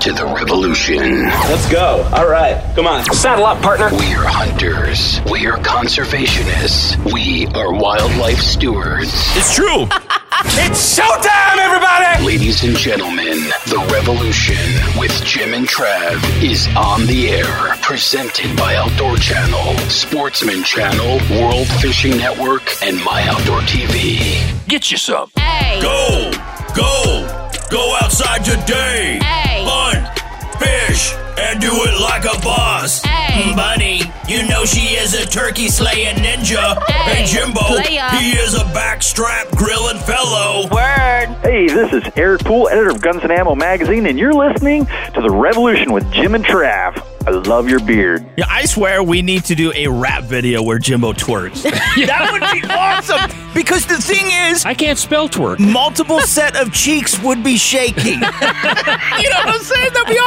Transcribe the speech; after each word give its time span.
to 0.00 0.12
the 0.14 0.24
revolution. 0.24 1.24
Let's 1.26 1.70
go. 1.70 2.08
All 2.14 2.26
right. 2.26 2.58
Come 2.74 2.86
on. 2.86 3.04
Saddle 3.12 3.44
up, 3.44 3.60
partner. 3.60 3.90
We 3.90 4.14
are 4.14 4.24
hunters. 4.24 5.20
We 5.30 5.46
are 5.46 5.58
conservationists. 5.58 6.96
We 7.12 7.46
are 7.48 7.70
wildlife 7.70 8.40
stewards. 8.40 9.12
It's 9.36 9.54
true. 9.54 9.82
it's 10.64 10.98
showtime, 10.98 11.58
everybody. 11.58 12.24
Ladies 12.24 12.64
and 12.64 12.74
gentlemen, 12.74 13.36
the 13.66 13.86
revolution 13.92 14.56
with 14.98 15.12
Jim 15.24 15.52
and 15.52 15.68
Trav 15.68 16.16
is 16.42 16.66
on 16.76 17.06
the 17.06 17.28
air. 17.28 17.76
Presented 17.82 18.56
by 18.56 18.76
Outdoor 18.76 19.18
Channel, 19.18 19.76
Sportsman 19.90 20.62
Channel, 20.64 21.20
World 21.38 21.66
Fishing 21.82 22.16
Network, 22.16 22.62
and 22.82 22.96
My 23.04 23.22
Outdoor 23.28 23.60
TV. 23.60 24.40
Get 24.66 24.90
you 24.90 24.96
some. 24.96 25.30
Hey. 25.36 25.78
Go, 25.82 26.30
go, 26.74 27.58
go 27.70 27.98
outside 28.00 28.44
today. 28.46 29.18
Hey. 29.22 29.39
Hunt, 30.60 30.88
fish, 30.88 31.14
and 31.38 31.60
do 31.60 31.68
it 31.72 32.00
like 32.00 32.24
a 32.24 32.38
boss. 32.42 33.02
Hey. 33.02 33.50
Mm, 33.52 33.56
Bunny, 33.56 34.02
you 34.28 34.46
know 34.48 34.64
she 34.64 34.94
is 34.96 35.14
a 35.14 35.24
turkey 35.26 35.68
slaying 35.68 36.16
ninja. 36.16 36.82
Hey, 36.88 37.20
And 37.22 37.28
Jimbo, 37.28 37.60
playa. 37.60 38.10
he 38.18 38.32
is 38.32 38.54
a 38.54 38.64
backstrap 38.74 39.50
grilling 39.56 39.98
fellow. 39.98 40.68
Word. 40.70 41.36
Hey, 41.42 41.66
this 41.68 41.92
is 41.92 42.02
Eric 42.16 42.42
Poole, 42.44 42.68
editor 42.68 42.90
of 42.90 43.00
Guns 43.00 43.22
and 43.22 43.32
Ammo 43.32 43.54
magazine, 43.54 44.06
and 44.06 44.18
you're 44.18 44.34
listening 44.34 44.86
to 45.14 45.20
The 45.20 45.30
Revolution 45.30 45.92
with 45.92 46.10
Jim 46.12 46.34
and 46.34 46.44
Trav. 46.44 47.04
I 47.26 47.30
love 47.32 47.68
your 47.68 47.80
beard. 47.80 48.24
Yeah, 48.38 48.46
I 48.48 48.64
swear 48.64 49.02
we 49.02 49.20
need 49.20 49.44
to 49.44 49.54
do 49.54 49.72
a 49.74 49.88
rap 49.88 50.24
video 50.24 50.62
where 50.62 50.78
Jimbo 50.78 51.12
twerks. 51.12 51.62
that 52.06 52.30
would 52.32 52.40
be 52.62 52.66
awesome. 52.72 53.30
Because 53.52 53.84
the 53.84 53.98
thing 53.98 54.24
is, 54.50 54.64
I 54.64 54.72
can't 54.72 54.98
spell 54.98 55.28
twerk. 55.28 55.58
multiple 55.58 56.20
set 56.20 56.56
of 56.56 56.72
cheeks 56.72 57.22
would 57.22 57.44
be 57.44 57.58
shaking. 57.58 58.14
you 58.14 58.20
know 58.20 58.30
what 58.30 59.48
I'm 59.48 59.60
saying? 59.60 59.90
That'd 59.92 60.08
be 60.08 60.14
awesome. 60.14 60.18
All 60.18 60.18
right, 60.18 60.19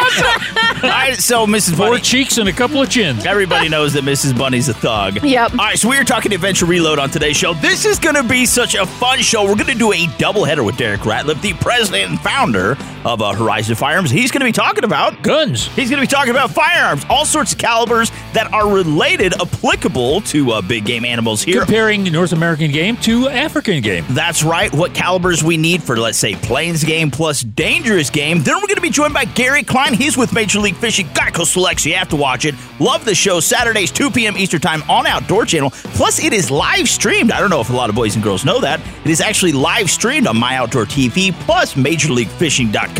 so 1.23 1.47
Mrs. 1.47 1.77
Four 1.77 1.97
cheeks 1.99 2.37
and 2.37 2.49
a 2.49 2.53
couple 2.53 2.81
of 2.81 2.89
chins. 2.89 3.25
Everybody 3.25 3.69
knows 3.69 3.93
that 3.93 4.03
Mrs. 4.03 4.37
Bunny's 4.37 4.67
a 4.67 4.73
thug. 4.73 5.23
Yep. 5.23 5.51
All 5.51 5.57
right, 5.57 5.79
so 5.79 5.89
we 5.89 5.97
are 5.97 6.03
talking 6.03 6.33
Adventure 6.33 6.65
Reload 6.65 6.99
on 6.99 7.09
today's 7.09 7.37
show. 7.37 7.53
This 7.53 7.85
is 7.85 7.97
going 7.97 8.15
to 8.15 8.23
be 8.23 8.45
such 8.45 8.75
a 8.75 8.85
fun 8.85 9.19
show. 9.19 9.43
We're 9.43 9.55
going 9.55 9.67
to 9.67 9.75
do 9.75 9.93
a 9.93 10.05
doubleheader 10.17 10.65
with 10.65 10.75
Derek 10.75 11.01
Ratliff, 11.01 11.41
the 11.41 11.53
president 11.53 12.11
and 12.11 12.19
founder 12.19 12.75
of 13.05 13.21
uh, 13.21 13.33
Horizon 13.33 13.75
Firearms. 13.75 14.09
He's 14.09 14.31
going 14.31 14.41
to 14.41 14.45
be 14.45 14.51
talking 14.51 14.83
about 14.83 15.21
Guns. 15.21 15.67
He's 15.67 15.89
going 15.89 16.01
to 16.01 16.07
be 16.07 16.11
talking 16.11 16.31
about 16.31 16.51
firearms, 16.51 17.05
all 17.09 17.25
sorts 17.25 17.53
of 17.53 17.59
calibers 17.59 18.11
that 18.33 18.51
are 18.53 18.73
related, 18.73 19.33
applicable 19.41 20.21
to 20.21 20.51
uh, 20.51 20.61
big 20.61 20.85
game 20.85 21.05
animals 21.05 21.41
here. 21.41 21.61
Comparing 21.61 22.03
North 22.05 22.31
American 22.31 22.71
game 22.71 22.97
to 22.97 23.27
African 23.29 23.81
game. 23.81 24.05
That's 24.09 24.43
right. 24.43 24.73
What 24.73 24.93
calibers 24.93 25.43
we 25.43 25.57
need 25.57 25.83
for, 25.83 25.97
let's 25.97 26.17
say, 26.17 26.35
plains 26.35 26.83
game 26.83 27.11
plus 27.11 27.41
dangerous 27.41 28.09
game. 28.09 28.41
Then 28.41 28.55
we're 28.55 28.67
going 28.67 28.75
to 28.75 28.81
be 28.81 28.89
joined 28.89 29.13
by 29.13 29.25
Gary 29.25 29.63
Klein. 29.63 29.93
He's 29.93 30.17
with 30.17 30.33
Major 30.33 30.59
League 30.59 30.75
Fishing. 30.75 31.07
Geico 31.07 31.45
Selects. 31.45 31.85
You 31.85 31.95
have 31.95 32.09
to 32.09 32.15
watch 32.15 32.45
it. 32.45 32.55
Love 32.79 33.05
the 33.05 33.15
show. 33.15 33.39
Saturdays, 33.39 33.91
2 33.91 34.11
p.m. 34.11 34.37
Eastern 34.37 34.61
Time 34.61 34.81
on 34.89 35.05
Outdoor 35.05 35.45
Channel. 35.45 35.71
Plus, 35.71 36.23
it 36.23 36.33
is 36.33 36.49
live 36.49 36.87
streamed. 36.87 37.31
I 37.31 37.39
don't 37.39 37.49
know 37.49 37.61
if 37.61 37.69
a 37.69 37.73
lot 37.73 37.89
of 37.89 37.95
boys 37.95 38.15
and 38.15 38.23
girls 38.23 38.45
know 38.45 38.59
that. 38.61 38.79
It 39.03 39.11
is 39.11 39.21
actually 39.21 39.51
live 39.51 39.89
streamed 39.89 40.27
on 40.27 40.37
My 40.37 40.55
Outdoor 40.55 40.85
TV 40.85 41.33
plus 41.33 41.73
MajorLeagueFishing.com. 41.73 42.92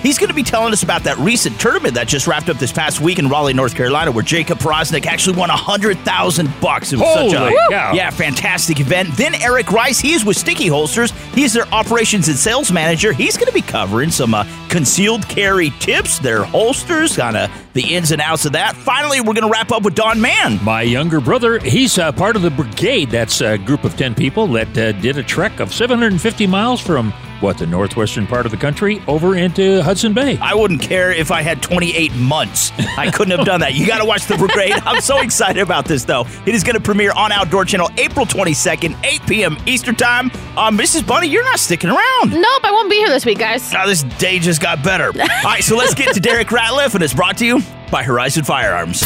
He's 0.00 0.18
going 0.18 0.28
to 0.28 0.34
be 0.34 0.42
telling 0.42 0.72
us 0.72 0.82
about 0.82 1.02
that 1.04 1.16
recent 1.18 1.58
tournament 1.60 1.94
that 1.94 2.08
just 2.08 2.26
wrapped 2.26 2.48
up 2.48 2.58
this 2.58 2.72
past 2.72 3.00
week 3.00 3.18
in 3.18 3.28
Raleigh, 3.28 3.52
North 3.54 3.74
Carolina, 3.74 4.10
where 4.10 4.24
Jacob 4.24 4.58
Powroznik 4.58 5.06
actually 5.06 5.36
won 5.36 5.50
a 5.50 5.56
hundred 5.56 5.98
thousand 6.00 6.52
bucks. 6.60 6.92
It 6.92 6.98
was 6.98 7.12
such 7.14 7.32
a 7.32 7.38
Holy 7.38 7.54
cow. 7.70 7.92
yeah, 7.92 8.10
fantastic 8.10 8.80
event. 8.80 9.10
Then 9.16 9.34
Eric 9.36 9.70
Rice, 9.70 10.00
he 10.00 10.12
is 10.12 10.24
with 10.24 10.36
Sticky 10.36 10.68
Holsters. 10.68 11.10
He's 11.34 11.52
their 11.52 11.66
operations 11.68 12.28
and 12.28 12.36
sales 12.36 12.70
manager. 12.72 13.12
He's 13.12 13.36
going 13.36 13.46
to 13.48 13.52
be 13.52 13.62
covering 13.62 14.10
some 14.10 14.34
uh, 14.34 14.44
concealed 14.68 15.28
carry 15.28 15.70
tips, 15.80 16.18
their 16.18 16.44
holsters, 16.44 17.16
kind 17.16 17.36
of 17.36 17.50
the 17.74 17.94
ins 17.94 18.10
and 18.12 18.20
outs 18.20 18.44
of 18.44 18.52
that. 18.52 18.76
Finally, 18.76 19.20
we're 19.20 19.34
going 19.34 19.42
to 19.42 19.48
wrap 19.50 19.72
up 19.72 19.82
with 19.82 19.94
Don 19.94 20.20
Mann. 20.20 20.62
My 20.64 20.82
younger 20.82 21.20
brother, 21.20 21.58
he's 21.58 21.98
uh, 21.98 22.12
part 22.12 22.36
of 22.36 22.42
the 22.42 22.50
brigade. 22.50 23.10
That's 23.10 23.40
a 23.40 23.58
group 23.58 23.84
of 23.84 23.96
10 23.96 24.14
people 24.14 24.46
that 24.48 24.68
uh, 24.78 24.92
did 24.92 25.18
a 25.18 25.22
trek 25.22 25.58
of 25.60 25.72
750 25.74 26.46
miles 26.46 26.80
from, 26.80 27.12
what, 27.44 27.58
the 27.58 27.66
northwestern 27.66 28.26
part 28.26 28.46
of 28.46 28.52
the 28.52 28.56
country 28.56 29.02
over 29.06 29.36
into 29.36 29.82
Hudson 29.82 30.14
Bay. 30.14 30.38
I 30.40 30.54
wouldn't 30.54 30.80
care 30.80 31.12
if 31.12 31.30
I 31.30 31.42
had 31.42 31.62
28 31.62 32.14
months. 32.14 32.72
I 32.96 33.10
couldn't 33.10 33.36
have 33.36 33.46
done 33.46 33.60
that. 33.60 33.74
You 33.74 33.86
got 33.86 33.98
to 33.98 34.06
watch 34.06 34.24
The 34.24 34.36
Brigade. 34.38 34.72
I'm 34.86 35.02
so 35.02 35.20
excited 35.20 35.60
about 35.60 35.84
this, 35.84 36.04
though. 36.04 36.24
It 36.46 36.54
is 36.54 36.64
going 36.64 36.74
to 36.74 36.80
premiere 36.80 37.12
on 37.12 37.32
Outdoor 37.32 37.66
Channel 37.66 37.90
April 37.98 38.24
22nd, 38.24 38.96
8 39.04 39.26
p.m. 39.26 39.58
Eastern 39.66 39.94
Time. 39.94 40.30
Uh, 40.56 40.70
Mrs. 40.70 41.06
Bunny, 41.06 41.28
you're 41.28 41.44
not 41.44 41.58
sticking 41.58 41.90
around. 41.90 42.30
Nope, 42.30 42.64
I 42.64 42.70
won't 42.72 42.88
be 42.88 42.96
here 42.96 43.10
this 43.10 43.26
week, 43.26 43.38
guys. 43.38 43.70
Now 43.74 43.86
this 43.86 44.04
day 44.04 44.38
just 44.38 44.62
got 44.62 44.82
better. 44.82 45.08
All 45.20 45.26
right, 45.44 45.62
so 45.62 45.76
let's 45.76 45.92
get 45.92 46.14
to 46.14 46.20
Derek 46.20 46.48
Ratliff, 46.48 46.94
and 46.94 47.04
it's 47.04 47.12
brought 47.12 47.36
to 47.38 47.46
you 47.46 47.60
by 47.90 48.02
Horizon 48.02 48.44
Firearms. 48.44 49.02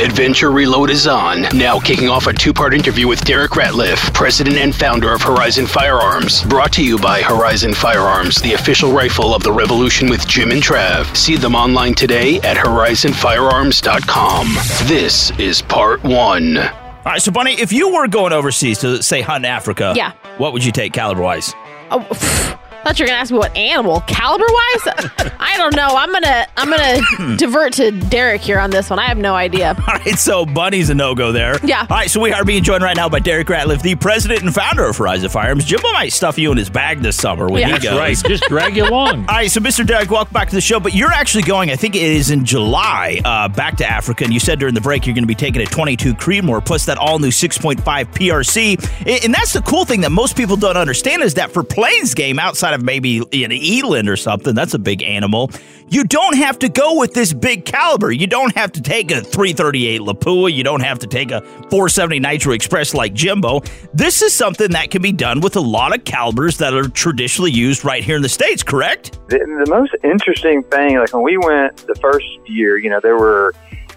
Adventure 0.00 0.50
Reload 0.52 0.90
is 0.90 1.06
on. 1.08 1.42
Now 1.56 1.78
kicking 1.80 2.08
off 2.08 2.26
a 2.28 2.32
two 2.32 2.52
part 2.52 2.72
interview 2.74 3.08
with 3.08 3.24
Derek 3.24 3.50
Ratliff, 3.52 4.12
president 4.14 4.56
and 4.56 4.74
founder 4.74 5.12
of 5.12 5.20
Horizon 5.22 5.66
Firearms. 5.66 6.42
Brought 6.44 6.72
to 6.74 6.84
you 6.84 6.98
by 6.98 7.20
Horizon 7.22 7.74
Firearms, 7.74 8.36
the 8.42 8.52
official 8.52 8.92
rifle 8.92 9.34
of 9.34 9.42
the 9.42 9.50
revolution 9.52 10.08
with 10.08 10.26
Jim 10.28 10.50
and 10.52 10.62
Trav. 10.62 11.16
See 11.16 11.36
them 11.36 11.54
online 11.56 11.94
today 11.94 12.36
at 12.42 12.56
horizonfirearms.com. 12.56 14.46
This 14.88 15.30
is 15.38 15.62
part 15.62 16.02
one. 16.04 16.58
All 16.58 17.12
right, 17.14 17.22
so 17.22 17.32
Bunny, 17.32 17.52
if 17.54 17.72
you 17.72 17.92
were 17.92 18.06
going 18.06 18.32
overseas 18.32 18.78
to 18.80 19.02
say 19.02 19.20
hunt 19.22 19.44
Africa, 19.46 19.92
Yeah. 19.96 20.12
what 20.36 20.52
would 20.52 20.64
you 20.64 20.70
take 20.72 20.92
caliber 20.92 21.22
wise? 21.22 21.54
Oh, 21.90 22.00
pff, 22.00 22.58
thought 22.84 22.98
you 22.98 23.04
were 23.04 23.08
gonna 23.08 23.18
ask 23.20 23.30
me 23.32 23.38
what 23.38 23.54
animal, 23.56 24.00
caliber 24.02 24.44
wise. 24.48 24.94
I 25.38 25.54
don't 25.56 25.74
know. 25.74 25.88
I'm 25.88 26.12
gonna 26.12 26.46
I'm 26.56 26.70
gonna 26.70 27.36
divert 27.36 27.72
to 27.74 27.90
Derek 27.90 28.40
here 28.40 28.58
on 28.58 28.70
this 28.70 28.88
one. 28.90 28.98
I 28.98 29.04
have 29.06 29.18
no 29.18 29.34
idea. 29.34 29.74
All 29.88 29.94
right, 29.94 30.18
so 30.18 30.46
Bunny's 30.46 30.90
a 30.90 30.94
no 30.94 31.14
go 31.14 31.32
there. 31.32 31.58
Yeah. 31.64 31.80
All 31.82 31.86
right, 31.96 32.10
so 32.10 32.20
we 32.20 32.32
are 32.32 32.44
being 32.44 32.62
joined 32.62 32.82
right 32.82 32.96
now 32.96 33.08
by 33.08 33.18
Derek 33.18 33.48
Ratliff, 33.48 33.82
the 33.82 33.94
president 33.94 34.42
and 34.42 34.54
founder 34.54 34.84
of 34.84 34.96
Horizon 34.96 35.28
Firearms. 35.28 35.64
Jimbo 35.64 35.92
might 35.92 36.12
stuff 36.12 36.38
you 36.38 36.50
in 36.52 36.56
his 36.58 36.70
bag 36.70 37.00
this 37.00 37.16
summer 37.16 37.46
when 37.48 37.60
Yeah. 37.60 37.66
he 37.66 37.72
That's 37.72 37.84
goes. 37.84 37.98
Right, 37.98 38.16
just 38.30 38.44
drag 38.44 38.76
you 38.76 38.84
along. 38.84 39.20
All 39.28 39.34
right, 39.36 39.50
so 39.50 39.60
Mr. 39.60 39.86
Derek, 39.86 40.10
welcome 40.10 40.32
back 40.32 40.48
to 40.48 40.54
the 40.54 40.60
show. 40.60 40.80
But 40.80 40.94
you're 40.94 41.12
actually 41.12 41.42
going, 41.44 41.70
I 41.70 41.76
think 41.76 41.94
it 41.94 42.02
is 42.02 42.30
in 42.30 42.44
July, 42.44 43.20
uh, 43.24 43.48
back 43.48 43.76
to 43.78 43.86
Africa. 43.88 44.24
And 44.24 44.32
you 44.32 44.40
said 44.40 44.58
during 44.58 44.74
the 44.74 44.80
break 44.80 45.06
you're 45.06 45.14
going 45.14 45.24
to 45.24 45.28
be 45.28 45.34
taking 45.34 45.60
a 45.62 45.66
22 45.66 46.14
Creedmoor 46.14 46.64
plus 46.64 46.86
that 46.86 46.98
all 46.98 47.18
new 47.18 47.28
6.5 47.28 47.82
PRC. 47.82 48.78
And- 49.06 49.24
And 49.28 49.34
that's 49.34 49.52
the 49.52 49.62
cool 49.62 49.84
thing 49.84 50.00
that 50.02 50.10
most 50.10 50.36
people 50.36 50.56
don't 50.56 50.76
understand 50.76 51.22
is 51.22 51.34
that 51.34 51.50
for 51.52 51.62
plains 51.62 52.14
game, 52.14 52.38
outside 52.38 52.67
of 52.74 52.82
maybe 52.82 53.18
an 53.18 53.52
eland 53.52 54.08
or 54.08 54.16
something, 54.16 54.54
that's 54.54 54.74
a 54.74 54.78
big 54.78 55.02
animal, 55.02 55.50
you 55.88 56.04
don't 56.04 56.36
have 56.36 56.58
to 56.60 56.68
go 56.68 56.98
with 56.98 57.14
this 57.14 57.32
big 57.32 57.64
caliber. 57.64 58.12
You 58.12 58.26
don't 58.26 58.54
have 58.54 58.72
to 58.72 58.82
take 58.82 59.10
a 59.10 59.20
338 59.20 60.00
Lapua. 60.00 60.52
You 60.52 60.62
don't 60.62 60.82
have 60.82 60.98
to 61.00 61.06
take 61.06 61.30
a 61.30 61.40
470 61.40 62.20
Nitro 62.20 62.52
Express 62.52 62.94
like 62.94 63.14
Jimbo. 63.14 63.60
This 63.94 64.22
is 64.22 64.34
something 64.34 64.70
that 64.72 64.90
can 64.90 65.00
be 65.00 65.12
done 65.12 65.40
with 65.40 65.56
a 65.56 65.60
lot 65.60 65.96
of 65.96 66.04
calibers 66.04 66.58
that 66.58 66.74
are 66.74 66.88
traditionally 66.88 67.52
used 67.52 67.84
right 67.84 68.04
here 68.04 68.16
in 68.16 68.22
the 68.22 68.28
States, 68.28 68.62
correct? 68.62 69.18
The, 69.28 69.38
the 69.38 69.70
most 69.70 69.94
interesting 70.04 70.62
thing, 70.64 70.98
like 70.98 71.12
when 71.14 71.22
we 71.22 71.38
went 71.38 71.76
the 71.86 71.94
first 71.94 72.26
year, 72.46 72.76
you 72.76 72.90
know, 72.90 73.00
there 73.00 73.16
were 73.16 73.54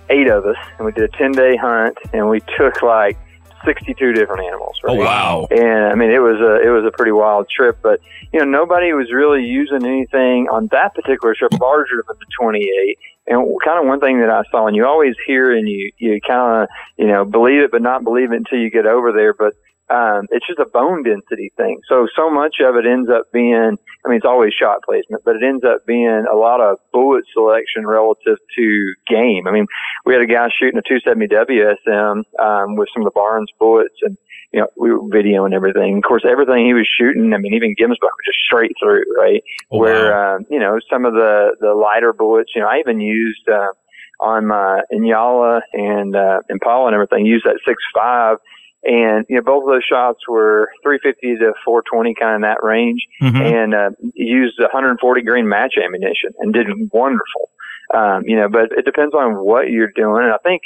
eight 0.10 0.30
of 0.30 0.46
us, 0.46 0.58
and 0.78 0.86
we 0.86 0.92
did 0.94 1.04
a 1.04 1.18
10 1.18 1.34
day 1.34 1.58
hunt, 1.58 1.98
and 2.14 2.30
we 2.30 2.42
took 2.58 2.82
like 2.82 3.18
62 3.66 4.14
different 4.14 4.44
animals. 4.44 4.80
Right? 4.84 4.98
Oh, 4.98 5.00
wow. 5.00 5.48
And 5.50 5.86
I 5.86 5.96
mean, 5.96 6.12
it 6.12 6.20
was 6.20 6.40
a 6.40 6.66
it 6.66 6.70
was 6.70 6.86
a 6.86 6.92
pretty 6.92 7.12
wild 7.12 7.50
trip, 7.50 7.80
but 7.82 8.00
you 8.34 8.40
know, 8.40 8.46
nobody 8.46 8.94
was 8.94 9.12
really 9.12 9.44
using 9.44 9.86
anything 9.86 10.48
on 10.50 10.68
that 10.72 10.96
particular 10.96 11.36
trip 11.36 11.54
larger 11.60 12.04
than 12.08 12.18
the 12.20 12.26
28. 12.40 12.98
And 13.28 13.60
kind 13.64 13.80
of 13.80 13.88
one 13.88 14.00
thing 14.00 14.20
that 14.20 14.30
I 14.30 14.44
saw, 14.50 14.68
and 14.68 14.76
you 14.76 14.86
always 14.86 15.16
hear 15.26 15.56
and 15.56 15.68
you 15.68 15.92
you 15.98 16.20
kind 16.22 16.64
of 16.64 16.70
you 16.98 17.08
know 17.08 17.24
believe 17.24 17.62
it 17.62 17.72
but 17.72 17.82
not 17.82 18.04
believe 18.04 18.32
it 18.32 18.38
until 18.38 18.60
you 18.60 18.70
get 18.70 18.86
over 18.86 19.12
there, 19.12 19.34
but 19.34 19.54
um, 19.92 20.28
it's 20.32 20.48
just 20.48 20.60
a 20.60 20.66
bone 20.72 21.04
density 21.04 21.52
thing. 21.58 21.82
So, 21.88 22.08
so 22.16 22.30
much 22.30 22.56
of 22.62 22.76
it 22.78 22.86
ends 22.86 23.10
up 23.10 23.24
being, 23.34 23.78
I 24.06 24.08
mean, 24.08 24.18
it's 24.18 24.26
always 24.26 24.54
shot 24.54 24.84
placement, 24.84 25.24
but 25.26 25.36
it 25.36 25.44
ends 25.44 25.66
up 25.66 25.86
being 25.86 26.26
a 26.32 26.36
lot 26.36 26.62
of 26.62 26.78
bullet 26.94 27.26
selection 27.34 27.86
relative 27.86 28.38
to 28.56 28.94
game. 29.08 29.48
I 29.48 29.52
mean, 29.52 29.66
we 30.06 30.14
had 30.14 30.22
a 30.22 30.28
guy 30.28 30.48
shooting 30.58 30.80
a 30.80 30.82
270 30.82 31.28
WSM, 31.28 32.24
um, 32.40 32.76
with 32.78 32.88
some 32.94 33.06
of 33.06 33.12
the 33.12 33.16
Barnes 33.16 33.52
bullets 33.60 33.96
and, 34.02 34.18
you 34.54 34.62
know, 34.62 34.68
we 34.78 34.92
were 34.92 35.02
videoing 35.10 35.54
everything. 35.54 35.98
Of 35.98 36.04
course, 36.04 36.24
everything 36.30 36.66
he 36.66 36.74
was 36.74 36.88
shooting, 36.98 37.34
I 37.34 37.38
mean, 37.38 37.54
even 37.54 37.76
Gemsbok 37.76 38.16
was 38.16 38.26
just 38.26 38.40
straight 38.46 38.72
through, 38.82 39.04
right? 39.18 39.44
Oh, 39.72 39.78
Where, 39.78 40.12
wow. 40.12 40.36
um, 40.36 40.46
you 40.50 40.60
know, 40.60 40.80
some 40.90 41.06
of 41.06 41.14
the, 41.14 41.56
the 41.60 41.74
lighter 41.74 42.14
bullets, 42.14 42.52
you 42.56 42.62
know, 42.62 42.68
I 42.68 42.80
even 42.80 43.02
used, 43.02 43.48
uh, 43.50 43.72
on 44.22 44.48
my 44.48 44.82
Inyala 44.94 45.62
and, 45.74 46.16
uh, 46.16 46.40
Impala 46.50 46.88
and 46.88 46.96
everything, 46.96 47.26
used 47.26 47.46
that 47.46 47.60
six 47.66 47.82
five. 47.94 48.38
And, 48.84 49.26
you 49.30 49.36
know, 49.36 49.42
both 49.44 49.64
of 49.64 49.70
those 49.70 49.84
shots 49.84 50.20
were 50.28 50.72
350 50.84 51.38
to 51.38 51.54
420 51.64 52.16
kind 52.16 52.32
of 52.32 52.36
in 52.38 52.42
that 52.42 52.64
range 52.64 53.06
Mhm. 53.22 53.40
and, 53.40 53.76
uh, 53.76 53.90
used 54.16 54.60
140 54.60 55.22
grain 55.22 55.48
match 55.48 55.76
ammunition 55.78 56.32
and 56.40 56.52
did 56.54 56.68
wonderful. 56.92 57.50
Um, 57.94 58.24
you 58.26 58.38
know, 58.38 58.50
but 58.50 58.72
it 58.72 58.86
depends 58.86 59.14
on 59.14 59.36
what 59.44 59.70
you're 59.70 59.92
doing. 59.96 60.24
And 60.24 60.34
I 60.34 60.38
think 60.38 60.62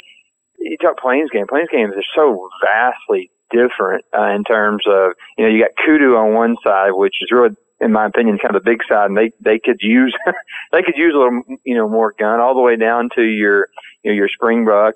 you 0.58 0.76
talk 0.78 0.98
plains 0.98 1.28
game. 1.30 1.46
Plains 1.46 1.68
games 1.70 1.92
are 1.94 2.02
so 2.14 2.48
vastly 2.64 3.30
different 3.50 4.04
uh, 4.16 4.28
in 4.34 4.44
terms 4.44 4.84
of 4.86 5.12
you 5.36 5.44
know 5.44 5.50
you 5.50 5.60
got 5.60 5.70
kudu 5.84 6.16
on 6.16 6.34
one 6.34 6.56
side, 6.64 6.90
which 6.92 7.14
is 7.20 7.30
really, 7.30 7.54
in 7.80 7.92
my 7.92 8.06
opinion, 8.06 8.38
kind 8.38 8.56
of 8.56 8.64
the 8.64 8.70
big 8.70 8.80
side, 8.88 9.10
and 9.10 9.16
they 9.16 9.30
they 9.40 9.58
could 9.58 9.78
use 9.80 10.14
they 10.72 10.82
could 10.82 10.96
use 10.96 11.14
a 11.14 11.18
little 11.18 11.42
you 11.64 11.76
know 11.76 11.88
more 11.88 12.14
gun 12.18 12.40
all 12.40 12.54
the 12.54 12.60
way 12.60 12.76
down 12.76 13.08
to 13.14 13.22
your 13.22 13.68
you 14.02 14.10
know 14.10 14.16
your 14.16 14.28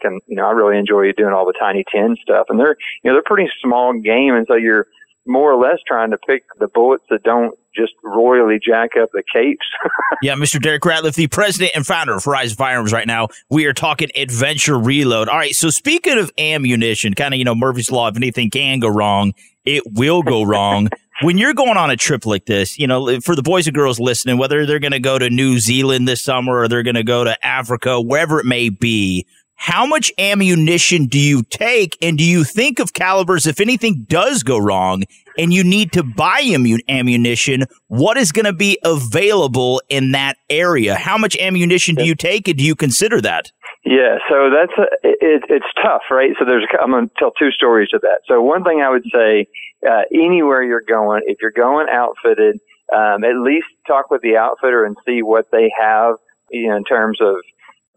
and 0.03 0.21
you 0.27 0.37
know 0.37 0.47
I 0.47 0.53
really 0.53 0.79
enjoy 0.79 1.13
doing 1.13 1.33
all 1.33 1.47
the 1.47 1.55
tiny 1.59 1.85
ten 1.91 2.17
stuff, 2.23 2.47
and 2.49 2.59
they're 2.59 2.77
you 3.03 3.11
know 3.11 3.15
they're 3.15 3.23
pretty 3.27 3.51
small 3.63 3.93
game, 3.93 4.35
and 4.35 4.47
so 4.47 4.55
you're 4.55 4.87
more 5.27 5.53
or 5.53 5.61
less 5.61 5.79
trying 5.87 6.11
to 6.11 6.19
pick 6.19 6.45
the 6.59 6.69
bullets 6.69 7.05
that 7.11 7.23
don't 7.23 7.55
just 7.77 7.93
royally 8.03 8.59
jack 8.65 8.91
up 9.01 9.11
the 9.13 9.23
capes. 9.33 9.67
Yeah, 10.23 10.35
Mr. 10.35 10.61
Derek 10.61 10.83
Ratliff, 10.83 11.15
the 11.15 11.29
president 11.29 11.73
and 11.75 11.87
founder 11.87 12.15
of 12.15 12.23
Horizon 12.23 12.55
Firearms 12.55 12.93
right 12.93 13.07
now. 13.07 13.29
We 13.49 13.65
are 13.65 13.73
talking 13.73 14.11
adventure 14.15 14.79
reload. 14.79 15.31
All 15.31 15.39
right, 15.39 15.55
so 15.55 15.71
speaking 15.71 16.19
of 16.19 16.31
ammunition, 16.37 17.15
kind 17.15 17.33
of, 17.33 17.39
you 17.39 17.45
know, 17.45 17.55
Murphy's 17.55 17.91
Law, 17.91 18.09
if 18.09 18.17
anything 18.17 18.51
can 18.51 18.81
go 18.81 18.89
wrong, 18.89 19.33
it 19.65 19.83
will 19.93 20.23
go 20.23 20.43
wrong. 20.43 20.91
When 21.23 21.39
you're 21.39 21.55
going 21.55 21.77
on 21.77 21.91
a 21.91 21.97
trip 21.97 22.27
like 22.27 22.47
this, 22.47 22.79
you 22.79 22.87
know, 22.87 23.21
for 23.21 23.37
the 23.37 23.43
boys 23.43 23.67
and 23.67 23.75
girls 23.75 24.01
listening, 24.01 24.39
whether 24.39 24.67
they're 24.67 24.79
going 24.79 24.93
to 24.93 25.01
go 25.01 25.19
to 25.19 25.31
New 25.31 25.59
Zealand 25.59 26.09
this 26.09 26.23
summer 26.23 26.59
or 26.61 26.69
they're 26.69 26.83
going 26.83 26.95
to 26.95 27.05
go 27.05 27.25
to 27.25 27.47
Africa, 27.47 28.01
wherever 28.01 28.41
it 28.41 28.47
may 28.47 28.69
be, 28.69 29.27
how 29.61 29.85
much 29.85 30.11
ammunition 30.19 31.05
do 31.05 31.19
you 31.19 31.43
take? 31.43 31.99
And 32.01 32.17
do 32.17 32.25
you 32.25 32.45
think 32.45 32.79
of 32.79 32.95
calibers 32.95 33.47
if 33.47 33.61
anything 33.61 34.07
does 34.09 34.43
go 34.43 34.57
wrong 34.57 35.03
and 35.37 35.53
you 35.53 35.63
need 35.63 35.93
to 35.93 36.03
buy 36.03 36.41
ammu- 36.41 36.81
ammunition? 36.89 37.65
What 37.89 38.17
is 38.17 38.33
going 38.33 38.47
to 38.47 38.55
be 38.55 38.79
available 38.83 39.83
in 39.91 40.13
that 40.13 40.39
area? 40.49 40.95
How 40.95 41.19
much 41.19 41.37
ammunition 41.37 41.95
do 41.95 42.07
you 42.07 42.15
take 42.15 42.49
and 42.49 42.57
do 42.57 42.65
you 42.65 42.75
consider 42.75 43.21
that? 43.21 43.53
Yeah, 43.85 44.19
so 44.29 44.51
that's 44.51 44.79
a, 44.79 44.83
it, 45.03 45.45
it's 45.49 45.67
tough, 45.83 46.03
right? 46.11 46.33
So 46.39 46.45
there's 46.45 46.67
I'm 46.81 46.91
going 46.91 47.09
to 47.09 47.15
tell 47.19 47.31
two 47.33 47.51
stories 47.51 47.89
of 47.95 48.03
that. 48.03 48.21
So 48.27 48.43
one 48.43 48.63
thing 48.63 48.83
I 48.83 48.91
would 48.91 49.05
say, 49.13 49.47
uh, 49.89 50.03
anywhere 50.13 50.63
you're 50.63 50.83
going, 50.83 51.23
if 51.27 51.39
you're 51.41 51.51
going 51.51 51.89
outfitted, 51.91 52.61
um, 52.95 53.25
at 53.25 53.37
least 53.37 53.69
talk 53.87 54.11
with 54.11 54.21
the 54.21 54.37
outfitter 54.37 54.85
and 54.85 54.97
see 55.07 55.23
what 55.23 55.47
they 55.51 55.73
have, 55.79 56.17
you 56.51 56.69
know, 56.69 56.77
in 56.77 56.85
terms 56.85 57.19
of 57.23 57.37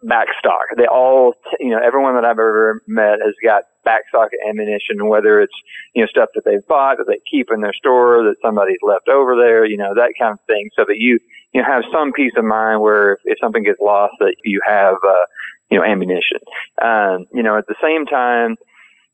back 0.04 0.28
stock. 0.40 0.66
They 0.78 0.86
all, 0.86 1.34
you 1.60 1.70
know, 1.70 1.80
everyone 1.84 2.16
that 2.16 2.26
I've 2.26 2.32
ever 2.32 2.82
met 2.88 3.20
has 3.24 3.36
got 3.44 3.64
back 3.84 4.04
stock 4.10 4.30
ammunition, 4.48 5.08
whether 5.08 5.42
it's, 5.42 5.54
you 5.94 6.02
know, 6.02 6.08
stuff 6.08 6.30
that 6.36 6.46
they've 6.46 6.66
bought, 6.68 6.98
that 6.98 7.08
they 7.08 7.20
keep 7.30 7.48
in 7.52 7.62
their 7.62 7.74
store, 7.74 8.24
that 8.24 8.36
somebody's 8.42 8.80
left 8.84 9.10
over 9.10 9.36
there, 9.36 9.66
you 9.66 9.78
know, 9.78 9.94
that 9.96 10.14
kind 10.20 10.34
of 10.34 10.40
thing, 10.48 10.70
so 10.76 10.86
that 10.88 10.98
you, 10.98 11.20
you 11.54 11.62
know, 11.62 11.68
have 11.68 11.84
some 11.92 12.14
peace 12.14 12.34
of 12.38 12.46
mind 12.46 12.82
where 12.82 13.14
if, 13.14 13.20
if 13.26 13.38
something 13.40 13.64
gets 13.64 13.80
lost, 13.80 14.14
that 14.20 14.36
you 14.44 14.62
have, 14.66 14.96
uh, 15.06 15.26
you 15.74 15.80
know, 15.80 15.86
ammunition. 15.86 16.38
Um, 16.80 17.26
you 17.34 17.42
know, 17.42 17.58
at 17.58 17.66
the 17.66 17.74
same 17.82 18.06
time, 18.06 18.58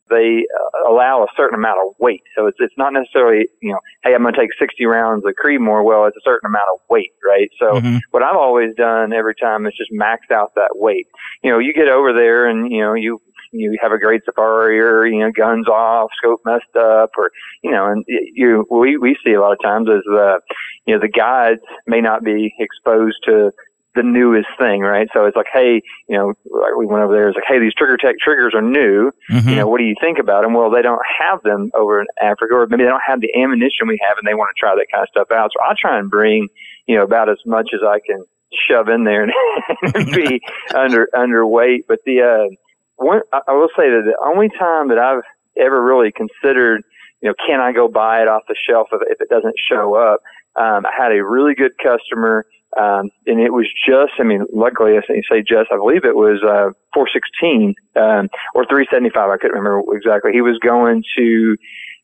they 0.10 0.44
uh, 0.44 0.92
allow 0.92 1.24
a 1.24 1.28
certain 1.38 1.58
amount 1.58 1.78
of 1.86 1.94
weight. 2.00 2.24
So 2.36 2.48
it's 2.48 2.58
it's 2.60 2.78
not 2.78 2.92
necessarily 2.92 3.48
you 3.62 3.72
know, 3.72 3.80
hey, 4.04 4.14
I'm 4.14 4.24
going 4.24 4.34
to 4.34 4.40
take 4.40 4.50
60 4.60 4.86
rounds 4.86 5.24
of 5.26 5.34
Creedmoor. 5.42 5.86
Well, 5.86 6.06
it's 6.06 6.18
a 6.18 6.26
certain 6.26 6.48
amount 6.48 6.66
of 6.74 6.82
weight, 6.90 7.14
right? 7.26 7.50
So 7.60 7.80
Mhm. 7.80 8.02
what 8.12 8.24
I've 8.24 8.36
always 8.36 8.76
done 8.76 9.14
every 9.14 9.36
time 9.36 9.66
is 9.68 9.74
just 9.78 9.92
max 9.94 10.30
out 10.32 10.54
that 10.56 10.72
weight. 10.76 11.08
You 11.44 11.52
know, 11.52 11.60
you 11.60 11.74
get 11.74 11.88
over 11.88 12.12
there 12.12 12.48
and 12.48 12.70
you 12.70 12.82
know 12.82 12.94
you 12.94 13.22
you 13.52 13.78
have 13.82 13.92
a 13.92 13.98
great 13.98 14.26
safari 14.26 14.80
or 14.82 15.06
you 15.06 15.20
know 15.20 15.32
guns 15.32 15.68
off, 15.70 16.10
scope 16.18 16.42
messed 16.46 16.76
up, 16.76 17.12
or 17.18 17.32
you 17.64 17.72
know, 17.72 17.86
and 17.86 18.04
you 18.08 18.66
we 18.70 18.98
we 18.98 19.16
see 19.24 19.34
a 19.34 19.40
lot 19.40 19.54
of 19.54 19.62
times 19.64 19.88
is 19.88 20.04
the 20.06 20.42
you 20.86 20.94
know 20.94 21.00
the 21.00 21.08
guides 21.08 21.62
may 21.88 22.02
not 22.02 22.24
be 22.24 22.54
exposed 22.60 23.18
to 23.26 23.52
the 24.00 24.08
newest 24.08 24.48
thing, 24.58 24.80
right? 24.82 25.08
So 25.14 25.26
it's 25.26 25.36
like, 25.36 25.52
hey, 25.52 25.82
you 26.08 26.16
know, 26.18 26.34
like 26.50 26.76
we 26.78 26.86
went 26.86 27.04
over 27.04 27.12
there. 27.14 27.28
It's 27.28 27.36
like, 27.36 27.44
hey, 27.48 27.60
these 27.60 27.74
Trigger 27.74 27.98
Tech 27.98 28.16
triggers 28.24 28.54
are 28.56 28.62
new. 28.62 29.12
Mhm. 29.30 29.50
You 29.50 29.56
know, 29.58 29.68
what 29.68 29.80
do 29.80 29.84
you 29.84 29.96
think 30.00 30.20
about 30.20 30.44
them? 30.44 30.54
Well, 30.54 30.70
they 30.72 30.82
don't 30.82 31.02
have 31.20 31.42
them 31.44 31.72
over 31.76 32.00
in 32.00 32.08
Africa, 32.22 32.54
or 32.56 32.68
maybe 32.68 32.84
they 32.84 32.90
don't 32.90 33.04
have 33.06 33.20
the 33.20 33.32
ammunition 33.36 33.88
we 33.88 34.00
have, 34.08 34.18
and 34.18 34.26
they 34.28 34.34
want 34.36 34.56
to 34.56 34.60
try 34.60 34.74
that 34.76 34.88
kind 34.92 35.04
of 35.04 35.10
stuff 35.10 35.32
out. 35.32 35.52
So 35.52 35.60
I 35.64 35.74
try 35.80 36.00
and 36.00 36.10
bring, 36.10 36.48
you 36.88 36.96
know, 36.96 37.04
about 37.04 37.30
as 37.30 37.40
much 37.46 37.70
as 37.74 37.82
I 37.84 38.00
can 38.06 38.24
shove 38.68 38.88
in 38.90 39.04
there 39.04 39.24
and, 39.84 39.96
and 39.96 40.12
be 40.16 40.40
under 40.74 41.08
underweight. 41.14 41.82
But 41.88 42.00
the 42.06 42.22
uh, 42.22 42.56
one, 42.96 43.22
I 43.34 43.42
I 43.50 43.52
will 43.54 43.70
say 43.76 43.90
that 43.90 44.04
the 44.06 44.18
only 44.26 44.50
time 44.50 44.88
that 44.90 44.98
I've 44.98 45.24
ever 45.58 45.84
really 45.84 46.12
considered, 46.12 46.82
you 47.22 47.30
know, 47.30 47.36
can 47.46 47.60
I 47.60 47.74
go 47.74 47.88
buy 47.90 48.22
it 48.22 48.28
off 48.28 48.44
the 48.48 48.56
shelf 48.68 48.88
if, 48.94 49.02
if 49.08 49.22
it 49.22 49.30
doesn't 49.30 49.56
show 49.70 49.96
up? 49.96 50.22
Um, 50.56 50.86
I 50.86 50.92
had 50.98 51.12
a 51.12 51.24
really 51.24 51.54
good 51.54 51.72
customer, 51.82 52.46
um, 52.78 53.10
and 53.26 53.40
it 53.40 53.52
was 53.52 53.68
just, 53.88 54.14
I 54.20 54.24
mean, 54.24 54.46
luckily, 54.54 54.94
I 54.98 55.02
say 55.02 55.16
you 55.16 55.24
say 55.30 55.42
just, 55.42 55.72
I 55.72 55.78
believe 55.78 56.06
it 56.06 56.16
was, 56.16 56.44
uh, 56.44 56.72
416, 56.94 57.74
um, 57.96 58.30
or 58.54 58.66
375. 58.66 59.30
I 59.30 59.38
couldn't 59.38 59.58
remember 59.58 59.82
exactly. 59.96 60.32
He 60.34 60.42
was 60.42 60.60
going 60.60 61.04
to, 61.18 61.56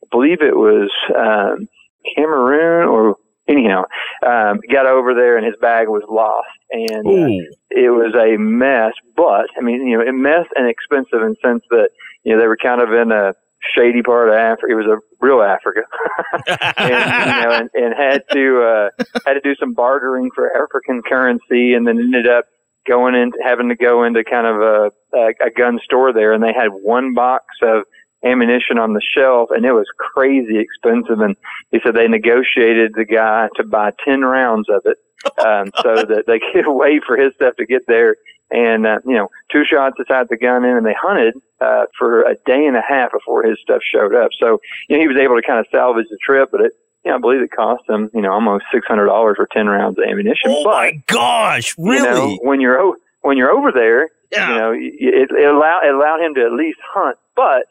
I 0.04 0.08
believe 0.10 0.42
it 0.42 0.56
was, 0.56 0.90
um, 1.16 1.68
Cameroon 2.16 2.88
or 2.88 3.16
anyhow, 3.48 3.84
um, 4.26 4.60
got 4.72 4.88
over 4.88 5.14
there 5.14 5.38
and 5.38 5.46
his 5.46 5.56
bag 5.62 5.88
was 5.88 6.04
lost. 6.10 6.48
And, 6.72 7.06
uh, 7.06 7.12
it 7.70 7.90
was 7.90 8.16
a 8.16 8.38
mess, 8.38 8.94
but 9.16 9.48
I 9.58 9.62
mean, 9.62 9.86
you 9.86 9.98
know, 9.98 10.04
a 10.04 10.14
mess 10.14 10.48
and 10.56 10.68
expensive 10.68 11.22
in 11.22 11.30
the 11.30 11.48
sense 11.48 11.64
that, 11.70 11.90
you 12.24 12.34
know, 12.34 12.42
they 12.42 12.48
were 12.48 12.58
kind 12.58 12.82
of 12.82 12.92
in 12.92 13.12
a 13.12 13.34
shady 13.76 14.02
part 14.02 14.30
of 14.30 14.36
Africa. 14.36 14.72
It 14.72 14.76
was 14.76 14.88
a 14.88 15.26
real 15.26 15.42
Africa. 15.42 15.82
and, 16.78 16.90
you 16.90 17.44
know, 17.44 17.52
and, 17.52 17.70
and 17.74 17.94
had 17.96 18.24
to, 18.32 18.62
uh, 18.62 19.04
had 19.26 19.34
to 19.34 19.42
do 19.42 19.56
some 19.56 19.74
bartering 19.74 20.30
for 20.34 20.56
African 20.56 21.02
currency 21.02 21.74
and 21.74 21.88
then 21.88 22.00
ended 22.00 22.28
up 22.28 22.46
going 22.88 23.16
in, 23.16 23.32
having 23.44 23.70
to 23.70 23.76
go 23.76 24.04
into 24.04 24.24
kind 24.24 24.48
of 24.48 24.62
a, 24.62 24.92
a, 25.18 25.48
a 25.48 25.50
gun 25.56 25.80
store 25.84 26.14
there 26.14 26.34
and 26.34 26.44
they 26.44 26.54
had 26.54 26.70
one 26.70 27.14
box 27.14 27.46
of 27.62 27.86
ammunition 28.24 28.78
on 28.80 28.94
the 28.94 29.02
shelf 29.16 29.50
and 29.52 29.66
it 29.66 29.72
was 29.72 29.86
crazy 29.98 30.58
expensive 30.58 31.20
and 31.20 31.36
he 31.72 31.80
said 31.84 31.94
they 31.94 32.08
negotiated 32.08 32.94
the 32.96 33.06
guy 33.06 33.48
to 33.56 33.64
buy 33.64 33.92
10 34.04 34.22
rounds 34.22 34.68
of 34.70 34.82
it 34.86 34.98
um, 35.46 35.72
so 35.82 36.04
that 36.06 36.24
they 36.28 36.40
could 36.54 36.66
wait 36.68 37.04
for 37.06 37.18
his 37.18 37.34
stuff 37.36 37.56
to 37.58 37.66
get 37.66 37.88
there. 37.88 38.16
And, 38.52 38.86
uh, 38.86 39.00
you 39.06 39.16
know, 39.16 39.30
two 39.52 39.64
shots 39.66 39.96
inside 39.98 40.28
the 40.30 40.38
gun 40.38 40.64
in 40.64 40.78
and 40.78 40.86
they 40.86 40.94
hunted, 40.94 41.34
uh, 41.62 41.86
for 41.98 42.22
a 42.22 42.36
day 42.46 42.66
and 42.68 42.78
a 42.78 42.82
half 42.88 43.12
before 43.12 43.42
his 43.44 43.58
stuff 43.62 43.82
showed 43.84 44.14
up. 44.14 44.30
So, 44.40 44.60
you 44.88 44.98
know, 44.98 45.02
he 45.02 45.08
was 45.08 45.18
able 45.18 45.36
to 45.36 45.42
kind 45.42 45.60
of 45.60 45.66
salvage 45.72 46.06
the 46.12 46.18
trip, 46.24 46.50
but 46.52 46.62
it, 46.62 46.72
you 47.04 47.10
know, 47.12 47.18
I 47.18 47.20
believe 47.20 47.42
it 47.42 47.50
cost 47.52 47.90
him, 47.90 48.10
you 48.14 48.22
know, 48.22 48.32
almost 48.32 48.66
$600 48.74 49.36
for 49.36 49.48
10 49.52 49.66
rounds 49.68 49.98
of 49.98 50.04
ammunition. 50.06 50.52
Oh 50.52 50.64
but, 50.64 50.70
my 50.72 51.02
gosh, 51.08 51.74
really? 51.78 51.98
you 51.98 52.04
know, 52.04 52.40
when 52.44 52.62
you're, 52.62 52.80
o- 52.80 52.96
when 53.22 53.36
you're 53.38 53.52
over 53.52 53.72
there, 53.72 54.10
Yeah. 54.32 54.50
you 54.50 54.56
know, 54.60 54.72
it, 54.74 55.32
it 55.32 55.46
allowed, 55.48 55.82
it 55.86 55.94
allowed 55.96 56.22
him 56.22 56.36
to 56.36 56.42
at 56.46 56.52
least 56.52 56.80
hunt, 56.94 57.18
but 57.36 57.66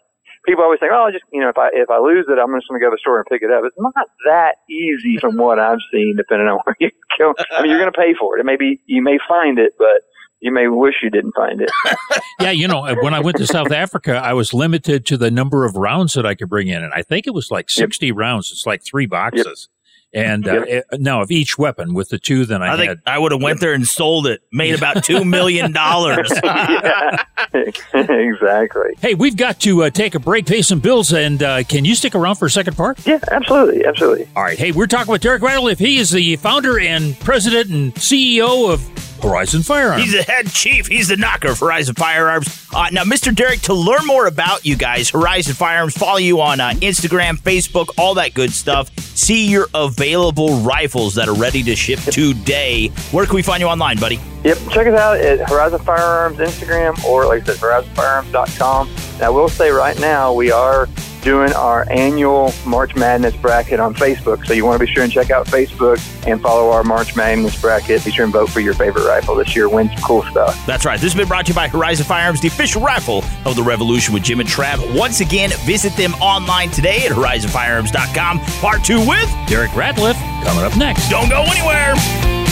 people 0.46 0.64
always 0.64 0.80
think, 0.80 0.92
oh, 0.94 1.10
just, 1.12 1.24
you 1.32 1.40
know, 1.40 1.48
if 1.48 1.58
I, 1.58 1.68
if 1.72 1.90
I 1.90 1.98
lose 1.98 2.26
it, 2.28 2.38
I'm 2.38 2.52
just 2.56 2.68
going 2.68 2.80
to 2.80 2.84
go 2.84 2.90
to 2.90 2.96
the 2.96 3.00
store 3.00 3.18
and 3.18 3.26
pick 3.26 3.42
it 3.42 3.50
up. 3.50 3.64
It's 3.64 3.76
not 3.78 4.06
that 4.26 4.56
easy 4.70 5.18
from 5.18 5.32
mm-hmm. 5.32 5.40
what 5.40 5.58
I've 5.58 5.82
seen, 5.92 6.14
depending 6.16 6.48
on 6.48 6.60
where 6.64 6.76
you 6.78 6.90
go. 7.18 7.34
I 7.50 7.62
mean, 7.62 7.70
you're 7.70 7.80
going 7.80 7.92
to 7.92 7.98
pay 7.98 8.14
for 8.14 8.36
it. 8.36 8.40
It 8.40 8.46
may 8.46 8.56
be, 8.56 8.80
you 8.86 9.02
may 9.02 9.18
find 9.28 9.58
it, 9.58 9.72
but 9.78 10.02
you 10.40 10.52
may 10.52 10.68
wish 10.68 10.96
you 11.02 11.10
didn't 11.10 11.34
find 11.34 11.60
it. 11.60 11.70
Yeah, 12.40 12.50
you 12.50 12.68
know, 12.68 12.82
when 13.00 13.14
I 13.14 13.20
went 13.20 13.36
to 13.38 13.46
South 13.46 13.70
Africa, 13.70 14.16
I 14.16 14.34
was 14.34 14.52
limited 14.52 15.06
to 15.06 15.16
the 15.16 15.30
number 15.30 15.64
of 15.64 15.76
rounds 15.76 16.14
that 16.14 16.26
I 16.26 16.34
could 16.34 16.50
bring 16.50 16.66
in, 16.66 16.82
and 16.82 16.92
I 16.92 17.00
think 17.00 17.26
it 17.26 17.30
was 17.32 17.50
like 17.50 17.70
sixty 17.70 18.12
rounds. 18.12 18.50
It's 18.50 18.66
like 18.66 18.84
three 18.84 19.06
boxes, 19.06 19.68
and 20.14 20.47
uh, 20.47 20.64
it, 20.66 20.85
now 20.92 21.23
of 21.23 21.30
each 21.30 21.59
weapon 21.59 21.92
with 21.92 22.09
the 22.09 22.18
two 22.18 22.47
that 22.47 22.62
I, 22.62 22.75
I 22.75 22.76
think 22.76 22.88
had. 22.88 23.00
I 23.06 23.18
would 23.18 23.33
have 23.33 23.42
went 23.42 23.61
there 23.61 23.73
and 23.73 23.87
sold 23.87 24.26
it, 24.26 24.42
made 24.52 24.75
about 24.75 25.04
two 25.04 25.25
million 25.25 25.73
dollars. 25.73 26.30
exactly. 27.94 28.94
Hey, 29.00 29.14
we've 29.14 29.37
got 29.37 29.61
to 29.61 29.85
uh, 29.85 29.90
take 29.90 30.14
a 30.14 30.21
break, 30.21 30.47
pay 30.47 30.62
some 30.62 30.80
bills, 30.80 31.12
and 31.12 31.42
uh, 31.42 31.64
can 31.64 31.85
you 31.85 31.94
stick 31.94 32.14
around 32.14 32.37
for 32.37 32.47
a 32.47 32.50
second 32.50 32.76
part? 32.76 33.04
Yeah, 33.06 33.18
absolutely, 33.30 33.85
absolutely. 33.85 34.28
All 34.37 34.42
right. 34.42 34.59
Hey, 34.59 34.73
we're 34.73 34.87
talking 34.87 35.11
with 35.11 35.23
Derek 35.23 35.42
Ratliff. 35.42 35.78
He 35.78 35.99
is 35.99 36.11
the 36.11 36.37
founder 36.37 36.78
and 36.78 37.18
president 37.21 37.71
and 37.71 37.94
CEO 37.94 38.73
of 38.73 38.93
Horizon 39.24 39.62
Firearms. 39.62 40.02
He's 40.04 40.12
the 40.12 40.22
head 40.22 40.50
chief. 40.50 40.86
He's 40.86 41.08
the 41.08 41.16
knocker 41.16 41.48
of 41.48 41.58
Horizon 41.58 41.94
Firearms. 41.94 42.66
Uh, 42.74 42.88
now, 42.92 43.04
Mr. 43.04 43.34
Derek, 43.34 43.60
to 43.62 43.74
learn 43.74 44.04
more 44.06 44.26
about 44.26 44.64
you 44.66 44.76
guys, 44.76 45.10
Horizon 45.10 45.54
Firearms, 45.54 45.96
follow 45.96 46.18
you 46.18 46.40
on 46.40 46.60
uh, 46.60 46.70
Instagram, 46.74 47.38
Facebook, 47.38 47.88
all 47.96 48.14
that 48.14 48.34
good 48.34 48.52
stuff. 48.52 48.96
See 48.98 49.48
your 49.48 49.66
available 49.74 50.56
rifles 50.58 51.14
that 51.14 51.28
are 51.28 51.34
ready 51.34 51.62
to 51.62 51.74
ship 51.74 52.00
today. 52.00 52.88
Where 53.12 53.26
can 53.26 53.36
we 53.36 53.42
find 53.42 53.60
you 53.60 53.66
online, 53.68 53.98
buddy? 53.98 54.20
Yep, 54.44 54.58
check 54.70 54.86
us 54.86 54.98
out 54.98 55.18
at 55.18 55.48
Horizon 55.48 55.78
Firearms 55.80 56.38
Instagram 56.38 57.02
or, 57.04 57.24
like 57.26 57.42
I 57.48 57.54
said, 57.54 57.56
horizonfirearms.com. 57.56 58.90
Now, 59.18 59.26
I 59.26 59.30
will 59.30 59.48
say 59.48 59.70
right 59.70 59.98
now 60.00 60.32
we 60.34 60.50
are 60.50 60.86
doing 61.24 61.52
our 61.54 61.90
annual 61.90 62.52
March 62.66 62.94
Madness 62.94 63.34
bracket 63.36 63.80
on 63.80 63.94
Facebook. 63.94 64.46
So 64.46 64.52
you 64.52 64.64
want 64.64 64.78
to 64.78 64.86
be 64.86 64.92
sure 64.92 65.02
and 65.02 65.10
check 65.10 65.30
out 65.30 65.46
Facebook 65.46 65.98
and 66.26 66.40
follow 66.40 66.70
our 66.70 66.84
March 66.84 67.16
Madness 67.16 67.60
bracket. 67.60 68.04
Be 68.04 68.10
sure 68.10 68.24
and 68.24 68.32
vote 68.32 68.50
for 68.50 68.60
your 68.60 68.74
favorite 68.74 69.06
rifle 69.06 69.34
this 69.34 69.56
year. 69.56 69.68
Win 69.68 69.88
some 69.88 70.02
cool 70.02 70.22
stuff. 70.24 70.64
That's 70.66 70.84
right. 70.84 71.00
This 71.00 71.12
has 71.12 71.18
been 71.18 71.26
brought 71.26 71.46
to 71.46 71.52
you 71.52 71.56
by 71.56 71.68
Horizon 71.68 72.04
Firearms, 72.04 72.40
the 72.40 72.48
official 72.48 72.82
rifle 72.82 73.24
of 73.44 73.56
the 73.56 73.62
revolution 73.62 74.12
with 74.14 74.22
Jim 74.22 74.40
and 74.40 74.48
Trav. 74.48 74.96
Once 74.96 75.20
again, 75.20 75.50
visit 75.64 75.96
them 75.96 76.12
online 76.14 76.70
today 76.70 77.06
at 77.06 77.12
horizonfirearms.com. 77.12 78.40
Part 78.40 78.84
two 78.84 79.00
with 79.00 79.30
Derek 79.48 79.70
Ratliff 79.70 80.14
coming 80.44 80.62
up 80.62 80.76
next. 80.76 81.08
Don't 81.08 81.30
go 81.30 81.42
anywhere. 81.42 82.43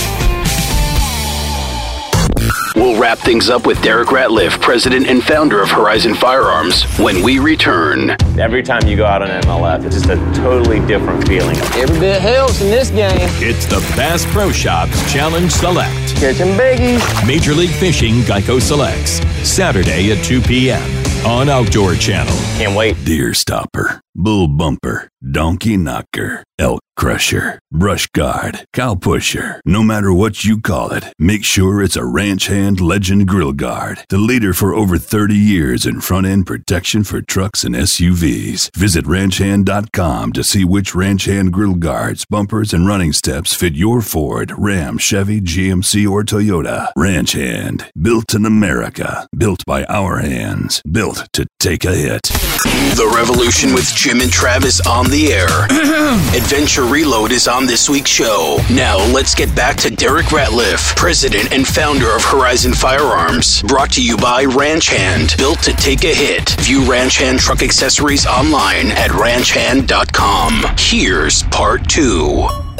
We'll 2.76 3.00
wrap 3.00 3.18
things 3.18 3.49
up 3.50 3.66
with 3.66 3.80
Derek 3.82 4.09
Ratliff, 4.09 4.61
president 4.61 5.06
and 5.06 5.23
founder 5.23 5.62
of 5.62 5.71
Horizon 5.71 6.14
Firearms, 6.14 6.85
when 6.99 7.23
we 7.23 7.38
return. 7.38 8.11
Every 8.38 8.62
time 8.62 8.87
you 8.87 8.97
go 8.97 9.06
out 9.06 9.23
on 9.23 9.28
MLF, 9.42 9.85
it's 9.85 9.94
just 9.94 10.09
a 10.11 10.16
totally 10.35 10.80
different 10.87 11.26
feeling. 11.26 11.56
Every 11.76 11.99
bit 12.00 12.21
helps 12.21 12.61
in 12.61 12.68
this 12.71 12.90
game. 12.90 13.28
It's 13.40 13.66
the 13.66 13.80
Bass 13.97 14.25
Pro 14.32 14.50
Shops 14.52 15.12
Challenge 15.12 15.50
Select. 15.50 16.14
Catching 16.16 16.56
biggies. 16.59 17.26
Major 17.26 17.54
League 17.54 17.71
Fishing 17.71 18.16
Geico 18.23 18.61
Selects. 18.61 19.21
Saturday 19.49 20.12
at 20.12 20.25
2 20.25 20.40
p.m. 20.42 20.82
on 21.26 21.49
Outdoor 21.49 21.94
Channel. 21.94 22.35
Can't 22.59 22.76
wait. 22.76 22.97
Deer 23.04 23.35
Stopper, 23.35 24.01
Bull 24.14 24.47
Bumper, 24.47 25.09
Donkey 25.31 25.76
Knocker, 25.76 26.42
Elk 26.59 26.81
Crusher, 26.97 27.59
Brush 27.71 28.07
Guard, 28.09 28.66
Cow 28.73 28.95
Pusher. 28.95 29.61
No 29.64 29.83
matter 29.83 30.12
what 30.12 30.45
you 30.45 30.61
call 30.61 30.92
it, 30.92 31.04
make 31.19 31.45
sure 31.45 31.83
it's 31.83 31.97
a 31.97 32.04
Ranch 32.04 32.49
Hand 32.49 32.81
Legend 32.81 33.26
Grill 33.26 33.52
Guard, 33.52 34.04
the 34.11 34.19
leader 34.19 34.52
for 34.52 34.75
over 34.75 34.99
30 34.99 35.35
years 35.35 35.87
in 35.87 36.00
front 36.00 36.26
end 36.26 36.47
protection 36.47 37.04
for 37.04 37.23
trucks 37.23 37.64
and 37.64 37.75
SUVs. 37.75 38.71
Visit 38.76 39.07
ranchhand.com 39.07 40.33
to 40.35 40.45
see 40.45 40.64
which 40.64 40.95
Ranch 40.95 41.25
Hand 41.25 41.52
Grill 41.52 41.75
Guards, 41.75 42.26
bumpers, 42.26 42.75
and 42.75 42.87
running 42.87 43.12
steps 43.12 43.54
fit 43.54 43.75
your 43.75 44.02
Ford, 44.02 44.52
Ram, 44.59 44.99
Chevy, 44.99 45.40
GMC, 45.40 46.09
or 46.09 46.23
Toyota. 46.23 46.92
Ranch 46.97 47.33
Hand, 47.33 47.90
built 48.00 48.35
in 48.35 48.45
America, 48.45 49.26
built 49.37 49.64
by 49.66 49.85
our 49.85 50.19
hands, 50.19 50.83
built 50.90 51.26
to 51.33 51.47
take 51.59 51.85
a 51.85 51.95
hit. 51.95 52.23
The 52.23 53.11
Revolution 53.14 53.73
with 53.73 53.87
Jim 54.02 54.21
and 54.21 54.32
Trav 54.32 54.64
is 54.64 54.80
on 54.80 55.09
the 55.11 55.32
air. 55.32 55.47
Adventure 56.37 56.82
Reload 56.82 57.30
is 57.30 57.47
on 57.47 57.66
this 57.66 57.88
week's 57.88 58.11
show. 58.11 58.59
Now, 58.68 58.97
let's 59.12 59.32
get 59.32 59.54
back 59.54 59.76
to 59.76 59.90
Derek 59.90 60.26
Ratliff, 60.26 60.97
president 60.97 61.52
and 61.52 61.64
founder 61.64 62.12
of 62.12 62.25
Horizon 62.25 62.73
Firearms. 62.73 63.62
Brought 63.62 63.92
to 63.92 64.04
you 64.04 64.16
by 64.16 64.44
Ranch 64.44 64.88
Hand, 64.88 65.37
built 65.38 65.61
to 65.62 65.73
take 65.75 66.02
a 66.02 66.12
hit. 66.12 66.50
View 66.62 66.82
Ranch 66.90 67.18
Hand 67.18 67.38
truck 67.38 67.62
accessories 67.62 68.26
online 68.26 68.88
at 68.90 69.12
ranchhand.com. 69.12 70.75
Here's 70.76 71.44
part 71.44 71.88
two. 71.88 72.71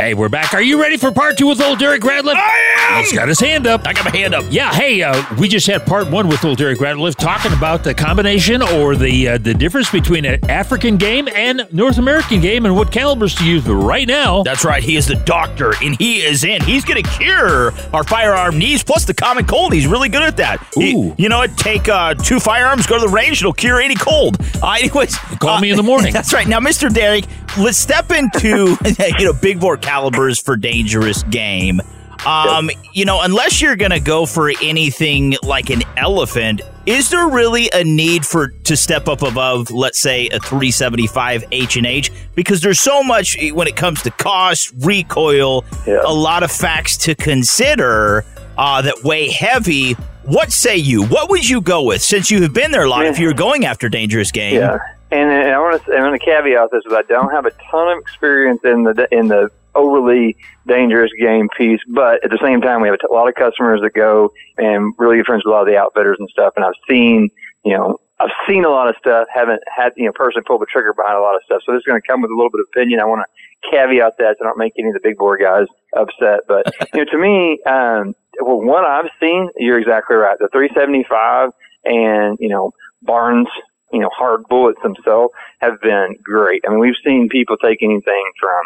Hey, 0.00 0.14
we're 0.14 0.30
back. 0.30 0.54
Are 0.54 0.62
you 0.62 0.80
ready 0.80 0.96
for 0.96 1.12
part 1.12 1.36
two 1.36 1.46
with 1.46 1.60
old 1.60 1.78
Derek 1.78 2.00
Ratliff? 2.00 2.32
I 2.34 2.76
am. 2.88 3.00
He's 3.04 3.12
got 3.12 3.28
his 3.28 3.38
hand 3.38 3.66
up. 3.66 3.86
I 3.86 3.92
got 3.92 4.06
my 4.06 4.16
hand 4.16 4.34
up. 4.34 4.46
Yeah, 4.48 4.72
hey, 4.72 5.02
uh, 5.02 5.22
we 5.38 5.46
just 5.46 5.66
had 5.66 5.84
part 5.84 6.10
one 6.10 6.26
with 6.26 6.42
old 6.42 6.56
Derek 6.56 6.78
Ratliff 6.78 7.16
talking 7.16 7.52
about 7.52 7.84
the 7.84 7.92
combination 7.92 8.62
or 8.62 8.96
the 8.96 9.28
uh, 9.28 9.36
the 9.36 9.52
difference 9.52 9.90
between 9.90 10.24
an 10.24 10.42
African 10.48 10.96
game 10.96 11.28
and 11.28 11.68
North 11.70 11.98
American 11.98 12.40
game 12.40 12.64
and 12.64 12.74
what 12.74 12.90
calibers 12.90 13.34
to 13.34 13.44
use. 13.44 13.62
But 13.62 13.74
right 13.74 14.08
now, 14.08 14.42
That's 14.42 14.64
right. 14.64 14.82
He 14.82 14.96
is 14.96 15.04
the 15.06 15.16
doctor, 15.16 15.74
and 15.82 15.98
he 15.98 16.22
is 16.22 16.44
in. 16.44 16.62
He's 16.62 16.86
going 16.86 17.02
to 17.02 17.10
cure 17.10 17.72
our 17.92 18.02
firearm 18.02 18.56
needs 18.56 18.82
plus 18.82 19.04
the 19.04 19.12
common 19.12 19.44
cold. 19.44 19.74
He's 19.74 19.86
really 19.86 20.08
good 20.08 20.22
at 20.22 20.38
that. 20.38 20.66
He- 20.74 20.94
Ooh. 20.94 21.14
you 21.18 21.28
know 21.28 21.40
what? 21.40 21.58
Take 21.58 21.90
uh, 21.90 22.14
two 22.14 22.40
firearms, 22.40 22.86
go 22.86 22.98
to 22.98 23.06
the 23.06 23.12
range, 23.12 23.42
it'll 23.42 23.52
cure 23.52 23.78
any 23.82 23.96
cold. 23.96 24.38
Uh, 24.62 24.70
anyways, 24.80 25.14
Call 25.40 25.58
uh, 25.58 25.60
me 25.60 25.70
in 25.70 25.76
the 25.76 25.82
morning. 25.82 26.12
That's 26.14 26.32
right. 26.32 26.48
Now, 26.48 26.58
Mr. 26.58 26.90
Derek, 26.90 27.26
let's 27.58 27.76
step 27.76 28.10
into 28.10 28.78
you 29.18 29.24
know 29.26 29.32
big 29.34 29.60
bore 29.60 29.76
calibers 29.94 30.40
for 30.40 30.56
dangerous 30.56 31.22
game. 31.24 31.80
Um, 32.26 32.70
you 32.92 33.04
know, 33.06 33.22
unless 33.22 33.60
you're 33.62 33.76
going 33.76 33.90
to 33.92 33.98
go 34.00 34.24
for 34.26 34.52
anything 34.62 35.36
like 35.42 35.70
an 35.70 35.82
elephant, 35.96 36.60
is 36.86 37.08
there 37.10 37.26
really 37.28 37.70
a 37.72 37.82
need 37.82 38.24
for 38.26 38.48
to 38.48 38.76
step 38.76 39.08
up 39.08 39.22
above, 39.22 39.70
let's 39.70 39.98
say, 40.00 40.28
a 40.28 40.38
375 40.38 41.44
H 41.50 41.76
and 41.76 41.86
H? 41.86 42.12
Because 42.34 42.60
there's 42.60 42.78
so 42.78 43.02
much 43.02 43.36
when 43.52 43.66
it 43.66 43.74
comes 43.74 44.02
to 44.02 44.10
cost, 44.12 44.72
recoil, 44.80 45.64
Yeah. 45.86 46.02
a 46.04 46.12
lot 46.12 46.42
of 46.42 46.52
facts 46.52 46.96
to 46.98 47.14
consider 47.14 48.24
uh, 48.58 48.82
that 48.82 49.02
weigh 49.02 49.30
heavy. 49.30 49.94
What 50.24 50.52
say 50.52 50.76
you? 50.76 51.04
What 51.06 51.30
would 51.30 51.48
you 51.48 51.62
go 51.62 51.82
with 51.82 52.02
since 52.02 52.30
you 52.30 52.42
have 52.42 52.52
been 52.52 52.70
there 52.70 52.84
a 52.84 52.88
lot? 52.88 53.06
If 53.06 53.18
you're 53.18 53.32
going 53.32 53.64
after 53.64 53.88
dangerous 53.88 54.30
game, 54.30 54.54
Yeah, 54.56 54.76
and, 55.10 55.30
and 55.30 55.48
I 55.54 55.58
want 55.58 55.82
to 55.82 55.92
I 55.94 56.00
want 56.02 56.20
to 56.20 56.24
caveat 56.24 56.68
this: 56.70 56.84
is 56.84 56.92
I 56.92 57.02
don't 57.08 57.30
have 57.30 57.46
a 57.46 57.50
ton 57.70 57.88
of 57.96 57.98
experience 57.98 58.60
in 58.62 58.84
the 58.84 59.08
in 59.10 59.28
the 59.28 59.50
overly 59.74 60.36
dangerous 60.66 61.10
game 61.18 61.48
piece, 61.56 61.80
but 61.88 62.22
at 62.24 62.30
the 62.30 62.38
same 62.42 62.60
time, 62.60 62.82
we 62.82 62.88
have 62.88 62.98
a 63.08 63.12
lot 63.12 63.28
of 63.28 63.34
customers 63.34 63.80
that 63.82 63.94
go 63.94 64.30
and 64.58 64.94
really 64.98 65.16
good 65.16 65.26
friends 65.26 65.42
with 65.44 65.52
a 65.52 65.54
lot 65.54 65.62
of 65.62 65.68
the 65.68 65.76
outfitters 65.76 66.16
and 66.18 66.28
stuff. 66.30 66.52
And 66.56 66.64
I've 66.64 66.78
seen, 66.88 67.28
you 67.64 67.76
know, 67.76 67.98
I've 68.20 68.30
seen 68.46 68.64
a 68.64 68.68
lot 68.68 68.88
of 68.88 68.96
stuff. 68.98 69.28
Haven't 69.34 69.62
had 69.74 69.92
you 69.96 70.04
know 70.04 70.12
personally 70.12 70.44
pulled 70.46 70.60
the 70.60 70.66
trigger 70.66 70.92
behind 70.92 71.16
a 71.16 71.22
lot 71.22 71.36
of 71.36 71.42
stuff. 71.44 71.62
So 71.64 71.72
this 71.72 71.80
is 71.80 71.86
going 71.86 72.00
to 72.00 72.06
come 72.06 72.20
with 72.20 72.30
a 72.30 72.36
little 72.36 72.50
bit 72.50 72.60
of 72.60 72.66
opinion. 72.74 73.00
I 73.00 73.06
want 73.06 73.24
to 73.24 73.70
caveat 73.70 74.18
that 74.18 74.36
so 74.38 74.44
I 74.44 74.48
don't 74.48 74.58
make 74.58 74.74
any 74.78 74.88
of 74.88 74.94
the 74.94 75.00
big 75.02 75.16
bore 75.16 75.38
guys 75.38 75.66
upset. 75.96 76.40
But 76.46 76.66
you 76.94 77.04
know, 77.04 77.10
to 77.10 77.18
me, 77.18 77.58
um, 77.64 78.14
well, 78.40 78.60
one 78.60 78.84
I've 78.84 79.10
seen, 79.20 79.48
you're 79.56 79.78
exactly 79.78 80.16
right. 80.16 80.36
The 80.38 80.48
375 80.52 81.50
and 81.84 82.36
you 82.38 82.48
know 82.48 82.72
Barnes 83.02 83.48
you 83.92 84.00
know, 84.00 84.10
hard 84.16 84.44
bullets 84.48 84.80
themselves 84.82 85.32
have 85.60 85.80
been 85.80 86.16
great. 86.22 86.62
I 86.66 86.70
mean, 86.70 86.80
we've 86.80 86.94
seen 87.04 87.28
people 87.30 87.56
take 87.56 87.82
anything 87.82 88.30
from 88.40 88.60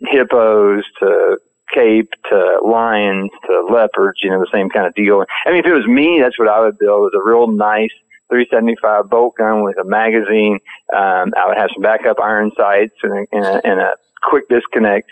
hippos 0.00 0.84
to 1.00 1.38
cape 1.72 2.10
to 2.28 2.60
lions 2.64 3.30
to 3.46 3.66
leopards, 3.70 4.20
you 4.22 4.30
know, 4.30 4.40
the 4.40 4.50
same 4.52 4.70
kind 4.70 4.86
of 4.86 4.94
deal. 4.94 5.24
I 5.46 5.50
mean, 5.50 5.60
if 5.60 5.66
it 5.66 5.72
was 5.72 5.86
me, 5.86 6.20
that's 6.20 6.38
what 6.38 6.48
I 6.48 6.60
would 6.60 6.78
build 6.78 7.08
is 7.08 7.18
a 7.18 7.22
real 7.22 7.46
nice 7.46 7.92
375 8.30 9.10
bolt 9.10 9.36
gun 9.36 9.62
with 9.62 9.76
a 9.78 9.84
magazine. 9.84 10.58
Um, 10.94 11.32
I 11.36 11.46
would 11.46 11.58
have 11.58 11.70
some 11.74 11.82
backup 11.82 12.18
iron 12.20 12.50
sights 12.56 12.94
and 13.02 13.12
a, 13.12 13.26
and 13.32 13.44
a, 13.44 13.66
and 13.66 13.80
a 13.80 13.92
quick 14.22 14.48
disconnect 14.48 15.10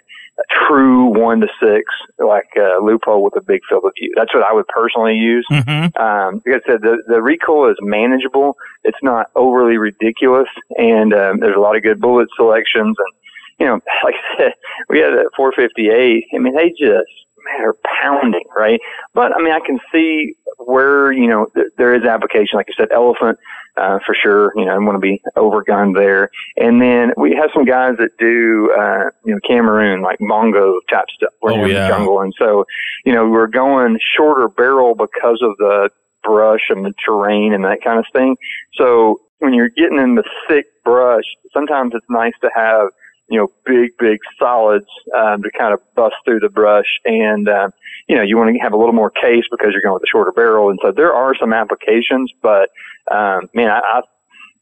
true 0.69 1.07
one 1.07 1.41
to 1.41 1.49
six, 1.61 1.85
like 2.19 2.49
a 2.57 2.81
Leupold 2.81 3.23
with 3.23 3.37
a 3.37 3.41
big 3.41 3.61
field 3.69 3.85
of 3.85 3.93
view. 3.99 4.13
That's 4.17 4.33
what 4.33 4.43
I 4.43 4.53
would 4.53 4.69
personally 4.69 5.15
use. 5.17 5.47
Mhm. 5.51 5.99
Um, 5.99 6.43
like 6.47 6.63
I 6.63 6.67
said, 6.67 6.83
the, 6.83 7.03
the 7.07 7.21
recoil 7.21 7.71
is 7.71 7.77
manageable. 7.81 8.57
It's 8.85 9.03
not 9.03 9.31
overly 9.35 9.77
ridiculous, 9.79 10.49
and 10.77 11.13
um, 11.13 11.41
there's 11.41 11.57
a 11.57 11.61
lot 11.61 11.77
of 11.77 11.83
good 11.83 12.01
bullet 12.01 12.29
selections. 12.37 12.97
And 12.99 13.15
you 13.59 13.67
know, 13.67 13.75
like 14.05 14.15
I 14.15 14.37
said, 14.39 14.53
we 14.89 14.99
had 15.01 15.13
a 15.13 15.25
458. 15.37 16.25
I 16.35 16.39
mean, 16.39 16.55
they 16.55 16.71
just 16.71 17.11
man, 17.45 17.59
they're 17.61 17.75
pounding, 18.03 18.45
right? 18.57 18.81
But 19.15 19.35
I 19.35 19.39
mean, 19.43 19.53
I 19.53 19.61
can 19.65 19.79
see 19.93 20.35
where 20.59 21.13
you 21.13 21.29
know 21.29 21.47
th- 21.55 21.69
there 21.77 21.95
is 21.95 22.05
application, 22.05 22.57
like 22.57 22.67
you 22.69 22.75
said, 22.77 22.89
elephant 22.93 23.39
uh, 23.77 23.99
for 24.05 24.15
sure. 24.21 24.53
You 24.57 24.65
know, 24.65 24.73
I 24.75 24.79
want 24.79 24.97
to 24.97 25.01
be 25.01 25.21
overgunned 25.37 25.95
there. 25.95 26.31
And 26.57 26.83
then 26.83 27.13
we 27.17 27.35
have 27.37 27.51
some 27.55 27.65
guys 27.65 27.97
that 27.99 28.11
do 28.19 28.73
uh, 28.77 29.11
you 29.25 29.35
know 29.35 29.41
Cameroon 29.47 30.03
like 30.03 30.19
Mongo 30.19 30.75
type 30.91 31.07
stuff. 31.15 31.33
Where 31.41 31.55
we're 31.55 31.61
Oh, 31.61 31.65
in 31.67 31.71
yeah. 31.71 31.83
the 31.89 31.95
jungle, 31.95 32.21
and 32.21 32.33
so 32.39 32.65
you 33.05 33.13
know 33.13 33.29
we're 33.29 33.47
going 33.47 33.99
shorter 34.17 34.49
barrel 34.49 34.95
because 34.95 35.41
of 35.43 35.57
the 35.59 35.91
brush 36.25 36.63
and 36.71 36.85
the 36.85 36.93
terrain 37.05 37.53
and 37.55 37.65
that 37.65 37.79
kind 37.83 37.99
of 37.99 38.05
thing. 38.13 38.37
So 38.75 39.21
when 39.39 39.55
you're 39.55 39.69
getting 39.71 39.99
in 39.99 40.17
the 40.17 40.25
thick 40.49 40.67
brush, 40.85 41.23
sometimes 41.53 41.93
it's 41.95 42.05
nice 42.11 42.33
to 42.43 42.51
have 42.55 42.89
you 43.29 43.39
know, 43.39 43.49
big, 43.65 43.91
big 43.99 44.19
solids 44.39 44.87
um, 45.15 45.43
to 45.43 45.51
kind 45.57 45.75
of 45.75 45.81
bust 45.95 46.17
through 46.25 46.41
the 46.41 46.49
brush. 46.49 46.87
And, 47.05 47.49
um, 47.49 47.73
you 48.09 48.17
know, 48.17 48.23
you 48.23 48.37
want 48.37 48.55
to 48.55 48.61
have 48.61 48.73
a 48.73 48.77
little 48.77 48.95
more 48.95 49.11
case 49.11 49.45
because 49.51 49.71
you're 49.73 49.83
going 49.83 49.95
with 49.95 50.03
a 50.03 50.11
shorter 50.11 50.33
barrel. 50.33 50.71
And 50.71 50.79
so 50.83 50.93
there 50.93 51.13
are 51.13 51.35
some 51.37 51.53
applications, 51.53 52.33
but, 52.43 52.71
um, 53.11 53.49
man, 53.55 53.71
I, 53.71 53.81
I, 53.81 54.01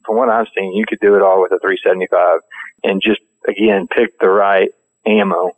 from 0.04 0.16
what 0.16 0.28
I've 0.28 0.49
seen, 0.56 0.73
you 0.73 0.85
could 0.87 1.00
do 1.00 1.14
it 1.14 1.23
all 1.23 1.42
with 1.42 1.52
a 1.52 1.58
375 1.61 2.40
and 2.85 3.00
just, 3.00 3.20
again, 3.49 3.87
pick 3.88 4.18
the 4.18 4.28
right 4.28 4.70
ammo. 5.06 5.52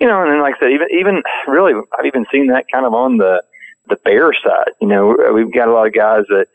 You 0.00 0.06
know, 0.06 0.22
and 0.22 0.30
then 0.30 0.40
like 0.40 0.54
I 0.56 0.60
said, 0.60 0.72
even, 0.72 0.88
even 0.92 1.22
really, 1.46 1.72
I've 1.98 2.06
even 2.06 2.26
seen 2.32 2.48
that 2.48 2.66
kind 2.72 2.86
of 2.86 2.94
on 2.94 3.18
the, 3.18 3.42
the 3.88 3.96
bear 4.04 4.32
side. 4.32 4.72
You 4.80 4.88
know, 4.88 5.16
we've 5.34 5.52
got 5.52 5.68
a 5.68 5.72
lot 5.72 5.86
of 5.86 5.94
guys 5.94 6.24
that, 6.28 6.46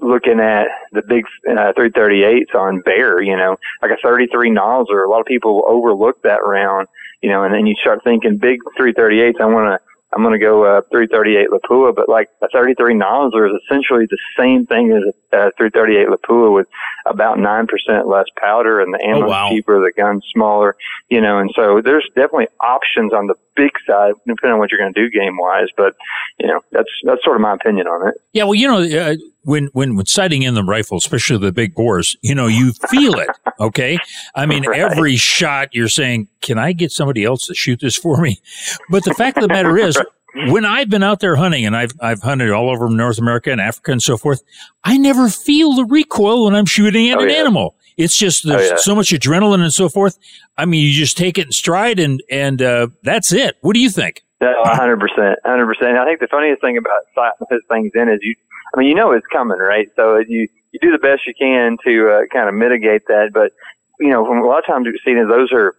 looking 0.00 0.40
at 0.40 0.68
the 0.92 1.02
big 1.02 1.24
uh, 1.48 1.72
338s 1.76 2.54
on 2.54 2.80
bear, 2.80 3.20
you 3.20 3.36
know, 3.36 3.56
like 3.82 3.90
a 3.90 3.96
33 4.02 4.50
Nosler. 4.50 5.06
A 5.06 5.10
lot 5.10 5.20
of 5.20 5.26
people 5.26 5.62
overlook 5.66 6.22
that 6.22 6.44
round, 6.44 6.88
you 7.20 7.30
know, 7.30 7.44
and 7.44 7.52
then 7.52 7.66
you 7.66 7.74
start 7.80 8.02
thinking 8.04 8.38
big 8.38 8.60
338s. 8.78 9.40
I 9.40 9.46
want 9.46 9.80
to, 9.80 9.88
I'm 10.14 10.22
going 10.22 10.38
to 10.38 10.44
go 10.44 10.64
uh, 10.64 10.82
338 10.90 11.48
Lapua, 11.50 11.94
but 11.94 12.08
like 12.08 12.28
a 12.42 12.48
33 12.48 12.94
Nosler 12.94 13.48
is 13.48 13.60
essentially 13.64 14.06
the 14.06 14.18
same 14.38 14.66
thing 14.66 14.92
as 14.92 15.14
a, 15.32 15.50
338 15.56 16.08
Lapua 16.08 16.54
with 16.54 16.68
about 17.06 17.38
9% 17.38 17.66
less 18.06 18.26
powder 18.36 18.80
and 18.80 18.92
the 18.92 19.02
ammo 19.04 19.26
oh, 19.26 19.28
wow. 19.28 19.48
cheaper, 19.50 19.80
the 19.80 19.92
gun 19.92 20.20
smaller, 20.32 20.76
you 21.08 21.20
know, 21.20 21.38
and 21.38 21.50
so 21.54 21.80
there's 21.82 22.06
definitely 22.14 22.48
options 22.60 23.12
on 23.12 23.26
the 23.26 23.34
big 23.56 23.70
side, 23.86 24.14
depending 24.26 24.54
on 24.54 24.58
what 24.58 24.70
you're 24.70 24.80
going 24.80 24.92
to 24.92 25.00
do 25.00 25.10
game 25.10 25.36
wise. 25.38 25.68
But, 25.76 25.94
you 26.38 26.46
know, 26.46 26.60
that's, 26.70 26.88
that's 27.04 27.22
sort 27.24 27.36
of 27.36 27.42
my 27.42 27.54
opinion 27.54 27.86
on 27.86 28.08
it. 28.08 28.14
Yeah. 28.32 28.44
Well, 28.44 28.54
you 28.54 28.68
know, 28.68 28.82
uh, 28.82 29.16
when, 29.42 29.68
when, 29.72 29.96
when 29.96 30.06
sighting 30.06 30.42
in 30.42 30.54
the 30.54 30.62
rifle, 30.62 30.98
especially 30.98 31.38
the 31.38 31.52
big 31.52 31.74
bores, 31.74 32.16
you 32.22 32.34
know, 32.34 32.46
you 32.46 32.72
feel 32.90 33.14
it. 33.18 33.28
Okay. 33.60 33.98
I 34.34 34.46
mean, 34.46 34.66
right. 34.66 34.78
every 34.78 35.16
shot 35.16 35.70
you're 35.72 35.88
saying, 35.88 36.28
can 36.40 36.58
I 36.58 36.72
get 36.72 36.92
somebody 36.92 37.24
else 37.24 37.46
to 37.46 37.54
shoot 37.54 37.80
this 37.80 37.96
for 37.96 38.20
me? 38.20 38.40
But 38.90 39.04
the 39.04 39.14
fact 39.14 39.36
of 39.36 39.42
the 39.42 39.48
matter 39.48 39.76
is, 39.76 40.00
when 40.48 40.64
I've 40.64 40.88
been 40.88 41.02
out 41.02 41.20
there 41.20 41.36
hunting 41.36 41.66
and 41.66 41.76
I've, 41.76 41.92
I've 42.00 42.22
hunted 42.22 42.50
all 42.50 42.70
over 42.70 42.88
North 42.88 43.18
America 43.18 43.50
and 43.50 43.60
Africa 43.60 43.92
and 43.92 44.02
so 44.02 44.16
forth, 44.16 44.42
I 44.84 44.96
never 44.96 45.28
feel 45.28 45.74
the 45.74 45.84
recoil 45.84 46.44
when 46.44 46.54
I'm 46.54 46.66
shooting 46.66 47.10
at 47.10 47.18
oh, 47.18 47.22
an 47.22 47.28
yeah. 47.28 47.36
animal. 47.36 47.76
It's 47.96 48.16
just 48.16 48.46
there's 48.46 48.70
oh, 48.70 48.74
yeah. 48.74 48.76
so 48.78 48.94
much 48.94 49.10
adrenaline 49.10 49.60
and 49.60 49.72
so 49.72 49.88
forth. 49.88 50.18
I 50.56 50.64
mean, 50.64 50.84
you 50.84 50.92
just 50.92 51.16
take 51.16 51.38
it 51.38 51.46
in 51.46 51.52
stride 51.52 51.98
and, 51.98 52.22
and, 52.30 52.60
uh, 52.60 52.88
that's 53.02 53.32
it. 53.32 53.56
What 53.60 53.74
do 53.74 53.80
you 53.80 53.90
think? 53.90 54.24
hundred 54.42 54.98
percent, 54.98 55.38
hundred 55.44 55.66
percent. 55.66 55.96
I 55.96 56.04
think 56.04 56.20
the 56.20 56.26
funniest 56.28 56.60
thing 56.60 56.76
about 56.76 57.00
sighting 57.14 57.58
things 57.68 57.92
in 57.94 58.08
is 58.08 58.18
you, 58.22 58.34
I 58.74 58.78
mean, 58.80 58.88
you 58.88 58.94
know 58.94 59.12
it's 59.12 59.26
coming, 59.32 59.58
right? 59.58 59.88
So 59.96 60.18
you, 60.18 60.48
you 60.72 60.80
do 60.80 60.90
the 60.90 60.98
best 60.98 61.22
you 61.26 61.34
can 61.38 61.76
to, 61.84 62.10
uh, 62.10 62.20
kind 62.32 62.48
of 62.48 62.54
mitigate 62.54 63.06
that. 63.06 63.30
But, 63.32 63.52
you 64.00 64.10
know, 64.10 64.26
from 64.26 64.38
a 64.38 64.46
lot 64.46 64.58
of 64.58 64.66
times 64.66 64.86
we've 64.86 65.00
seen 65.04 65.16
those 65.28 65.52
are, 65.52 65.74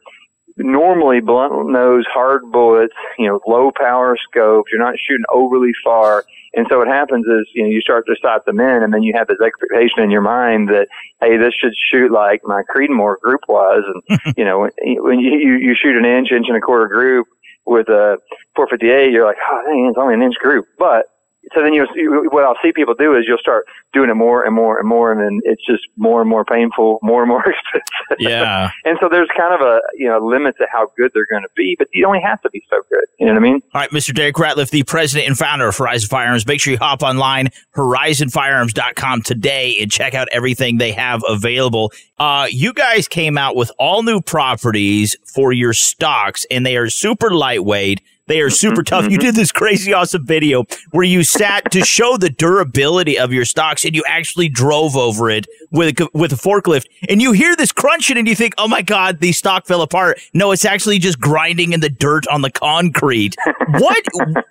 normally 0.57 1.19
blunt 1.19 1.69
nose 1.69 2.05
hard 2.11 2.51
bullets, 2.51 2.93
you 3.17 3.27
know, 3.27 3.39
low 3.47 3.71
power 3.75 4.17
scopes. 4.29 4.69
You're 4.71 4.81
not 4.81 4.95
shooting 4.99 5.25
overly 5.31 5.71
far. 5.83 6.25
And 6.53 6.67
so 6.69 6.77
what 6.77 6.87
happens 6.87 7.25
is, 7.25 7.47
you 7.53 7.63
know, 7.63 7.69
you 7.69 7.81
start 7.81 8.05
to 8.05 8.15
sight 8.21 8.45
them 8.45 8.59
in 8.59 8.83
and 8.83 8.93
then 8.93 9.01
you 9.01 9.13
have 9.15 9.27
this 9.27 9.41
expectation 9.43 10.03
in 10.03 10.11
your 10.11 10.21
mind 10.21 10.69
that, 10.69 10.87
hey, 11.19 11.37
this 11.37 11.53
should 11.59 11.73
shoot 11.91 12.11
like 12.11 12.41
my 12.43 12.61
Creedmoor 12.73 13.19
group 13.19 13.41
was. 13.47 13.83
And, 13.87 14.19
you 14.37 14.45
know, 14.45 14.59
when, 14.59 14.71
when 15.03 15.19
you, 15.19 15.57
you 15.57 15.75
shoot 15.75 15.97
an 15.97 16.05
inch, 16.05 16.31
inch 16.31 16.45
and 16.47 16.57
a 16.57 16.61
quarter 16.61 16.87
group 16.87 17.27
with 17.65 17.89
a 17.89 18.19
458, 18.55 19.11
you're 19.11 19.25
like, 19.25 19.37
oh, 19.41 19.63
dang, 19.65 19.87
it's 19.89 19.97
only 19.97 20.13
an 20.13 20.21
inch 20.21 20.35
group. 20.35 20.67
But 20.77 21.07
so 21.53 21.61
then 21.61 21.73
you 21.73 21.85
what 22.31 22.43
I'll 22.43 22.57
see 22.61 22.71
people 22.71 22.93
do 22.93 23.15
is 23.15 23.25
you'll 23.27 23.37
start 23.37 23.65
doing 23.93 24.09
it 24.09 24.15
more 24.15 24.43
and 24.43 24.55
more 24.55 24.79
and 24.79 24.87
more, 24.87 25.11
and 25.11 25.21
then 25.21 25.41
it's 25.43 25.65
just 25.65 25.83
more 25.97 26.21
and 26.21 26.29
more 26.29 26.43
painful, 26.45 26.99
more 27.01 27.21
and 27.21 27.29
more 27.29 27.39
expensive. 27.47 28.17
Yeah. 28.19 28.71
and 28.85 28.97
so 29.01 29.09
there's 29.09 29.29
kind 29.37 29.53
of 29.53 29.61
a 29.61 29.81
you 29.95 30.07
know 30.07 30.19
limit 30.19 30.57
to 30.57 30.67
how 30.71 30.87
good 30.97 31.11
they're 31.13 31.27
going 31.29 31.43
to 31.43 31.49
be, 31.55 31.75
but 31.77 31.87
you 31.93 32.05
only 32.05 32.21
have 32.21 32.41
to 32.41 32.49
be 32.49 32.63
so 32.69 32.77
good. 32.89 33.05
You 33.19 33.27
know 33.27 33.33
what 33.33 33.39
I 33.39 33.43
mean? 33.43 33.61
All 33.73 33.81
right, 33.81 33.89
Mr. 33.91 34.13
Derek 34.13 34.35
Ratliff, 34.35 34.69
the 34.69 34.83
president 34.83 35.27
and 35.27 35.37
founder 35.37 35.67
of 35.67 35.77
Horizon 35.77 36.09
Firearms. 36.09 36.45
Make 36.47 36.61
sure 36.61 36.71
you 36.71 36.79
hop 36.79 37.03
online 37.03 37.49
horizonfirearms.com 37.75 39.21
today 39.21 39.77
and 39.81 39.91
check 39.91 40.13
out 40.13 40.27
everything 40.31 40.77
they 40.77 40.91
have 40.91 41.23
available. 41.27 41.91
Uh, 42.19 42.47
you 42.49 42.73
guys 42.73 43.07
came 43.07 43.37
out 43.37 43.55
with 43.55 43.71
all 43.77 44.03
new 44.03 44.21
properties 44.21 45.15
for 45.33 45.51
your 45.51 45.73
stocks, 45.73 46.45
and 46.49 46.65
they 46.65 46.77
are 46.77 46.89
super 46.89 47.31
lightweight 47.31 48.01
they 48.27 48.39
are 48.39 48.49
super 48.49 48.83
tough. 48.83 49.09
You 49.09 49.17
did 49.17 49.35
this 49.35 49.51
crazy 49.51 49.91
awesome 49.91 50.25
video 50.25 50.63
where 50.91 51.03
you 51.03 51.23
sat 51.23 51.71
to 51.71 51.81
show 51.81 52.15
the 52.17 52.29
durability 52.29 53.19
of 53.19 53.33
your 53.33 53.43
stocks 53.43 53.83
and 53.83 53.93
you 53.95 54.03
actually 54.07 54.47
drove 54.47 54.95
over 54.95 55.29
it 55.29 55.45
with 55.71 55.99
a, 55.99 56.09
with 56.13 56.31
a 56.31 56.37
forklift 56.37 56.85
and 57.09 57.21
you 57.21 57.33
hear 57.33 57.55
this 57.55 57.71
crunching 57.71 58.17
and 58.17 58.27
you 58.27 58.35
think, 58.35 58.53
"Oh 58.57 58.67
my 58.67 58.81
god, 58.81 59.19
the 59.19 59.31
stock 59.33 59.67
fell 59.67 59.81
apart." 59.81 60.19
No, 60.33 60.51
it's 60.51 60.65
actually 60.65 60.99
just 60.99 61.19
grinding 61.19 61.73
in 61.73 61.81
the 61.81 61.89
dirt 61.89 62.25
on 62.27 62.41
the 62.41 62.51
concrete. 62.51 63.35
what 63.67 64.03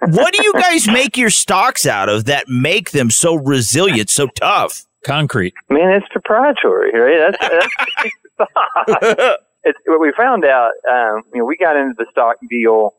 what 0.09 0.35
do 0.35 0.43
you 0.43 0.53
guys 0.55 0.87
make 0.87 1.17
your 1.17 1.31
stocks 1.31 1.87
out 1.87 2.09
of 2.09 2.27
that 2.27 2.49
make 2.49 2.91
them 2.91 3.11
so 3.11 3.37
resilient, 3.37 4.11
so 4.11 4.27
tough? 4.27 4.85
Concrete. 5.05 5.55
Man, 5.69 5.91
it's 5.91 6.07
proprietary, 6.09 6.93
right? 6.93 7.35
That's, 7.41 7.69
that's 8.39 9.39
it's, 9.65 9.79
what 9.87 10.01
we 10.01 10.13
found 10.17 10.45
out. 10.45 10.73
Um, 10.89 11.23
you 11.33 11.41
know, 11.41 11.45
we 11.45 11.57
got 11.57 11.77
into 11.77 11.95
the 11.99 12.07
stock 12.11 12.37
deal 12.49 12.95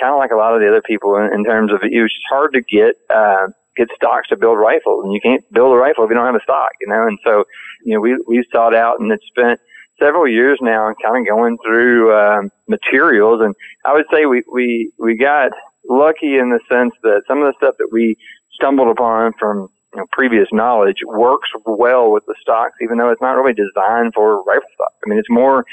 kind 0.00 0.12
of 0.12 0.18
like 0.18 0.30
a 0.30 0.36
lot 0.36 0.54
of 0.54 0.60
the 0.60 0.68
other 0.68 0.82
people 0.82 1.16
in, 1.16 1.32
in 1.32 1.44
terms 1.44 1.72
of 1.72 1.80
it 1.82 2.00
was 2.00 2.12
hard 2.28 2.52
to 2.54 2.62
get 2.62 2.96
uh, 3.10 3.48
get 3.76 3.88
stocks 3.94 4.28
to 4.28 4.36
build 4.36 4.58
rifles, 4.58 5.04
and 5.04 5.12
you 5.12 5.20
can't 5.20 5.44
build 5.52 5.72
a 5.72 5.76
rifle 5.76 6.04
if 6.04 6.10
you 6.10 6.16
don't 6.16 6.26
have 6.26 6.34
a 6.34 6.42
stock, 6.42 6.70
you 6.80 6.88
know. 6.88 7.06
And 7.06 7.18
so, 7.24 7.44
you 7.84 7.94
know, 7.94 8.00
we 8.00 8.16
we 8.26 8.44
sought 8.52 8.74
out 8.74 9.00
and 9.00 9.10
it's 9.12 9.26
spent 9.26 9.60
several 9.98 10.28
years 10.28 10.58
now, 10.60 10.92
kind 11.02 11.20
of 11.20 11.26
going 11.26 11.58
through 11.64 12.14
um, 12.14 12.50
materials, 12.68 13.40
and 13.42 13.54
I 13.84 13.92
would 13.92 14.06
say 14.12 14.26
we 14.26 14.42
we 14.52 14.92
we 14.98 15.16
got 15.16 15.52
lucky 15.88 16.36
in 16.36 16.50
the 16.50 16.60
sense 16.70 16.94
that 17.02 17.22
some 17.28 17.42
of 17.42 17.46
the 17.46 17.54
stuff 17.58 17.74
that 17.78 17.88
we 17.92 18.16
stumbled 18.52 18.88
upon 18.88 19.32
from 19.38 19.68
you 19.96 20.02
know, 20.02 20.06
previous 20.12 20.48
knowledge 20.52 20.98
works 21.06 21.48
well 21.64 22.12
with 22.12 22.24
the 22.26 22.34
stocks, 22.40 22.74
even 22.82 22.98
though 22.98 23.10
it's 23.10 23.22
not 23.22 23.32
really 23.32 23.54
designed 23.54 24.12
for 24.14 24.42
rifle 24.42 24.68
stock. 24.74 24.92
I 25.04 25.08
mean, 25.08 25.18
it's 25.18 25.30
more 25.30 25.64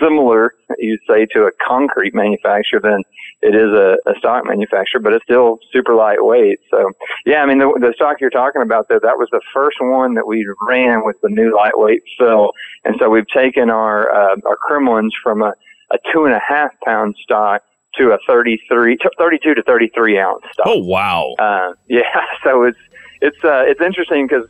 similar, 0.00 0.54
you'd 0.78 1.00
say, 1.08 1.26
to 1.32 1.44
a 1.44 1.50
concrete 1.64 2.12
manufacturer 2.12 2.80
than 2.80 3.02
it 3.40 3.54
is 3.54 3.70
a, 3.72 3.96
a 4.10 4.18
stock 4.18 4.44
manufacturer, 4.44 5.00
but 5.00 5.12
it's 5.12 5.24
still 5.24 5.58
super 5.72 5.94
lightweight. 5.94 6.58
So, 6.70 6.90
yeah, 7.24 7.42
I 7.42 7.46
mean, 7.46 7.58
the, 7.58 7.72
the 7.80 7.92
stock 7.94 8.20
you're 8.20 8.30
talking 8.30 8.62
about 8.62 8.88
there, 8.88 8.98
that 9.00 9.16
was 9.16 9.28
the 9.30 9.40
first 9.54 9.76
one 9.80 10.14
that 10.14 10.26
we 10.26 10.44
ran 10.66 11.04
with 11.04 11.16
the 11.22 11.28
new 11.28 11.54
lightweight 11.54 12.02
fill. 12.18 12.50
And 12.84 12.96
so 12.98 13.08
we've 13.08 13.28
taken 13.28 13.70
our, 13.70 14.10
uh, 14.10 14.36
our 14.44 14.56
Kremlins 14.56 15.14
from 15.22 15.42
a, 15.42 15.52
a 15.92 15.98
two 16.12 16.24
and 16.24 16.34
a 16.34 16.40
half 16.46 16.72
pound 16.84 17.14
stock 17.22 17.62
to 17.96 18.10
a 18.10 18.18
33, 18.26 18.98
32 19.18 19.54
to 19.54 19.62
33 19.62 20.18
ounce 20.18 20.42
stock. 20.52 20.66
Oh, 20.66 20.78
wow. 20.78 21.34
Uh, 21.38 21.72
yeah. 21.88 22.02
So 22.42 22.64
it's, 22.64 22.78
it's, 23.20 23.42
uh, 23.44 23.64
it's 23.66 23.80
interesting 23.80 24.26
because 24.26 24.48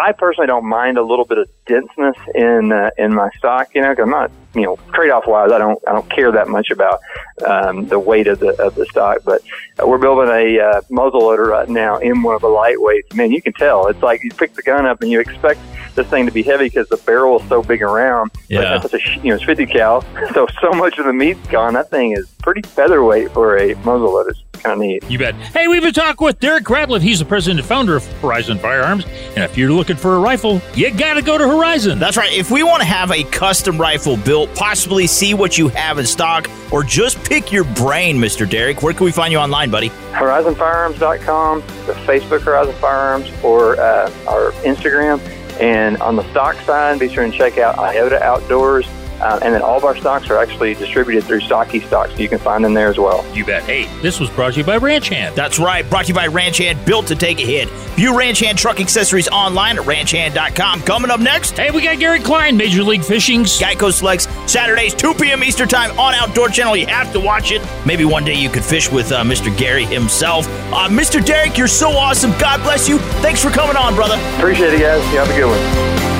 I 0.00 0.12
personally 0.12 0.46
don't 0.46 0.66
mind 0.68 0.98
a 0.98 1.02
little 1.02 1.24
bit 1.24 1.38
of 1.38 1.48
denseness 1.66 2.16
in 2.34 2.72
uh, 2.72 2.90
in 2.98 3.14
my 3.14 3.30
stock. 3.38 3.74
You 3.74 3.82
know, 3.82 3.94
cause 3.94 4.02
I'm 4.02 4.10
not 4.10 4.30
you 4.54 4.62
know 4.62 4.78
trade 4.92 5.10
off 5.10 5.26
wise, 5.26 5.52
I 5.52 5.58
don't 5.58 5.78
I 5.86 5.92
don't 5.92 6.08
care 6.10 6.32
that 6.32 6.48
much 6.48 6.70
about 6.70 7.00
um, 7.46 7.86
the 7.86 7.98
weight 7.98 8.26
of 8.26 8.40
the 8.40 8.60
of 8.62 8.74
the 8.74 8.86
stock. 8.86 9.18
But 9.24 9.42
uh, 9.80 9.86
we're 9.86 9.98
building 9.98 10.28
a 10.28 10.60
uh, 10.60 10.80
muzzle 10.90 11.20
loader 11.20 11.44
right 11.44 11.68
now 11.68 11.98
in 11.98 12.22
one 12.22 12.34
of 12.34 12.40
the 12.40 12.48
lightweights. 12.48 13.14
Man, 13.14 13.30
you 13.30 13.42
can 13.42 13.52
tell 13.52 13.86
it's 13.88 14.02
like 14.02 14.22
you 14.22 14.30
pick 14.30 14.54
the 14.54 14.62
gun 14.62 14.86
up 14.86 15.02
and 15.02 15.10
you 15.10 15.20
expect 15.20 15.60
this 15.94 16.06
thing 16.08 16.26
to 16.26 16.32
be 16.32 16.42
heavy 16.42 16.64
because 16.64 16.88
the 16.88 16.96
barrel 16.98 17.40
is 17.40 17.48
so 17.48 17.62
big 17.62 17.82
around. 17.82 18.30
Yeah, 18.48 18.78
but 18.80 18.92
it's 18.92 18.94
a, 18.94 19.20
you 19.20 19.30
know 19.30 19.36
it's 19.36 19.44
50 19.44 19.66
cal, 19.66 20.02
so 20.34 20.46
so 20.60 20.70
much 20.72 20.98
of 20.98 21.06
the 21.06 21.12
meat's 21.12 21.46
gone. 21.48 21.74
That 21.74 21.90
thing 21.90 22.12
is 22.12 22.28
pretty 22.42 22.62
featherweight 22.62 23.32
for 23.32 23.58
a 23.58 23.74
muzzle 23.76 24.12
loader. 24.12 24.30
It's 24.30 24.62
kind 24.62 24.74
of 24.74 24.78
neat. 24.80 25.08
You 25.10 25.18
bet. 25.18 25.34
Hey, 25.34 25.68
we've 25.68 25.82
been 25.82 25.92
talking 25.92 26.24
with 26.24 26.40
Derek 26.40 26.64
Ratliff. 26.64 27.00
He's 27.00 27.18
the 27.18 27.24
president 27.24 27.60
and 27.60 27.68
founder 27.68 27.96
of 27.96 28.06
Horizon 28.20 28.58
Firearms. 28.58 29.04
And 29.04 29.44
if 29.44 29.56
you're 29.56 29.70
looking 29.70 29.83
for 29.92 30.16
a 30.16 30.18
rifle, 30.18 30.60
you 30.74 30.90
got 30.92 31.14
to 31.14 31.22
go 31.22 31.36
to 31.36 31.46
Horizon. 31.46 31.98
That's 31.98 32.16
right. 32.16 32.32
If 32.32 32.50
we 32.50 32.62
want 32.62 32.80
to 32.80 32.86
have 32.86 33.10
a 33.10 33.22
custom 33.24 33.78
rifle 33.78 34.16
built, 34.16 34.54
possibly 34.54 35.06
see 35.06 35.34
what 35.34 35.58
you 35.58 35.68
have 35.68 35.98
in 35.98 36.06
stock, 36.06 36.48
or 36.72 36.82
just 36.82 37.22
pick 37.24 37.52
your 37.52 37.64
brain, 37.64 38.16
Mr. 38.16 38.48
Derek, 38.48 38.82
where 38.82 38.94
can 38.94 39.04
we 39.04 39.12
find 39.12 39.32
you 39.32 39.38
online, 39.38 39.70
buddy? 39.70 39.90
HorizonFirearms.com, 40.12 41.60
the 41.86 41.92
Facebook 42.06 42.40
Horizon 42.40 42.74
Firearms, 42.76 43.30
or 43.42 43.78
uh, 43.78 44.10
our 44.26 44.52
Instagram. 44.62 45.20
And 45.60 45.98
on 45.98 46.16
the 46.16 46.28
stock 46.30 46.56
side, 46.62 46.98
be 46.98 47.08
sure 47.08 47.22
and 47.22 47.32
check 47.32 47.58
out 47.58 47.78
Iota 47.78 48.22
Outdoors 48.22 48.86
uh, 49.20 49.38
and 49.42 49.54
then 49.54 49.62
all 49.62 49.76
of 49.76 49.84
our 49.84 49.96
stocks 49.96 50.28
are 50.30 50.38
actually 50.38 50.74
distributed 50.74 51.24
through 51.24 51.40
Stocky 51.40 51.80
Stocks. 51.80 52.12
So 52.12 52.18
you 52.18 52.28
can 52.28 52.38
find 52.38 52.64
them 52.64 52.74
there 52.74 52.88
as 52.88 52.98
well. 52.98 53.24
You 53.34 53.44
bet. 53.44 53.62
Hey, 53.64 53.86
this 54.02 54.20
was 54.20 54.30
brought 54.30 54.54
to 54.54 54.60
you 54.60 54.64
by 54.64 54.76
Ranch 54.76 55.08
Hand. 55.08 55.34
That's 55.34 55.58
right. 55.58 55.88
Brought 55.88 56.06
to 56.06 56.08
you 56.08 56.14
by 56.14 56.26
Ranch 56.26 56.58
Hand, 56.58 56.84
built 56.84 57.06
to 57.08 57.16
take 57.16 57.40
a 57.40 57.44
hit. 57.44 57.68
View 57.96 58.16
Ranch 58.18 58.40
Hand 58.40 58.58
truck 58.58 58.80
accessories 58.80 59.28
online 59.28 59.78
at 59.78 59.84
ranchhand.com. 59.84 60.82
Coming 60.82 61.10
up 61.10 61.20
next. 61.20 61.52
Hey, 61.52 61.70
we 61.70 61.82
got 61.82 61.98
Gary 61.98 62.20
Klein, 62.20 62.56
Major 62.56 62.82
League 62.82 63.04
Fishing's. 63.04 63.58
Geico 63.58 63.92
selects 63.92 64.28
Saturdays, 64.50 64.94
2 64.94 65.14
p.m. 65.14 65.44
Eastern 65.44 65.68
Time 65.68 65.96
on 65.98 66.14
Outdoor 66.14 66.48
Channel. 66.48 66.76
You 66.76 66.86
have 66.86 67.12
to 67.12 67.20
watch 67.20 67.52
it. 67.52 67.62
Maybe 67.86 68.04
one 68.04 68.24
day 68.24 68.34
you 68.34 68.48
could 68.48 68.64
fish 68.64 68.90
with 68.90 69.12
uh, 69.12 69.22
Mr. 69.22 69.56
Gary 69.56 69.84
himself. 69.84 70.46
Uh, 70.48 70.88
Mr. 70.88 71.24
Derek, 71.24 71.56
you're 71.56 71.68
so 71.68 71.90
awesome. 71.90 72.32
God 72.38 72.62
bless 72.62 72.88
you. 72.88 72.98
Thanks 73.22 73.42
for 73.42 73.50
coming 73.50 73.76
on, 73.76 73.94
brother. 73.94 74.16
Appreciate 74.36 74.74
it, 74.74 74.80
guys. 74.80 75.02
You 75.12 75.18
have 75.18 75.30
a 75.30 75.36
good 75.36 75.46
one. 75.46 76.13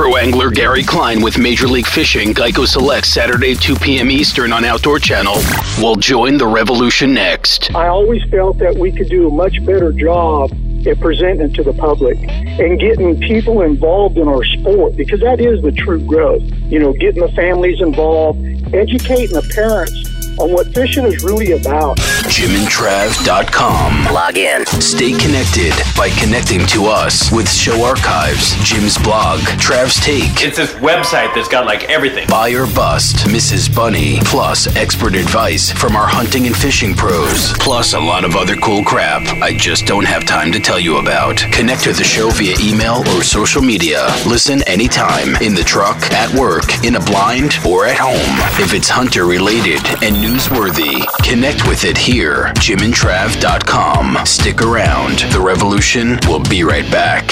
Pro 0.00 0.16
angler 0.16 0.48
Gary 0.48 0.82
Klein 0.82 1.20
with 1.20 1.36
Major 1.36 1.68
League 1.68 1.86
Fishing 1.86 2.32
Geico 2.32 2.66
Select 2.66 3.06
Saturday 3.06 3.54
2 3.54 3.76
p.m. 3.76 4.10
Eastern 4.10 4.50
on 4.50 4.64
Outdoor 4.64 4.98
Channel 4.98 5.34
will 5.78 5.94
join 5.94 6.38
the 6.38 6.46
revolution 6.46 7.12
next. 7.12 7.74
I 7.74 7.88
always 7.88 8.22
felt 8.30 8.56
that 8.60 8.74
we 8.74 8.92
could 8.92 9.10
do 9.10 9.28
a 9.28 9.30
much 9.30 9.62
better 9.66 9.92
job 9.92 10.52
at 10.86 10.98
presenting 11.00 11.52
to 11.52 11.62
the 11.62 11.74
public 11.74 12.16
and 12.30 12.80
getting 12.80 13.20
people 13.20 13.60
involved 13.60 14.16
in 14.16 14.26
our 14.26 14.42
sport 14.42 14.96
because 14.96 15.20
that 15.20 15.38
is 15.38 15.60
the 15.60 15.72
true 15.72 16.02
growth. 16.06 16.44
You 16.44 16.78
know, 16.78 16.94
getting 16.94 17.20
the 17.20 17.32
families 17.32 17.82
involved, 17.82 18.42
educating 18.72 19.34
the 19.34 19.46
parents 19.54 20.09
on 20.40 20.52
what 20.52 20.72
fishing 20.74 21.04
is 21.04 21.22
really 21.22 21.52
about. 21.52 21.98
JimandTrav.com. 22.26 24.14
Log 24.14 24.38
in. 24.38 24.66
Stay 24.66 25.12
connected 25.12 25.72
by 25.96 26.10
connecting 26.10 26.66
to 26.68 26.86
us 26.86 27.30
with 27.30 27.50
show 27.50 27.84
archives, 27.84 28.54
Jim's 28.64 28.96
blog, 28.98 29.40
Trav's 29.58 30.00
Take. 30.00 30.42
It's 30.42 30.56
this 30.56 30.72
website 30.74 31.34
that's 31.34 31.48
got 31.48 31.66
like 31.66 31.84
everything. 31.84 32.26
Buy 32.28 32.50
or 32.52 32.66
bust, 32.66 33.26
Mrs. 33.26 33.74
Bunny, 33.74 34.18
plus 34.24 34.74
expert 34.76 35.14
advice 35.14 35.70
from 35.70 35.94
our 35.96 36.06
hunting 36.06 36.46
and 36.46 36.56
fishing 36.56 36.94
pros, 36.94 37.52
plus 37.58 37.92
a 37.94 38.00
lot 38.00 38.24
of 38.24 38.34
other 38.36 38.56
cool 38.56 38.82
crap 38.84 39.20
I 39.42 39.54
just 39.56 39.86
don't 39.86 40.04
have 40.04 40.24
time 40.24 40.52
to 40.52 40.60
tell 40.60 40.78
you 40.78 40.98
about. 40.98 41.38
Connect 41.52 41.82
to 41.84 41.92
the 41.92 42.04
show 42.04 42.30
via 42.30 42.54
email 42.60 43.02
or 43.08 43.22
social 43.22 43.60
media. 43.62 44.06
Listen 44.26 44.62
anytime, 44.68 45.36
in 45.42 45.54
the 45.54 45.62
truck, 45.62 45.96
at 46.12 46.32
work, 46.34 46.84
in 46.84 46.96
a 46.96 47.00
blind, 47.00 47.54
or 47.66 47.86
at 47.86 47.96
home. 47.98 48.16
If 48.62 48.72
it's 48.72 48.88
hunter 48.88 49.26
related 49.26 49.80
and 50.02 50.16
newsworthy, 50.30 51.02
connect 51.24 51.66
with 51.66 51.82
it 51.84 51.98
here. 51.98 52.52
JimandTrav.com. 52.54 54.24
Stick 54.24 54.62
around. 54.62 55.18
The 55.32 55.40
revolution 55.40 56.20
will 56.28 56.44
be 56.44 56.62
right 56.62 56.88
back. 56.92 57.26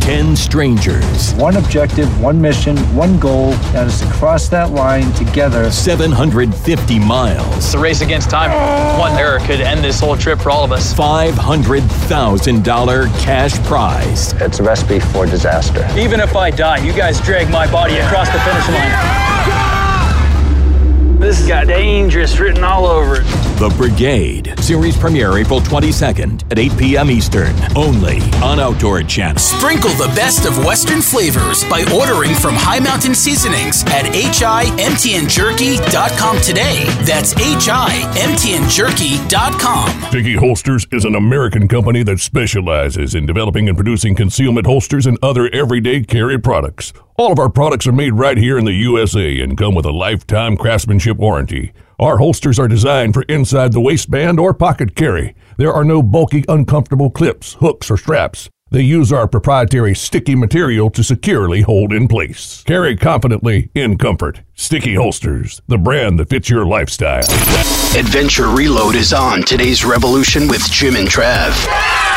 10 0.00 0.36
strangers. 0.36 1.34
One 1.34 1.56
objective, 1.56 2.08
one 2.20 2.40
mission, 2.40 2.76
one 2.94 3.18
goal 3.18 3.50
that 3.72 3.88
is 3.88 3.98
to 4.00 4.06
cross 4.12 4.48
that 4.50 4.70
line 4.70 5.12
together. 5.14 5.68
750 5.72 6.98
miles. 7.00 7.56
It's 7.56 7.74
a 7.74 7.80
race 7.80 8.00
against 8.00 8.30
time. 8.30 8.52
One 9.00 9.18
error 9.18 9.40
could 9.40 9.60
end 9.60 9.82
this 9.82 9.98
whole 9.98 10.16
trip 10.16 10.40
for 10.40 10.50
all 10.50 10.62
of 10.62 10.70
us. 10.70 10.94
$500,000 10.94 13.08
cash 13.24 13.58
prize. 13.64 14.34
It's 14.34 14.60
a 14.60 14.62
recipe 14.62 15.00
for 15.00 15.26
disaster. 15.26 15.84
Even 15.98 16.20
if 16.20 16.36
I 16.36 16.52
die, 16.52 16.76
you 16.78 16.92
guys 16.92 17.20
drag 17.22 17.50
my 17.50 17.66
body 17.72 17.96
across 17.96 18.28
the 18.28 18.38
finish 18.38 18.68
line. 18.68 18.92
This 21.18 21.38
has 21.38 21.48
got 21.48 21.66
dangerous 21.66 22.38
written 22.38 22.62
all 22.62 22.84
over 22.84 23.22
it. 23.22 23.45
The 23.56 23.70
Brigade. 23.70 24.54
Series 24.58 24.98
premiere 24.98 25.38
April 25.38 25.60
22nd 25.60 26.52
at 26.52 26.58
8 26.58 26.76
p.m. 26.76 27.10
Eastern. 27.10 27.54
Only 27.74 28.20
on 28.44 28.60
Outdoor 28.60 29.02
Channel. 29.02 29.38
Sprinkle 29.38 29.92
the 29.92 30.12
best 30.14 30.44
of 30.44 30.62
Western 30.62 31.00
flavors 31.00 31.64
by 31.64 31.82
ordering 31.94 32.34
from 32.34 32.54
High 32.54 32.80
Mountain 32.80 33.14
Seasonings 33.14 33.82
at 33.84 34.04
HIMTNJerky.com 34.12 36.40
today. 36.42 36.84
That's 37.06 37.32
HIMTNJerky.com. 37.32 40.02
Sticky 40.10 40.34
Holsters 40.34 40.86
is 40.92 41.06
an 41.06 41.14
American 41.14 41.66
company 41.66 42.02
that 42.02 42.20
specializes 42.20 43.14
in 43.14 43.24
developing 43.24 43.70
and 43.70 43.78
producing 43.78 44.14
concealment 44.14 44.66
holsters 44.66 45.06
and 45.06 45.16
other 45.22 45.48
everyday 45.54 46.02
carry 46.02 46.38
products. 46.38 46.92
All 47.16 47.32
of 47.32 47.38
our 47.38 47.48
products 47.48 47.86
are 47.86 47.92
made 47.92 48.12
right 48.12 48.36
here 48.36 48.58
in 48.58 48.66
the 48.66 48.74
USA 48.74 49.40
and 49.40 49.56
come 49.56 49.74
with 49.74 49.86
a 49.86 49.92
lifetime 49.92 50.58
craftsmanship 50.58 51.16
warranty. 51.16 51.72
Our 51.98 52.18
holsters 52.18 52.58
are 52.58 52.68
designed 52.68 53.14
for 53.14 53.22
inside 53.22 53.72
the 53.72 53.80
waistband 53.80 54.38
or 54.38 54.52
pocket 54.52 54.94
carry. 54.94 55.34
There 55.56 55.72
are 55.72 55.84
no 55.84 56.02
bulky, 56.02 56.44
uncomfortable 56.46 57.08
clips, 57.08 57.54
hooks, 57.54 57.90
or 57.90 57.96
straps. 57.96 58.50
They 58.70 58.82
use 58.82 59.12
our 59.12 59.26
proprietary 59.26 59.94
sticky 59.94 60.34
material 60.34 60.90
to 60.90 61.02
securely 61.02 61.62
hold 61.62 61.94
in 61.94 62.06
place. 62.08 62.62
Carry 62.66 62.96
confidently 62.96 63.70
in 63.74 63.96
comfort. 63.96 64.42
Sticky 64.54 64.96
Holsters, 64.96 65.62
the 65.68 65.78
brand 65.78 66.18
that 66.18 66.28
fits 66.28 66.50
your 66.50 66.66
lifestyle. 66.66 67.24
Adventure 67.96 68.48
Reload 68.48 68.94
is 68.94 69.14
on 69.14 69.42
today's 69.42 69.84
Revolution 69.84 70.48
with 70.48 70.68
Jim 70.70 70.96
and 70.96 71.08
Trav. 71.08 72.15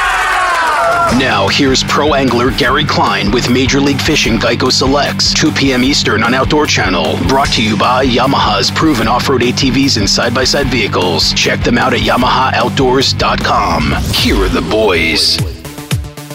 Now, 1.17 1.48
here's 1.48 1.84
pro 1.84 2.13
angler 2.13 2.52
Gary 2.52 2.86
Klein 2.86 3.32
with 3.32 3.50
Major 3.50 3.82
League 3.82 4.00
Fishing 4.00 4.38
Geico 4.38 4.72
Selects, 4.72 5.34
2 5.34 5.52
p.m. 5.52 5.84
Eastern 5.84 6.24
on 6.24 6.34
Outdoor 6.34 6.65
Channel. 6.65 7.17
Brought 7.28 7.52
to 7.54 7.63
you 7.63 7.76
by 7.78 8.06
Yamaha's 8.06 8.69
proven 8.72 9.08
off 9.08 9.28
road 9.28 9.41
ATVs 9.41 9.98
and 9.98 10.10
side 10.10 10.34
by 10.34 10.43
side 10.43 10.67
vehicles. 10.67 11.34
Check 11.34 11.62
them 11.62 11.78
out 11.78 11.93
at 11.93 12.02
YamahaOutdoors.com. 12.02 13.95
Here 14.13 14.36
are 14.36 14.50
the 14.50 14.62
boys. 14.62 15.59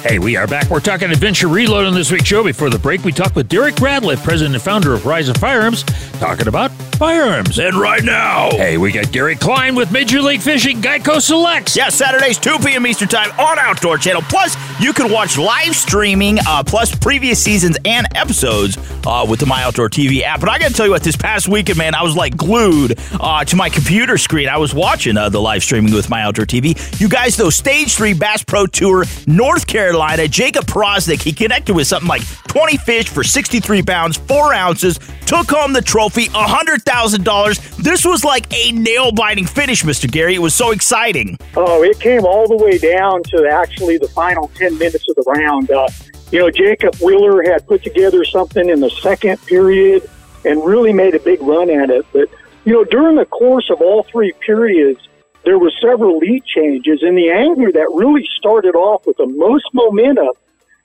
Hey, 0.04 0.18
we 0.18 0.36
are 0.36 0.46
back. 0.46 0.68
We're 0.68 0.80
talking 0.80 1.10
Adventure 1.10 1.48
Reload 1.48 1.86
on 1.86 1.94
this 1.94 2.12
week's 2.12 2.26
show. 2.26 2.44
Before 2.44 2.68
the 2.68 2.78
break, 2.78 3.02
we 3.04 3.10
talked 3.10 3.34
with 3.34 3.48
Derek 3.48 3.76
Ratliff, 3.76 4.22
president 4.22 4.54
and 4.54 4.62
founder 4.62 4.92
of 4.92 5.06
Rise 5.06 5.30
of 5.30 5.38
Firearms, 5.38 5.82
talking 6.20 6.46
about 6.46 6.70
firearms. 6.98 7.58
And 7.58 7.74
right 7.74 8.04
now, 8.04 8.50
hey, 8.50 8.76
we 8.76 8.92
got 8.92 9.10
Gary 9.12 9.34
Klein 9.34 9.74
with 9.74 9.90
Major 9.90 10.20
League 10.20 10.42
Fishing 10.42 10.82
Geico 10.82 11.22
Selects. 11.22 11.74
Yeah, 11.74 11.88
Saturdays, 11.88 12.36
2 12.36 12.58
p.m. 12.58 12.86
Eastern 12.86 13.08
Time 13.08 13.30
on 13.40 13.58
Outdoor 13.58 13.96
Channel. 13.96 14.20
Plus, 14.28 14.56
you 14.78 14.92
can 14.92 15.10
watch 15.10 15.38
live 15.38 15.74
streaming, 15.74 16.36
uh, 16.46 16.62
plus 16.62 16.94
previous 16.94 17.42
seasons 17.42 17.78
and 17.86 18.06
episodes 18.14 18.76
uh, 19.06 19.26
with 19.26 19.40
the 19.40 19.46
My 19.46 19.62
Outdoor 19.62 19.88
TV 19.88 20.20
app. 20.20 20.38
But 20.38 20.50
I 20.50 20.58
got 20.58 20.68
to 20.68 20.74
tell 20.74 20.84
you 20.84 20.92
what, 20.92 21.02
this 21.02 21.16
past 21.16 21.48
weekend, 21.48 21.78
man, 21.78 21.94
I 21.94 22.02
was 22.02 22.14
like 22.14 22.36
glued 22.36 22.98
uh, 23.18 23.42
to 23.46 23.56
my 23.56 23.70
computer 23.70 24.18
screen. 24.18 24.50
I 24.50 24.58
was 24.58 24.74
watching 24.74 25.16
uh, 25.16 25.30
the 25.30 25.40
live 25.40 25.62
streaming 25.62 25.94
with 25.94 26.10
My 26.10 26.22
Outdoor 26.22 26.44
TV. 26.44 27.00
You 27.00 27.08
guys, 27.08 27.36
though, 27.36 27.50
Stage 27.50 27.94
3 27.94 28.12
Bass 28.12 28.44
Pro 28.44 28.66
Tour, 28.66 29.06
North 29.26 29.66
Carolina. 29.66 29.93
Jacob 30.28 30.66
Powroznik, 30.66 31.22
he 31.22 31.33
connected 31.33 31.74
with 31.74 31.87
something 31.87 32.09
like 32.09 32.26
20 32.48 32.76
fish 32.78 33.09
for 33.09 33.24
63 33.24 33.83
pounds, 33.83 34.16
4 34.16 34.52
ounces, 34.52 34.98
took 35.26 35.50
home 35.50 35.72
the 35.72 35.83
trophy, 35.83 36.26
$100,000. 36.26 37.76
This 37.76 38.04
was 38.04 38.24
like 38.24 38.52
a 38.52 38.72
nail 38.72 39.12
biting 39.12 39.46
finish, 39.46 39.83
Mr. 39.83 40.11
Gary. 40.11 40.35
It 40.35 40.38
was 40.38 40.54
so 40.54 40.70
exciting. 40.70 41.38
Oh, 41.57 41.83
it 41.83 41.98
came 42.00 42.24
all 42.24 42.46
the 42.48 42.57
way 42.57 42.78
down 42.78 43.22
to 43.24 43.48
actually 43.48 43.98
the 43.98 44.09
final 44.09 44.48
10 44.54 44.78
minutes 44.78 45.09
of 45.09 45.16
the 45.16 45.22
round. 45.22 45.70
Uh, 45.70 45.88
you 46.30 46.40
know, 46.40 46.50
Jacob 46.50 46.94
Wheeler 46.96 47.42
had 47.42 47.66
put 47.66 47.83
together 47.83 48.24
something 48.24 48.68
in 48.68 48.80
the 48.80 48.90
second 48.90 49.40
period 49.46 50.09
and 50.44 50.64
really 50.64 50.92
made 50.92 51.14
a 51.14 51.20
big 51.20 51.40
run 51.40 51.70
at 51.70 51.90
it. 51.90 52.04
But, 52.12 52.28
you 52.64 52.72
know, 52.72 52.85
during 52.85 53.16
the 53.16 53.26
course 53.26 53.70
of 53.70 53.80
all 53.80 54.02
three 54.02 54.33
periods, 54.44 55.00
there 55.44 55.59
were 55.59 55.72
several 55.80 56.18
lead 56.18 56.44
changes, 56.44 57.02
and 57.02 57.16
the 57.16 57.30
angler 57.30 57.72
that 57.72 57.90
really 57.92 58.26
started 58.38 58.74
off 58.74 59.07
with 59.07 59.16
the 59.16 59.26
most 59.26 59.66
momentum 59.72 60.33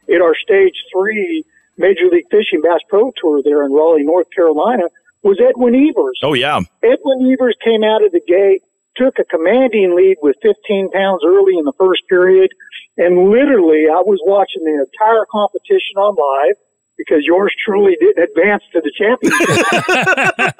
in 0.07 0.21
our 0.21 0.35
stage 0.35 0.75
three 0.91 1.45
Major 1.77 2.07
League 2.11 2.27
Fishing 2.29 2.61
Bass 2.61 2.81
Pro 2.89 3.11
Tour 3.15 3.41
there 3.43 3.63
in 3.63 3.71
Raleigh, 3.71 4.03
North 4.03 4.27
Carolina, 4.35 4.83
was 5.23 5.39
Edwin 5.39 5.75
Evers. 5.75 6.19
Oh, 6.23 6.33
yeah. 6.33 6.59
Edwin 6.83 7.31
Evers 7.31 7.55
came 7.63 7.83
out 7.83 8.03
of 8.03 8.11
the 8.11 8.21
gate, 8.27 8.61
took 8.95 9.17
a 9.19 9.23
commanding 9.23 9.95
lead 9.95 10.17
with 10.21 10.35
15 10.41 10.91
pounds 10.91 11.21
early 11.25 11.57
in 11.57 11.63
the 11.63 11.73
first 11.79 12.03
period, 12.09 12.51
and 12.97 13.31
literally 13.31 13.87
I 13.87 14.03
was 14.03 14.19
watching 14.25 14.63
the 14.63 14.83
entire 14.83 15.25
competition 15.31 15.95
on 15.95 16.15
live 16.19 16.59
because 16.99 17.23
yours 17.23 17.55
truly 17.63 17.95
didn't 17.95 18.27
advance 18.27 18.63
to 18.73 18.81
the 18.83 18.91
championship. 18.91 19.55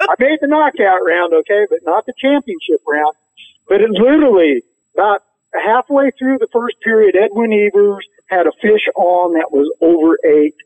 I 0.00 0.16
made 0.18 0.40
the 0.40 0.48
knockout 0.48 1.04
round, 1.04 1.34
okay, 1.44 1.68
but 1.68 1.80
not 1.84 2.06
the 2.06 2.14
championship 2.16 2.80
round. 2.88 3.12
But 3.70 3.82
it 3.82 3.90
literally, 3.92 4.64
about 4.94 5.22
halfway 5.54 6.10
through 6.18 6.38
the 6.38 6.48
first 6.52 6.80
period, 6.82 7.14
Edwin 7.14 7.52
Evers 7.52 8.04
had 8.28 8.48
a 8.48 8.52
fish 8.60 8.82
on 8.96 9.34
that 9.34 9.52
was 9.52 9.70
over 9.80 10.18
eight 10.26 10.56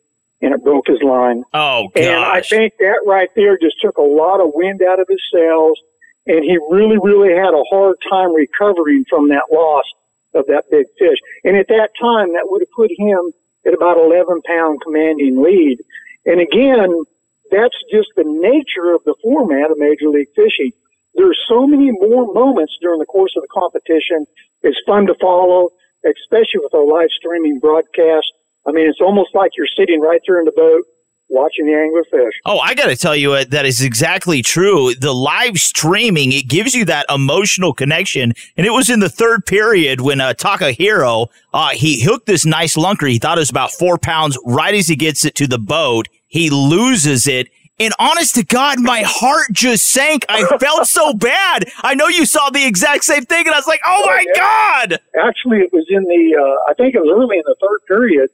and 0.40 0.54
it 0.54 0.64
broke 0.64 0.86
his 0.86 1.02
line. 1.02 1.44
Oh, 1.52 1.88
gosh. 1.94 2.02
And 2.02 2.24
I 2.24 2.40
think 2.40 2.72
that 2.78 3.04
right 3.06 3.28
there 3.36 3.58
just 3.58 3.76
took 3.82 3.98
a 3.98 4.02
lot 4.02 4.40
of 4.40 4.52
wind 4.54 4.80
out 4.80 5.00
of 5.00 5.06
his 5.06 5.20
sails. 5.30 5.78
And 6.26 6.42
he 6.44 6.56
really, 6.70 6.96
really 6.96 7.36
had 7.36 7.52
a 7.52 7.62
hard 7.68 7.96
time 8.08 8.32
recovering 8.34 9.04
from 9.10 9.28
that 9.28 9.52
loss 9.52 9.84
of 10.32 10.46
that 10.46 10.64
big 10.70 10.86
fish. 10.98 11.18
And 11.44 11.58
at 11.58 11.68
that 11.68 11.90
time, 12.00 12.32
that 12.32 12.48
would 12.48 12.62
have 12.62 12.72
put 12.74 12.90
him 12.90 13.32
at 13.66 13.74
about 13.74 13.98
11 13.98 14.40
pound 14.48 14.80
commanding 14.80 15.42
lead. 15.42 15.76
And 16.24 16.40
again, 16.40 17.04
that's 17.50 17.76
just 17.92 18.08
the 18.16 18.24
nature 18.24 18.94
of 18.94 19.04
the 19.04 19.14
format 19.22 19.70
of 19.70 19.76
Major 19.76 20.08
League 20.08 20.32
Fishing 20.34 20.72
there's 21.14 21.38
so 21.48 21.66
many 21.66 21.90
more 21.92 22.32
moments 22.32 22.76
during 22.80 22.98
the 22.98 23.06
course 23.06 23.32
of 23.36 23.42
the 23.42 23.48
competition. 23.52 24.26
It's 24.62 24.78
fun 24.86 25.06
to 25.06 25.14
follow, 25.20 25.70
especially 26.04 26.60
with 26.62 26.74
our 26.74 26.86
live 26.86 27.10
streaming 27.16 27.58
broadcast. 27.60 28.26
I 28.66 28.72
mean, 28.72 28.88
it's 28.88 29.00
almost 29.00 29.34
like 29.34 29.52
you're 29.56 29.70
sitting 29.76 30.00
right 30.00 30.20
there 30.26 30.38
in 30.38 30.44
the 30.44 30.52
boat 30.52 30.84
watching 31.28 31.66
the 31.66 31.74
angler 31.74 32.04
fish. 32.10 32.34
Oh, 32.44 32.58
I 32.58 32.74
got 32.74 32.86
to 32.86 32.96
tell 32.96 33.16
you, 33.16 33.32
uh, 33.32 33.44
that 33.48 33.66
is 33.66 33.80
exactly 33.80 34.42
true. 34.42 34.94
The 34.94 35.12
live 35.14 35.58
streaming, 35.58 36.32
it 36.32 36.48
gives 36.48 36.74
you 36.74 36.84
that 36.86 37.06
emotional 37.08 37.72
connection. 37.72 38.32
And 38.56 38.66
it 38.66 38.70
was 38.70 38.90
in 38.90 39.00
the 39.00 39.08
third 39.08 39.46
period 39.46 40.00
when 40.00 40.20
uh, 40.20 40.34
Takahiro, 40.34 41.28
uh, 41.52 41.70
he 41.70 42.02
hooked 42.02 42.26
this 42.26 42.44
nice 42.44 42.76
lunker. 42.76 43.10
He 43.10 43.18
thought 43.18 43.38
it 43.38 43.40
was 43.40 43.50
about 43.50 43.72
four 43.72 43.98
pounds. 43.98 44.38
Right 44.44 44.74
as 44.74 44.88
he 44.88 44.96
gets 44.96 45.24
it 45.24 45.34
to 45.36 45.46
the 45.46 45.58
boat, 45.58 46.08
he 46.26 46.50
loses 46.50 47.26
it 47.26 47.48
and 47.78 47.92
honest 47.98 48.36
to 48.36 48.44
God, 48.44 48.80
my 48.80 49.02
heart 49.04 49.48
just 49.52 49.86
sank. 49.86 50.24
I 50.28 50.44
felt 50.58 50.86
so 50.86 51.12
bad. 51.12 51.70
I 51.82 51.94
know 51.94 52.08
you 52.08 52.24
saw 52.24 52.50
the 52.50 52.64
exact 52.64 53.04
same 53.04 53.24
thing, 53.24 53.46
and 53.46 53.54
I 53.54 53.58
was 53.58 53.66
like, 53.66 53.80
"Oh 53.84 54.04
my 54.06 54.24
God!" 54.36 55.00
Actually, 55.20 55.58
it 55.58 55.72
was 55.72 55.84
in 55.88 56.04
the. 56.04 56.36
Uh, 56.40 56.70
I 56.70 56.74
think 56.74 56.94
it 56.94 57.00
was 57.00 57.10
early 57.12 57.38
in 57.38 57.42
the 57.46 57.56
third 57.60 57.80
period. 57.88 58.30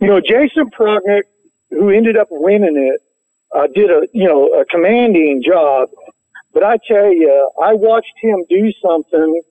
You 0.00 0.08
know, 0.08 0.20
Jason 0.20 0.70
Prognick, 0.70 1.22
who 1.70 1.90
ended 1.90 2.16
up 2.16 2.28
winning 2.30 2.76
it, 2.76 3.00
uh, 3.54 3.66
did 3.74 3.90
a 3.90 4.06
you 4.12 4.26
know 4.26 4.48
a 4.48 4.64
commanding 4.64 5.42
job. 5.44 5.88
But 6.54 6.64
I 6.64 6.78
tell 6.88 7.12
you, 7.12 7.50
I 7.62 7.74
watched 7.74 8.14
him 8.22 8.42
do 8.48 8.72
something, 8.82 9.42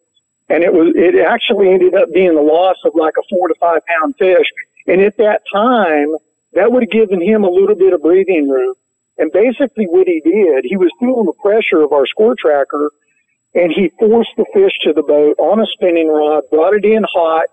and 0.50 0.64
it 0.64 0.74
was 0.74 0.94
it 0.96 1.16
actually 1.24 1.70
ended 1.70 1.94
up 1.94 2.12
being 2.12 2.34
the 2.34 2.42
loss 2.42 2.78
of 2.86 2.94
like 2.96 3.14
a 3.20 3.24
four 3.30 3.48
to 3.48 3.56
five 3.60 3.82
pound 3.86 4.16
fish. 4.18 4.48
And 4.88 5.02
at 5.02 5.18
that 5.18 5.42
time, 5.54 6.16
that 6.54 6.72
would 6.72 6.84
have 6.84 6.92
given 6.92 7.22
him 7.22 7.44
a 7.44 7.50
little 7.50 7.76
bit 7.76 7.94
of 7.94 8.02
breathing 8.02 8.50
room. 8.50 8.74
And 9.18 9.32
basically 9.32 9.86
what 9.86 10.08
he 10.08 10.22
did, 10.22 10.66
he 10.66 10.78
was 10.78 10.90
feeling 11.00 11.26
the 11.26 11.34
pressure 11.42 11.84
of 11.84 11.92
our 11.92 12.06
score 12.06 12.36
tracker 12.38 12.92
and 13.54 13.72
he 13.72 13.90
forced 14.00 14.30
the 14.38 14.46
fish 14.54 14.74
to 14.84 14.94
the 14.94 15.02
boat 15.02 15.36
on 15.40 15.60
a 15.60 15.66
spinning 15.74 16.08
rod, 16.08 16.44
brought 16.52 16.74
it 16.74 16.86
in 16.86 17.04
hot. 17.12 17.46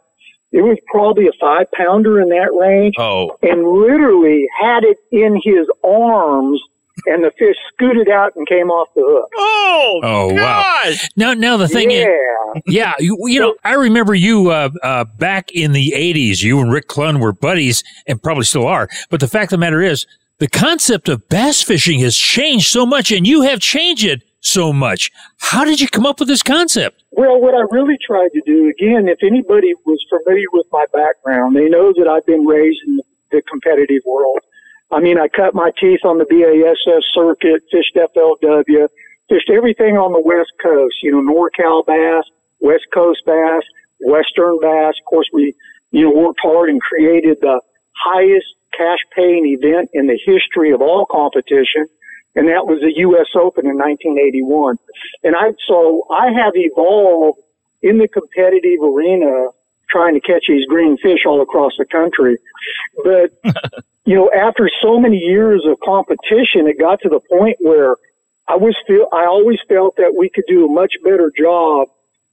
It 0.53 0.62
was 0.62 0.79
probably 0.87 1.27
a 1.27 1.33
five 1.40 1.70
pounder 1.72 2.20
in 2.20 2.29
that 2.29 2.53
range. 2.53 2.94
Oh. 2.98 3.37
And 3.42 3.66
literally 3.66 4.46
had 4.61 4.85
it 4.85 4.98
in 5.11 5.40
his 5.42 5.66
arms 5.83 6.61
and 7.07 7.24
the 7.24 7.31
fish 7.38 7.57
scooted 7.72 8.09
out 8.09 8.33
and 8.37 8.46
came 8.46 8.70
off 8.70 8.88
the 8.94 9.03
hook. 9.05 9.31
Oh, 9.37 10.00
Oh 10.03 10.33
wow! 10.33 10.92
Now, 11.16 11.35
now 11.35 11.57
the 11.57 11.68
thing 11.68 11.90
yeah. 11.90 12.07
is, 12.55 12.62
yeah, 12.66 12.92
you, 12.98 13.18
you 13.27 13.40
know, 13.40 13.57
I 13.64 13.74
remember 13.74 14.14
you 14.14 14.50
uh, 14.50 14.70
uh, 14.83 15.05
back 15.05 15.50
in 15.53 15.72
the 15.72 15.92
'80s. 15.96 16.42
You 16.42 16.61
and 16.61 16.72
Rick 16.72 16.88
Clunn 16.88 17.20
were 17.20 17.33
buddies, 17.33 17.83
and 18.07 18.22
probably 18.22 18.44
still 18.44 18.66
are. 18.66 18.88
But 19.11 19.20
the 19.20 19.29
fact 19.29 19.53
of 19.53 19.59
the 19.59 19.59
matter 19.59 19.83
is, 19.83 20.07
the 20.38 20.49
concept 20.49 21.09
of 21.09 21.29
bass 21.29 21.62
fishing 21.62 22.01
has 22.01 22.16
changed 22.16 22.66
so 22.66 22.85
much, 22.85 23.12
and 23.12 23.27
you 23.27 23.42
have 23.42 23.61
changed 23.61 24.05
it 24.05 24.23
so 24.40 24.73
much. 24.73 25.11
How 25.38 25.64
did 25.64 25.81
you 25.81 25.88
come 25.88 26.05
up 26.05 26.18
with 26.18 26.29
this 26.29 26.42
concept? 26.42 27.03
Well, 27.12 27.40
what 27.40 27.55
I 27.55 27.62
really 27.70 27.97
tried 28.05 28.31
to 28.35 28.42
do, 28.44 28.68
again, 28.68 29.09
if 29.09 29.18
anybody 29.23 29.73
was 29.87 30.05
familiar 30.11 30.47
with 30.53 30.66
my 30.73 30.85
background, 30.92 31.57
they 31.57 31.68
know 31.68 31.92
that 31.97 32.09
I've 32.09 32.27
been 32.27 32.44
raised 32.44 32.81
in 32.87 33.01
the 33.31 33.42
competitive 33.42 34.03
world. 34.05 34.40
I 34.90 35.01
mean, 35.01 35.18
I 35.18 35.29
cut 35.29 35.55
my 35.55 35.70
teeth 35.81 36.05
on 36.05 36.18
the 36.18 36.27
BASS 36.27 37.05
circuit, 37.14 37.62
fished 37.70 37.97
FLW, 37.97 38.88
fished 39.29 39.51
everything 39.51 39.97
on 39.97 40.12
the 40.12 40.20
West 40.20 40.53
Coast, 40.62 40.97
you 41.03 41.11
know, 41.11 41.23
NorCal 41.23 41.87
bass, 41.87 42.25
West 42.61 42.85
Coast 42.92 43.23
bass, 43.25 43.62
Western 44.01 44.59
bass. 44.61 44.94
Of 45.01 45.05
course, 45.07 45.29
we, 45.33 45.55
you 45.90 46.05
know, 46.05 46.11
worked 46.11 46.40
hard 46.42 46.68
and 46.68 46.81
created 46.81 47.38
the 47.40 47.61
highest 47.96 48.46
cash 48.76 48.98
paying 49.14 49.46
event 49.46 49.90
in 49.92 50.07
the 50.07 50.18
history 50.24 50.72
of 50.72 50.83
all 50.83 51.07
competition. 51.07 51.87
And 52.35 52.48
that 52.48 52.66
was 52.66 52.80
the 52.80 52.92
U.S. 52.96 53.28
Open 53.37 53.66
in 53.66 53.78
1981. 53.78 54.78
And 55.22 55.37
I, 55.37 55.54
so 55.68 56.07
I 56.11 56.33
have 56.33 56.52
evolved 56.54 57.38
in 57.83 57.98
the 57.98 58.09
competitive 58.09 58.83
arena 58.83 59.48
trying 59.88 60.14
to 60.14 60.20
catch 60.20 60.44
these 60.48 60.66
green 60.66 60.96
fish 60.98 61.20
all 61.26 61.40
across 61.42 61.72
the 61.78 61.85
country. 61.85 62.38
But, 63.04 63.30
you 64.04 64.16
know, 64.16 64.30
after 64.33 64.68
so 64.83 64.98
many 64.98 65.18
years 65.18 65.64
of 65.66 65.78
competition, 65.85 66.66
it 66.66 66.78
got 66.78 67.00
to 67.02 67.09
the 67.09 67.20
point 67.30 67.59
where 67.61 67.94
I 68.48 68.57
was 68.57 68.76
feel, 68.87 69.07
I 69.12 69.26
always 69.26 69.59
felt 69.68 69.96
that 69.96 70.14
we 70.16 70.28
could 70.28 70.44
do 70.48 70.66
a 70.66 70.68
much 70.68 70.94
better 71.04 71.30
job 71.37 71.88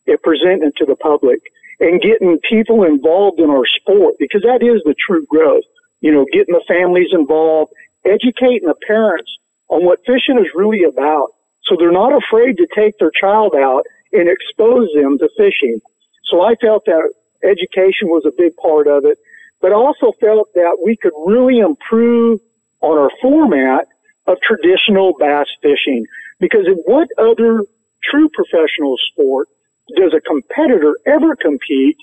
at 0.07 0.23
presenting 0.23 0.69
it 0.69 0.75
to 0.77 0.85
the 0.85 0.95
public 0.95 1.41
and 1.81 1.99
getting 1.99 2.37
people 2.47 2.83
involved 2.83 3.39
in 3.39 3.49
our 3.49 3.65
sport 3.65 4.13
because 4.19 4.43
that 4.43 4.61
is 4.61 4.81
the 4.85 4.95
true 5.05 5.25
growth. 5.25 5.65
You 5.99 6.13
know, 6.13 6.25
getting 6.31 6.53
the 6.53 6.63
families 6.67 7.09
involved, 7.11 7.73
educating 8.05 8.67
the 8.69 8.75
parents 8.87 9.29
on 9.67 9.83
what 9.83 9.99
fishing 10.05 10.37
is 10.37 10.47
really 10.53 10.83
about. 10.83 11.29
So 11.65 11.75
they're 11.77 11.91
not 11.91 12.13
afraid 12.13 12.57
to 12.57 12.67
take 12.73 12.97
their 12.99 13.11
child 13.19 13.55
out 13.55 13.83
and 14.13 14.29
expose 14.29 14.89
them 14.93 15.17
to 15.17 15.29
fishing. 15.37 15.81
So 16.25 16.41
I 16.41 16.55
felt 16.55 16.85
that 16.85 17.11
education 17.43 18.09
was 18.09 18.25
a 18.25 18.31
big 18.37 18.55
part 18.57 18.87
of 18.87 19.05
it, 19.05 19.17
but 19.59 19.71
I 19.71 19.75
also 19.75 20.11
felt 20.19 20.49
that 20.53 20.77
we 20.83 20.95
could 20.95 21.13
really 21.25 21.59
improve 21.59 22.39
on 22.81 22.97
our 22.97 23.11
format 23.21 23.87
of 24.27 24.37
traditional 24.41 25.13
bass 25.19 25.47
fishing 25.61 26.05
because 26.39 26.67
in 26.67 26.77
what 26.85 27.07
other 27.17 27.63
true 28.03 28.29
professional 28.33 28.95
sport 29.11 29.47
does 29.95 30.13
a 30.13 30.21
competitor 30.21 30.95
ever 31.05 31.35
compete 31.35 31.97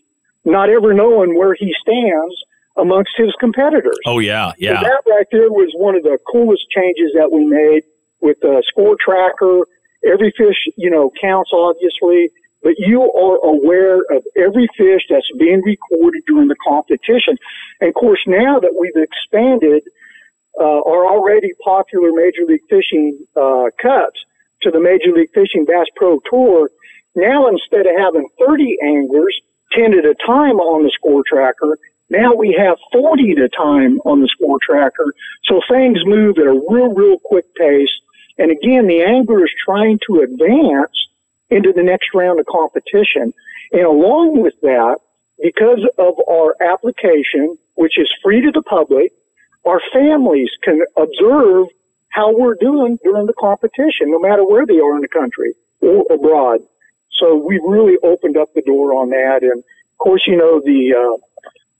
not 0.45 0.71
ever 0.71 0.95
knowing 0.95 1.37
where 1.37 1.55
he 1.55 1.75
stands 1.81 2.35
amongst 2.77 3.11
his 3.17 3.35
competitors? 3.41 3.99
Oh 4.07 4.19
yeah, 4.19 4.51
So 4.53 4.57
yeah. 4.59 4.83
that 4.83 5.03
right 5.07 5.27
there 5.33 5.51
was 5.51 5.71
one 5.75 5.95
of 5.95 6.03
the 6.03 6.19
coolest 6.31 6.63
changes 6.71 7.13
that 7.15 7.31
we 7.33 7.45
made 7.45 7.83
with 8.21 8.39
the 8.41 8.63
score 8.69 8.97
tracker. 9.03 9.67
Every 10.07 10.33
fish, 10.37 10.57
you 10.77 10.91
know, 10.91 11.11
counts 11.21 11.51
obviously, 11.53 12.31
but 12.63 12.75
you 12.79 13.03
are 13.03 13.37
aware 13.45 13.99
of 14.11 14.25
every 14.37 14.69
fish 14.77 15.03
that's 15.11 15.27
being 15.39 15.63
recorded 15.65 16.23
during 16.27 16.49
the 16.49 16.57
competition. 16.67 17.37
And 17.81 17.89
of 17.89 17.95
course, 17.95 18.21
now 18.27 18.59
that 18.61 18.75
we've 18.79 18.97
expanded 18.97 19.83
uh, 20.59 20.81
our 20.83 21.07
already 21.07 21.53
popular 21.63 22.11
Major 22.13 22.45
League 22.47 22.67
Fishing 22.69 23.19
uh, 23.37 23.71
cups 23.81 24.25
to 24.63 24.71
the 24.71 24.81
Major 24.81 25.13
League 25.13 25.31
Fishing 25.33 25.65
Bass 25.65 25.87
Pro 25.95 26.19
Tour, 26.29 26.69
now 27.15 27.49
instead 27.49 27.87
of 27.87 27.93
having 27.99 28.29
30 28.39 28.79
anglers, 28.83 29.39
10 29.73 29.99
at 29.99 30.05
a 30.05 30.15
time 30.27 30.57
on 30.57 30.85
the 30.85 30.91
score 30.95 31.23
tracker, 31.27 31.79
now 32.11 32.35
we 32.35 32.57
have 32.59 32.79
40 32.93 33.33
at 33.33 33.39
a 33.39 33.49
time 33.49 33.99
on 34.05 34.21
the 34.21 34.29
score 34.29 34.59
tracker. 34.63 35.13
So 35.45 35.61
things 35.69 35.99
move 36.05 36.39
at 36.39 36.47
a 36.47 36.61
real, 36.69 36.95
real 36.95 37.19
quick 37.25 37.45
pace. 37.55 37.93
And 38.39 38.51
again, 38.51 38.87
the 38.87 39.03
angler 39.03 39.45
is 39.45 39.53
trying 39.65 39.99
to 40.07 40.23
advance 40.23 40.97
into 41.51 41.73
the 41.73 41.83
next 41.83 42.09
round 42.15 42.41
of 42.41 42.47
competition. 42.47 43.33
And 43.73 43.83
along 43.83 44.41
with 44.41 44.55
that, 44.63 44.99
because 45.43 45.87
of 45.99 46.15
our 46.31 46.57
application, 46.61 47.59
which 47.75 47.99
is 47.99 48.09
free 48.23 48.41
to 48.41 48.51
the 48.53 48.63
public, 48.63 49.13
our 49.67 49.81
families 49.93 50.51
can 50.65 50.81
observe 50.97 51.67
how 52.11 52.35
we're 52.37 52.55
doing 52.55 52.99
during 53.03 53.27
the 53.27 53.35
competition, 53.35 54.11
no 54.11 54.19
matter 54.19 54.45
where 54.45 54.67
they 54.67 54.79
are 54.79 54.97
in 54.97 55.03
the 55.03 55.09
country 55.09 55.55
or 55.81 56.05
abroad. 56.11 56.61
So 57.19 57.37
we 57.37 57.61
really 57.65 57.97
opened 58.03 58.37
up 58.37 58.49
the 58.55 58.63
door 58.63 58.95
on 58.95 59.11
that. 59.11 59.43
And 59.43 59.59
of 59.59 59.99
course, 59.99 60.23
you 60.27 60.37
know, 60.37 60.61
the, 60.65 60.95
uh, 60.95 61.17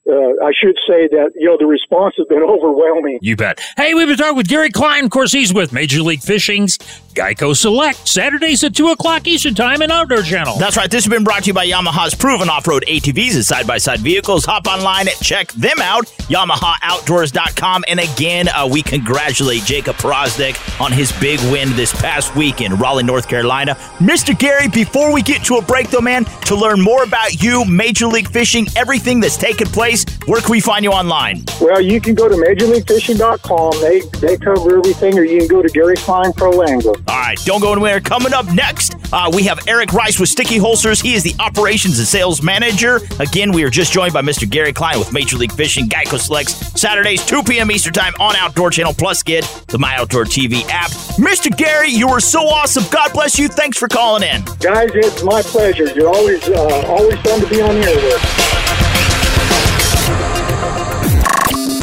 uh, 0.09 0.45
I 0.45 0.51
should 0.59 0.75
say 0.87 1.07
that, 1.07 1.31
you 1.35 1.45
know, 1.45 1.57
the 1.57 1.65
response 1.67 2.15
has 2.17 2.27
been 2.27 2.43
overwhelming. 2.47 3.19
You 3.21 3.35
bet. 3.35 3.59
Hey, 3.77 3.93
we've 3.93 4.07
been 4.07 4.17
talking 4.17 4.37
with 4.37 4.47
Gary 4.47 4.69
Klein. 4.71 5.05
Of 5.05 5.11
course, 5.11 5.31
he's 5.31 5.53
with 5.53 5.71
Major 5.71 6.01
League 6.01 6.21
Fishing's 6.21 6.77
Geico 7.13 7.55
Select, 7.55 8.07
Saturdays 8.07 8.63
at 8.63 8.75
2 8.75 8.89
o'clock 8.89 9.27
Eastern 9.27 9.53
Time 9.53 9.81
and 9.81 9.91
Outdoor 9.91 10.21
Channel. 10.21 10.57
That's 10.57 10.77
right. 10.77 10.89
This 10.89 11.03
has 11.05 11.11
been 11.11 11.23
brought 11.23 11.43
to 11.43 11.47
you 11.47 11.53
by 11.53 11.67
Yamaha's 11.67 12.15
proven 12.15 12.49
off-road 12.49 12.85
ATVs 12.87 13.35
and 13.35 13.43
side-by-side 13.43 13.99
vehicles. 13.99 14.45
Hop 14.45 14.67
online 14.67 15.07
and 15.07 15.17
check 15.17 15.51
them 15.53 15.79
out. 15.81 16.05
YamahaOutdoors.com. 16.29 17.83
And 17.87 17.99
again, 17.99 18.47
uh, 18.49 18.67
we 18.71 18.81
congratulate 18.81 19.63
Jacob 19.63 19.95
Powroznik 19.97 20.57
on 20.79 20.91
his 20.91 21.11
big 21.19 21.39
win 21.51 21.75
this 21.75 21.93
past 21.99 22.35
week 22.35 22.61
in 22.61 22.75
Raleigh, 22.75 23.03
North 23.03 23.27
Carolina. 23.27 23.75
Mr. 23.97 24.37
Gary, 24.37 24.67
before 24.69 25.13
we 25.13 25.21
get 25.21 25.43
to 25.45 25.55
a 25.55 25.61
break, 25.61 25.89
though, 25.89 26.01
man, 26.01 26.25
to 26.45 26.55
learn 26.55 26.81
more 26.81 27.03
about 27.03 27.41
you, 27.41 27.65
Major 27.65 28.07
League 28.07 28.29
Fishing, 28.29 28.67
everything 28.75 29.19
that's 29.19 29.37
taken 29.37 29.67
place, 29.67 29.98
where 30.25 30.41
can 30.41 30.51
we 30.51 30.59
find 30.59 30.83
you 30.83 30.91
online? 30.91 31.43
Well, 31.61 31.81
you 31.81 31.99
can 31.99 32.15
go 32.15 32.27
to 32.29 32.35
MajorLeagueFishing.com. 32.35 33.81
They, 33.81 34.01
they 34.19 34.37
cover 34.37 34.77
everything, 34.77 35.17
or 35.17 35.23
you 35.23 35.39
can 35.39 35.47
go 35.47 35.61
to 35.61 35.69
Gary 35.69 35.95
Klein 35.95 36.33
Pro 36.33 36.61
Angler. 36.61 36.93
All 37.07 37.19
right, 37.19 37.37
don't 37.45 37.61
go 37.61 37.71
anywhere. 37.71 37.99
Coming 37.99 38.33
up 38.33 38.51
next, 38.53 38.95
uh, 39.11 39.31
we 39.33 39.43
have 39.43 39.59
Eric 39.67 39.93
Rice 39.93 40.19
with 40.19 40.29
Sticky 40.29 40.57
Holsters. 40.57 41.01
He 41.01 41.13
is 41.13 41.23
the 41.23 41.35
operations 41.39 41.99
and 41.99 42.07
sales 42.07 42.41
manager. 42.41 42.99
Again, 43.19 43.51
we 43.51 43.63
are 43.63 43.69
just 43.69 43.91
joined 43.91 44.13
by 44.13 44.21
Mr. 44.21 44.49
Gary 44.49 44.73
Klein 44.73 44.99
with 44.99 45.11
Major 45.13 45.37
League 45.37 45.51
Fishing 45.51 45.87
Geico 45.87 46.19
Selects 46.19 46.53
Saturdays, 46.79 47.25
2 47.25 47.43
p.m. 47.43 47.71
Eastern 47.71 47.93
Time 47.93 48.13
on 48.19 48.35
Outdoor 48.35 48.69
Channel. 48.69 48.93
Plus, 48.93 49.23
get 49.23 49.43
the 49.67 49.79
My 49.79 49.95
Outdoor 49.95 50.25
TV 50.25 50.67
app. 50.69 50.91
Mr. 51.17 51.55
Gary, 51.55 51.89
you 51.89 52.09
are 52.09 52.19
so 52.19 52.47
awesome. 52.47 52.83
God 52.91 53.11
bless 53.13 53.37
you. 53.37 53.47
Thanks 53.47 53.77
for 53.77 53.87
calling 53.87 54.23
in. 54.23 54.43
Guys, 54.59 54.89
it's 54.93 55.23
my 55.23 55.41
pleasure. 55.41 55.85
You're 55.93 56.09
always 56.09 56.47
uh, 56.47 56.85
always 56.87 57.19
fun 57.19 57.41
to 57.41 57.47
be 57.49 57.61
on 57.61 57.75
the 57.75 57.87
air 57.89 57.95
with. 57.95 58.78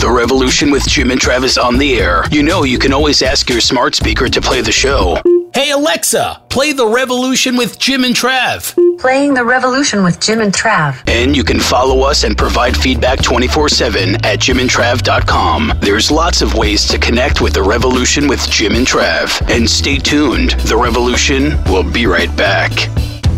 The 0.01 0.11
Revolution 0.11 0.71
with 0.71 0.87
Jim 0.87 1.11
and 1.11 1.21
Trav 1.21 1.43
is 1.43 1.59
on 1.59 1.79
the 1.79 1.99
air. 1.99 2.25
You 2.31 2.43
know 2.43 2.63
you 2.63 2.79
can 2.79 2.93
always 2.93 3.23
ask 3.23 3.51
your 3.51 3.61
smart 3.61 3.95
speaker 3.95 4.29
to 4.29 4.41
play 4.41 4.61
the 4.61 4.71
show. 4.71 5.21
Hey 5.53 5.71
Alexa, 5.71 6.43
play 6.49 6.73
The 6.73 6.87
Revolution 6.87 7.57
with 7.57 7.79
Jim 7.79 8.05
and 8.05 8.15
Trav. 8.15 8.77
Playing 8.99 9.35
the 9.35 9.45
revolution 9.45 10.05
with 10.05 10.21
Jim 10.21 10.41
and 10.41 10.53
Trav. 10.53 11.03
And 11.09 11.37
you 11.37 11.45
can 11.45 11.59
follow 11.59 12.03
us 12.03 12.25
and 12.25 12.37
provide 12.37 12.77
feedback 12.77 13.23
24 13.23 13.69
7 13.69 14.15
at 14.25 14.39
jimandtrav.com. 14.39 15.73
There's 15.81 16.11
lots 16.11 16.41
of 16.43 16.55
ways 16.55 16.87
to 16.89 16.99
connect 16.99 17.41
with 17.41 17.55
The 17.55 17.63
Revolution 17.63 18.29
with 18.29 18.49
Jim 18.51 18.75
and 18.75 18.87
Trav. 18.87 19.41
And 19.51 19.69
stay 19.69 19.99
tuned. 19.99 20.51
The 20.69 20.77
Revolution 20.77 21.63
will 21.65 21.91
be 21.91 22.07
right 22.07 22.35
back. 22.37 22.73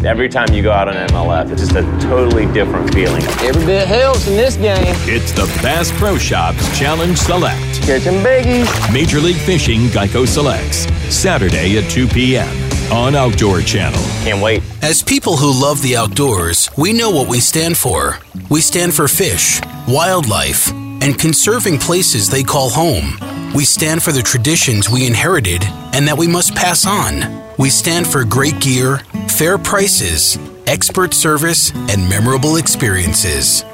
Every 0.05 0.29
time 0.29 0.53
you 0.53 0.63
go 0.63 0.71
out 0.71 0.87
on 0.87 0.95
MLF, 1.09 1.51
it's 1.51 1.61
just 1.61 1.75
a 1.75 1.83
totally 2.09 2.47
different 2.53 2.95
feeling. 2.95 3.21
Every 3.43 3.67
bit 3.67 3.89
helps 3.89 4.29
in 4.29 4.37
this 4.37 4.57
game. 4.57 4.95
It's 5.09 5.33
the 5.33 5.47
Bass 5.61 5.91
Pro 5.99 6.17
Shops 6.17 6.79
Challenge 6.79 7.19
Select. 7.19 7.83
Catching 7.83 8.23
biggies. 8.23 8.93
Major 8.93 9.19
League 9.19 9.37
Fishing 9.37 9.89
Geico 9.89 10.25
Selects. 10.27 10.87
Saturday 11.13 11.79
at 11.79 11.91
2 11.91 12.07
p.m. 12.07 12.49
on 12.93 13.17
Outdoor 13.17 13.61
Channel. 13.61 14.01
Can't 14.23 14.41
wait. 14.41 14.63
As 14.83 15.03
people 15.03 15.37
who 15.37 15.51
love 15.51 15.83
the 15.83 15.97
outdoors, 15.97 16.71
we 16.79 16.93
know 16.93 17.11
what 17.11 17.29
we 17.29 17.41
stand 17.41 17.77
for. 17.77 18.21
We 18.51 18.61
stand 18.61 18.95
for 18.95 19.09
fish, 19.09 19.61
wildlife, 19.89 20.71
and 20.71 21.19
conserving 21.19 21.79
places 21.79 22.29
they 22.31 22.45
call 22.45 22.71
home. 22.71 23.19
We 23.55 23.65
stand 23.65 24.03
for 24.03 24.13
the 24.13 24.23
traditions 24.23 24.89
we 24.89 25.07
inherited 25.07 25.65
and 25.95 26.07
that 26.07 26.19
we 26.19 26.29
must 26.29 26.55
pass 26.55 26.87
on. 26.87 27.43
We 27.59 27.71
stand 27.71 28.07
for 28.07 28.25
great 28.25 28.61
gear, 28.61 28.99
fair 29.29 29.59
prices, 29.59 30.39
expert 30.67 31.15
service, 31.15 31.73
and 31.75 32.09
memorable 32.09 32.57
experiences. 32.57 33.65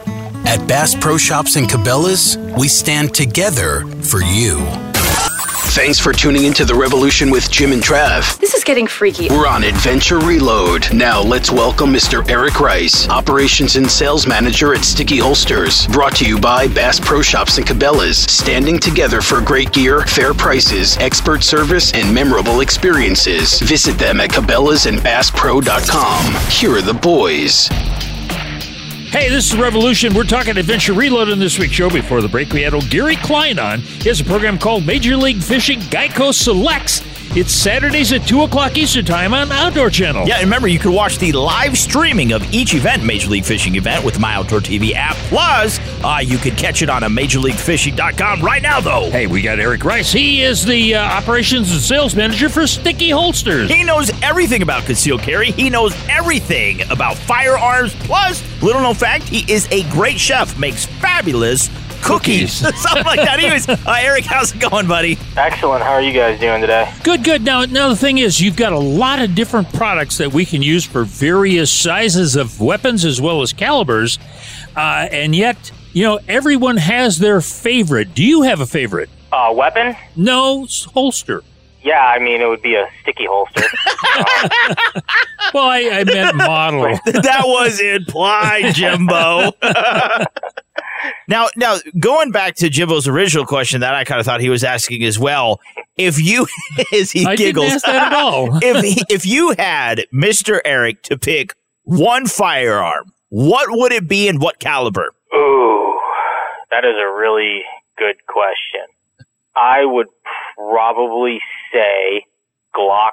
At 0.47 0.67
Bass 0.67 0.95
Pro 0.95 1.19
Shops 1.19 1.57
and 1.57 1.69
Cabela's, 1.69 2.39
we 2.57 2.69
stand 2.69 3.15
together 3.15 3.85
for 4.03 4.23
you. 4.23 4.94
Thanks 5.75 5.99
for 5.99 6.13
tuning 6.13 6.45
into 6.45 6.65
The 6.65 6.73
Revolution 6.77 7.31
with 7.31 7.51
Jim 7.51 7.73
and 7.73 7.83
Trav. 7.83 8.39
This 8.39 8.55
is 8.55 8.63
getting 8.63 8.87
freaky. 8.87 9.29
We're 9.29 9.49
on 9.49 9.65
Adventure 9.65 10.21
Reload. 10.21 10.95
Now 10.95 11.21
let's 11.21 11.51
welcome 11.51 11.93
Mr. 11.93 12.27
Eric 12.31 12.61
Rice, 12.61 13.09
Operations 13.09 13.75
and 13.75 13.91
Sales 13.91 14.25
Manager 14.25 14.73
at 14.73 14.85
Sticky 14.85 15.19
Holsters. 15.19 15.89
Brought 15.89 16.15
to 16.19 16.29
you 16.29 16.39
by 16.39 16.69
Bass 16.69 17.01
Pro 17.01 17.23
Shops 17.23 17.59
and 17.59 17.67
Cabela's. 17.67 18.19
Standing 18.19 18.79
together 18.79 19.21
for 19.21 19.41
great 19.41 19.73
gear, 19.73 20.03
fair 20.03 20.33
prices, 20.33 20.97
expert 20.99 21.43
service, 21.43 21.93
and 21.93 22.15
memorable 22.15 22.61
experiences. 22.61 23.59
Visit 23.59 23.99
them 23.99 24.21
at 24.21 24.31
Cabela's 24.31 24.87
and 24.87 24.99
BassPro.com. 24.99 26.51
Here 26.53 26.71
are 26.71 26.83
the 26.83 26.95
boys. 26.95 27.69
Hey, 29.15 29.29
this 29.29 29.53
is 29.53 29.57
Revolution. 29.57 30.13
We're 30.13 30.25
talking 30.25 30.57
Adventure 30.57 30.93
Reload 30.93 31.29
in 31.29 31.39
this 31.39 31.57
week's 31.57 31.75
show. 31.75 31.89
Before 31.89 32.21
the 32.21 32.27
break, 32.27 32.53
we 32.53 32.63
had 32.63 32.75
old 32.75 32.91
Gary 32.91 33.15
Klein 33.15 33.61
on. 33.61 33.79
He 33.79 34.09
has 34.09 34.19
a 34.19 34.25
program 34.25 34.59
called 34.59 34.85
Major 34.85 35.17
League 35.17 35.41
Fishing 35.41 35.79
Geico 35.83 36.35
Selects. 36.35 37.14
It's 37.37 37.53
Saturdays 37.53 38.13
at 38.13 38.29
2 38.29 38.43
o'clock 38.43 38.77
Eastern 38.79 39.05
Time 39.05 39.35
on 39.35 39.51
Outdoor 39.51 39.91
Channel. 39.91 40.25
Yeah, 40.25 40.37
and 40.37 40.45
remember, 40.45 40.69
you 40.69 40.79
can 40.79 40.93
watch 40.93 41.19
the 41.19 41.33
live 41.33 41.77
streaming 41.77 42.31
of 42.31 42.55
each 42.55 42.75
event, 42.75 43.05
Major 43.05 43.29
League 43.29 43.45
Fishing 43.45 43.75
event, 43.75 44.05
with 44.05 44.21
My 44.21 44.35
Outdoor 44.35 44.61
TV 44.61 44.93
app. 44.95 45.17
Plus, 45.17 45.81
uh, 46.05 46.21
you 46.23 46.39
can 46.39 46.55
catch 46.55 46.81
it 46.81 46.89
on 46.89 47.03
a 47.03 47.09
MajorLeagueFishing.com 47.09 48.41
right 48.41 48.63
now, 48.63 48.81
though. 48.81 49.11
Hey, 49.11 49.27
we 49.27 49.43
got 49.43 49.59
Eric 49.59 49.85
Rice. 49.85 50.13
He 50.13 50.43
is 50.43 50.65
the 50.65 50.95
uh, 50.95 51.03
Operations 51.03 51.73
and 51.73 51.81
Sales 51.81 52.15
Manager 52.15 52.49
for 52.49 52.69
Sticky 52.69 53.11
Holsters. 53.11 53.69
He 53.69 53.83
knows 53.83 54.13
everything 54.23 54.63
about 54.63 54.85
concealed 54.85 55.23
carry. 55.23 55.51
He 55.51 55.69
knows 55.69 55.93
everything 56.09 56.89
about 56.89 57.17
firearms. 57.17 57.97
Plus, 58.05 58.45
little 58.63 58.83
known 58.83 58.95
fact, 58.95 59.25
he 59.25 59.53
is 59.53 59.67
a 59.73 59.83
great 59.91 60.21
chef, 60.21 60.57
makes 60.57 60.87
fabulous 60.87 61.69
cookies. 62.05 62.53
Something 62.59 63.05
like 63.05 63.21
that. 63.21 63.39
Anyways, 63.39 63.69
uh, 63.69 63.77
Eric, 63.87 64.25
how's 64.25 64.55
it 64.55 64.61
going, 64.61 64.87
buddy? 64.87 65.19
Excellent. 65.37 65.83
How 65.83 65.93
are 65.93 66.03
you 66.03 66.13
guys 66.13 66.39
doing 66.39 66.61
today? 66.61 66.93
Good, 67.03 67.25
good. 67.25 67.43
Now, 67.43 67.65
now 67.65 67.89
the 67.89 67.97
thing 67.97 68.19
is, 68.19 68.41
you've 68.41 68.57
got 68.57 68.73
a 68.73 68.79
lot 68.79 69.21
of 69.21 69.35
different 69.35 69.73
products 69.73 70.19
that 70.19 70.33
we 70.33 70.45
can 70.45 70.63
use 70.63 70.85
for 70.85 71.05
various 71.05 71.73
sizes 71.73 72.37
of 72.37 72.61
weapons 72.61 73.05
as 73.05 73.21
well 73.21 73.43
as 73.43 73.53
calibers, 73.53 74.19
uh, 74.77 75.09
and 75.11 75.35
yet, 75.35 75.73
you 75.93 76.05
know, 76.05 76.21
everyone 76.29 76.77
has 76.77 77.19
their 77.19 77.41
favorite. 77.41 78.15
Do 78.15 78.23
you 78.23 78.43
have 78.43 78.61
a 78.61 78.67
favorite? 78.67 79.09
Uh, 79.33 79.53
weapon? 79.57 79.97
No, 80.15 80.67
holster. 80.93 81.43
Yeah, 81.83 82.01
I 82.01 82.19
mean, 82.19 82.41
it 82.41 82.47
would 82.47 82.63
be 82.63 82.77
a 82.77 82.89
sticky 83.03 83.27
holster. 83.27 83.63
well, 85.55 85.69
I, 85.69 85.91
I 85.93 86.05
meant 86.05 86.35
model. 86.37 86.83
that 87.05 87.43
was 87.45 87.79
implied, 87.79 88.75
Jimbo. 88.75 89.53
Now, 91.29 91.49
now 91.57 91.79
going 91.99 92.31
back 92.31 92.57
to 92.57 92.69
Jimbo's 92.69 93.09
original 93.09 93.47
question 93.47 93.81
that 93.81 93.95
I 93.95 94.05
kind 94.05 94.21
of 94.21 94.27
thought 94.27 94.41
he 94.41 94.49
was 94.49 94.65
asking 94.65 95.05
as 95.05 95.19
well. 95.19 95.61
If 95.97 96.21
you, 96.21 96.47
as 96.93 97.13
he 97.13 97.27
I 97.27 97.37
giggles, 97.37 97.67
didn't 97.67 97.77
ask 97.77 97.87
that 97.87 98.13
at 98.13 98.13
all. 98.13 98.59
if 98.63 98.85
he, 98.85 99.05
if 99.09 99.27
you 99.27 99.55
had 99.59 100.07
Mister 100.13 100.61
Eric 100.65 101.03
to 101.05 101.19
pick 101.19 101.55
one 101.83 102.27
firearm, 102.27 103.13
what 103.29 103.69
would 103.71 103.93
it 103.93 104.09
be 104.09 104.29
and 104.29 104.41
what 104.41 104.59
caliber? 104.59 105.13
Ooh, 105.35 105.99
that 106.71 106.85
is 106.85 106.95
a 106.97 107.13
really 107.13 107.63
good 107.99 108.17
question. 108.27 108.83
I 109.57 109.85
would 109.85 110.09
probably 110.57 111.39
say 111.73 112.25
Glock 112.75 113.13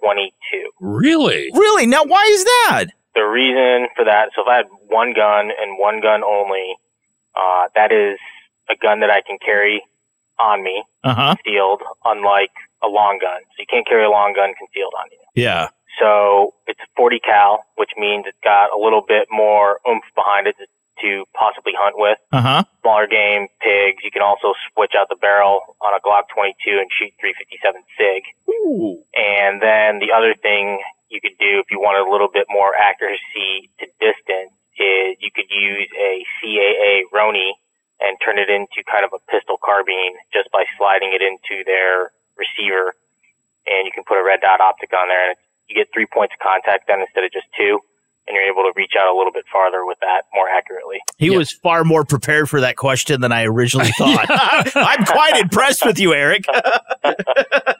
22. 0.00 0.70
Really? 0.80 1.50
Really? 1.52 1.86
Now, 1.86 2.04
why 2.04 2.24
is 2.30 2.44
that? 2.44 2.86
The 3.14 3.22
reason 3.22 3.88
for 3.94 4.04
that, 4.04 4.30
so 4.34 4.42
if 4.42 4.48
I 4.48 4.56
had 4.56 4.66
one 4.88 5.12
gun 5.14 5.50
and 5.50 5.78
one 5.78 6.00
gun 6.00 6.24
only, 6.24 6.74
uh, 7.36 7.68
that 7.74 7.92
is 7.92 8.18
a 8.70 8.76
gun 8.76 9.00
that 9.00 9.10
I 9.10 9.20
can 9.20 9.38
carry 9.38 9.82
on 10.38 10.62
me, 10.62 10.82
Uh-huh. 11.04 11.36
concealed, 11.36 11.82
unlike 12.04 12.50
a 12.82 12.88
long 12.88 13.18
gun. 13.20 13.40
So 13.54 13.56
you 13.60 13.66
can't 13.70 13.86
carry 13.86 14.04
a 14.04 14.10
long 14.10 14.32
gun 14.34 14.54
concealed 14.58 14.94
on 14.98 15.06
you. 15.12 15.18
Yeah. 15.34 15.68
So 16.00 16.54
it's 16.66 16.80
a 16.80 16.86
40 16.96 17.20
cal, 17.20 17.64
which 17.76 17.90
means 17.96 18.24
it's 18.26 18.38
got 18.42 18.72
a 18.74 18.78
little 18.78 19.02
bit 19.06 19.28
more 19.30 19.78
oomph 19.88 20.02
behind 20.16 20.48
it 20.48 20.56
to, 20.58 20.66
to 21.02 21.24
possibly 21.34 21.72
hunt 21.78 21.94
with. 21.96 22.18
Uh 22.32 22.40
huh. 22.42 22.62
Smaller 22.82 23.06
game, 23.06 23.46
pigs. 23.60 24.02
You 24.02 24.10
can 24.10 24.22
also 24.22 24.54
switch 24.72 24.92
out 24.98 25.08
the 25.08 25.16
barrel 25.16 25.60
on 25.80 25.94
a 25.94 26.00
Glock 26.00 26.26
22 26.34 26.78
and 26.82 26.90
shoot 26.98 27.12
357 27.20 27.82
SIG. 27.96 28.22
Ooh. 28.50 28.98
And 29.14 29.62
then 29.62 29.98
the 30.00 30.10
other 30.10 30.34
thing 30.34 30.82
you 31.10 31.20
could 31.20 31.38
do 31.38 31.60
if 31.62 31.70
you 31.70 31.78
wanted 31.78 32.08
a 32.08 32.10
little 32.10 32.28
bit 32.32 32.46
more 32.50 32.74
accuracy 32.74 33.70
to 33.78 33.86
distance 34.02 34.50
is 34.76 35.16
you 35.20 35.30
could 35.34 35.50
use 35.50 35.88
a 35.94 36.24
CAA 36.40 37.06
Roni 37.14 37.54
and 38.00 38.18
turn 38.24 38.38
it 38.38 38.50
into 38.50 38.82
kind 38.90 39.04
of 39.04 39.14
a 39.14 39.22
pistol 39.30 39.56
carbine 39.62 40.18
just 40.32 40.50
by 40.50 40.64
sliding 40.76 41.14
it 41.14 41.22
into 41.22 41.62
their 41.64 42.10
receiver. 42.36 42.94
And 43.66 43.86
you 43.86 43.92
can 43.94 44.04
put 44.04 44.18
a 44.18 44.24
red 44.24 44.40
dot 44.42 44.60
optic 44.60 44.92
on 44.92 45.08
there 45.08 45.30
and 45.30 45.36
you 45.68 45.74
get 45.76 45.88
three 45.94 46.06
points 46.06 46.34
of 46.34 46.40
contact 46.42 46.86
then 46.88 47.00
instead 47.00 47.24
of 47.24 47.32
just 47.32 47.46
two. 47.56 47.80
And 48.26 48.34
you're 48.34 48.44
able 48.44 48.62
to 48.62 48.72
reach 48.74 48.92
out 48.98 49.14
a 49.14 49.16
little 49.16 49.32
bit 49.32 49.44
farther 49.52 49.84
with 49.84 49.98
that 50.00 50.22
more 50.34 50.48
accurately. 50.48 50.98
He 51.18 51.30
was 51.30 51.52
far 51.52 51.84
more 51.84 52.04
prepared 52.04 52.48
for 52.48 52.60
that 52.60 52.76
question 52.76 53.20
than 53.20 53.32
I 53.32 53.44
originally 53.44 53.90
thought. 53.98 54.26
I'm 54.74 55.04
quite 55.04 55.36
impressed 55.36 55.84
with 55.84 55.98
you, 55.98 56.14
Eric. 56.14 56.44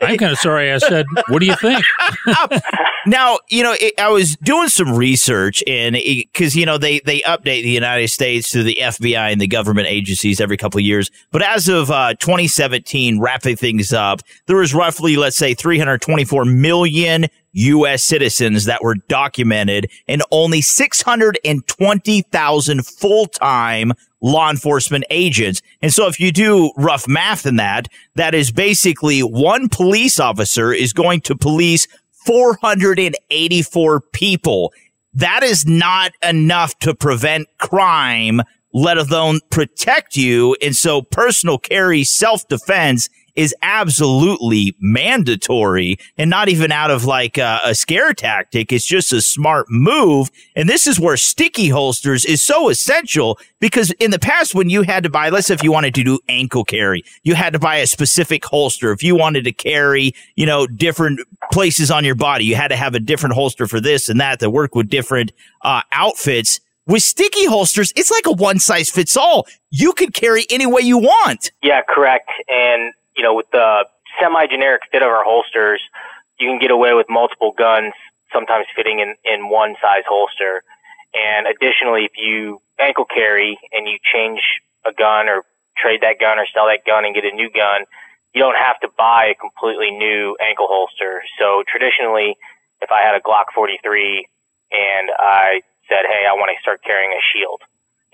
I'm 0.02 0.18
kind 0.18 0.32
of 0.32 0.38
sorry 0.38 0.70
I 0.70 0.78
said, 0.78 1.06
what 1.28 1.38
do 1.38 1.46
you 1.46 1.56
think? 1.56 1.82
now, 3.06 3.38
you 3.48 3.62
know, 3.62 3.74
it, 3.80 3.94
I 3.98 4.10
was 4.10 4.36
doing 4.36 4.68
some 4.68 4.94
research 4.94 5.64
and 5.66 5.94
because, 5.94 6.54
you 6.54 6.66
know, 6.66 6.76
they, 6.76 7.00
they 7.00 7.20
update 7.20 7.62
the 7.62 7.70
United 7.70 8.08
States 8.08 8.50
to 8.50 8.62
the 8.62 8.78
FBI 8.80 9.32
and 9.32 9.40
the 9.40 9.46
government 9.46 9.86
agencies 9.88 10.40
every 10.40 10.58
couple 10.58 10.78
of 10.78 10.84
years. 10.84 11.10
But 11.32 11.42
as 11.42 11.68
of 11.68 11.90
uh, 11.90 12.14
2017, 12.14 13.18
wrapping 13.18 13.56
things 13.56 13.92
up, 13.94 14.20
there 14.46 14.56
was 14.56 14.74
roughly, 14.74 15.16
let's 15.16 15.36
say, 15.36 15.54
324 15.54 16.44
million 16.44 17.26
U.S. 17.54 18.02
citizens 18.02 18.66
that 18.66 18.82
were 18.82 18.96
documented 19.08 19.90
and 20.06 20.22
only 20.30 20.60
620,000 20.60 22.86
full-time 22.86 23.94
law 24.20 24.50
enforcement 24.50 25.04
agents. 25.10 25.62
And 25.82 25.92
so 25.92 26.06
if 26.08 26.20
you 26.20 26.32
do 26.32 26.72
rough 26.76 27.08
math 27.08 27.46
in 27.46 27.56
that, 27.56 27.88
that 28.14 28.34
is 28.34 28.50
basically 28.50 29.20
one 29.20 29.68
police 29.68 30.20
officer 30.20 30.72
is 30.72 30.92
going 30.92 31.20
to 31.22 31.36
police 31.36 31.86
484 32.26 34.00
people. 34.12 34.72
That 35.12 35.42
is 35.42 35.66
not 35.66 36.12
enough 36.22 36.78
to 36.80 36.94
prevent 36.94 37.48
crime, 37.58 38.40
let 38.72 38.98
alone 38.98 39.40
protect 39.50 40.16
you. 40.16 40.56
And 40.60 40.74
so 40.74 41.02
personal 41.02 41.58
carry 41.58 42.02
self-defense 42.02 43.08
is 43.36 43.54
absolutely 43.62 44.76
mandatory 44.78 45.98
and 46.16 46.30
not 46.30 46.48
even 46.48 46.70
out 46.70 46.90
of 46.90 47.04
like 47.04 47.36
a, 47.36 47.60
a, 47.64 47.74
scare 47.74 48.14
tactic. 48.14 48.72
It's 48.72 48.86
just 48.86 49.12
a 49.12 49.20
smart 49.20 49.66
move. 49.68 50.30
And 50.54 50.68
this 50.68 50.86
is 50.86 51.00
where 51.00 51.16
sticky 51.16 51.68
holsters 51.68 52.24
is 52.24 52.42
so 52.42 52.68
essential 52.68 53.38
because 53.60 53.90
in 53.92 54.10
the 54.10 54.18
past, 54.18 54.54
when 54.54 54.70
you 54.70 54.82
had 54.82 55.02
to 55.02 55.10
buy, 55.10 55.30
let's 55.30 55.48
say 55.48 55.54
if 55.54 55.64
you 55.64 55.72
wanted 55.72 55.94
to 55.96 56.04
do 56.04 56.18
ankle 56.28 56.64
carry, 56.64 57.02
you 57.24 57.34
had 57.34 57.52
to 57.54 57.58
buy 57.58 57.76
a 57.76 57.86
specific 57.86 58.44
holster. 58.44 58.92
If 58.92 59.02
you 59.02 59.16
wanted 59.16 59.44
to 59.44 59.52
carry, 59.52 60.14
you 60.36 60.46
know, 60.46 60.66
different 60.66 61.20
places 61.52 61.90
on 61.90 62.04
your 62.04 62.14
body, 62.14 62.44
you 62.44 62.54
had 62.54 62.68
to 62.68 62.76
have 62.76 62.94
a 62.94 63.00
different 63.00 63.34
holster 63.34 63.66
for 63.66 63.80
this 63.80 64.08
and 64.08 64.20
that 64.20 64.38
that 64.40 64.50
work 64.50 64.74
with 64.74 64.88
different 64.88 65.32
uh, 65.62 65.82
outfits. 65.92 66.60
With 66.86 67.02
sticky 67.02 67.46
holsters, 67.46 67.92
it's 67.96 68.10
like 68.10 68.26
a 68.26 68.32
one 68.32 68.58
size 68.58 68.90
fits 68.90 69.16
all. 69.16 69.46
You 69.70 69.92
could 69.94 70.12
carry 70.12 70.44
any 70.50 70.66
way 70.66 70.82
you 70.82 70.98
want. 70.98 71.50
Yeah, 71.62 71.80
correct. 71.88 72.28
And 72.48 72.92
you 73.16 73.22
know, 73.22 73.34
with 73.34 73.50
the 73.50 73.86
semi-generic 74.20 74.82
fit 74.90 75.02
of 75.02 75.08
our 75.08 75.24
holsters, 75.24 75.80
you 76.38 76.48
can 76.48 76.58
get 76.58 76.70
away 76.70 76.94
with 76.94 77.06
multiple 77.08 77.52
guns, 77.56 77.92
sometimes 78.32 78.66
fitting 78.74 79.00
in, 79.00 79.14
in 79.24 79.48
one 79.48 79.74
size 79.80 80.04
holster. 80.06 80.62
And 81.14 81.46
additionally, 81.46 82.04
if 82.04 82.18
you 82.18 82.60
ankle 82.78 83.04
carry 83.04 83.58
and 83.72 83.86
you 83.86 83.98
change 84.02 84.40
a 84.84 84.92
gun 84.92 85.28
or 85.28 85.42
trade 85.78 86.00
that 86.02 86.18
gun 86.18 86.38
or 86.38 86.46
sell 86.52 86.66
that 86.66 86.82
gun 86.86 87.04
and 87.04 87.14
get 87.14 87.24
a 87.24 87.34
new 87.34 87.50
gun, 87.50 87.86
you 88.34 88.42
don't 88.42 88.58
have 88.58 88.78
to 88.80 88.88
buy 88.98 89.30
a 89.30 89.34
completely 89.34 89.90
new 89.90 90.36
ankle 90.42 90.66
holster. 90.68 91.22
So 91.38 91.62
traditionally, 91.70 92.34
if 92.82 92.90
I 92.90 93.02
had 93.02 93.14
a 93.14 93.22
Glock 93.22 93.54
43 93.54 94.26
and 94.72 95.10
I 95.16 95.62
said, 95.88 96.02
Hey, 96.10 96.26
I 96.26 96.34
want 96.34 96.50
to 96.50 96.60
start 96.60 96.82
carrying 96.82 97.12
a 97.12 97.22
shield 97.32 97.62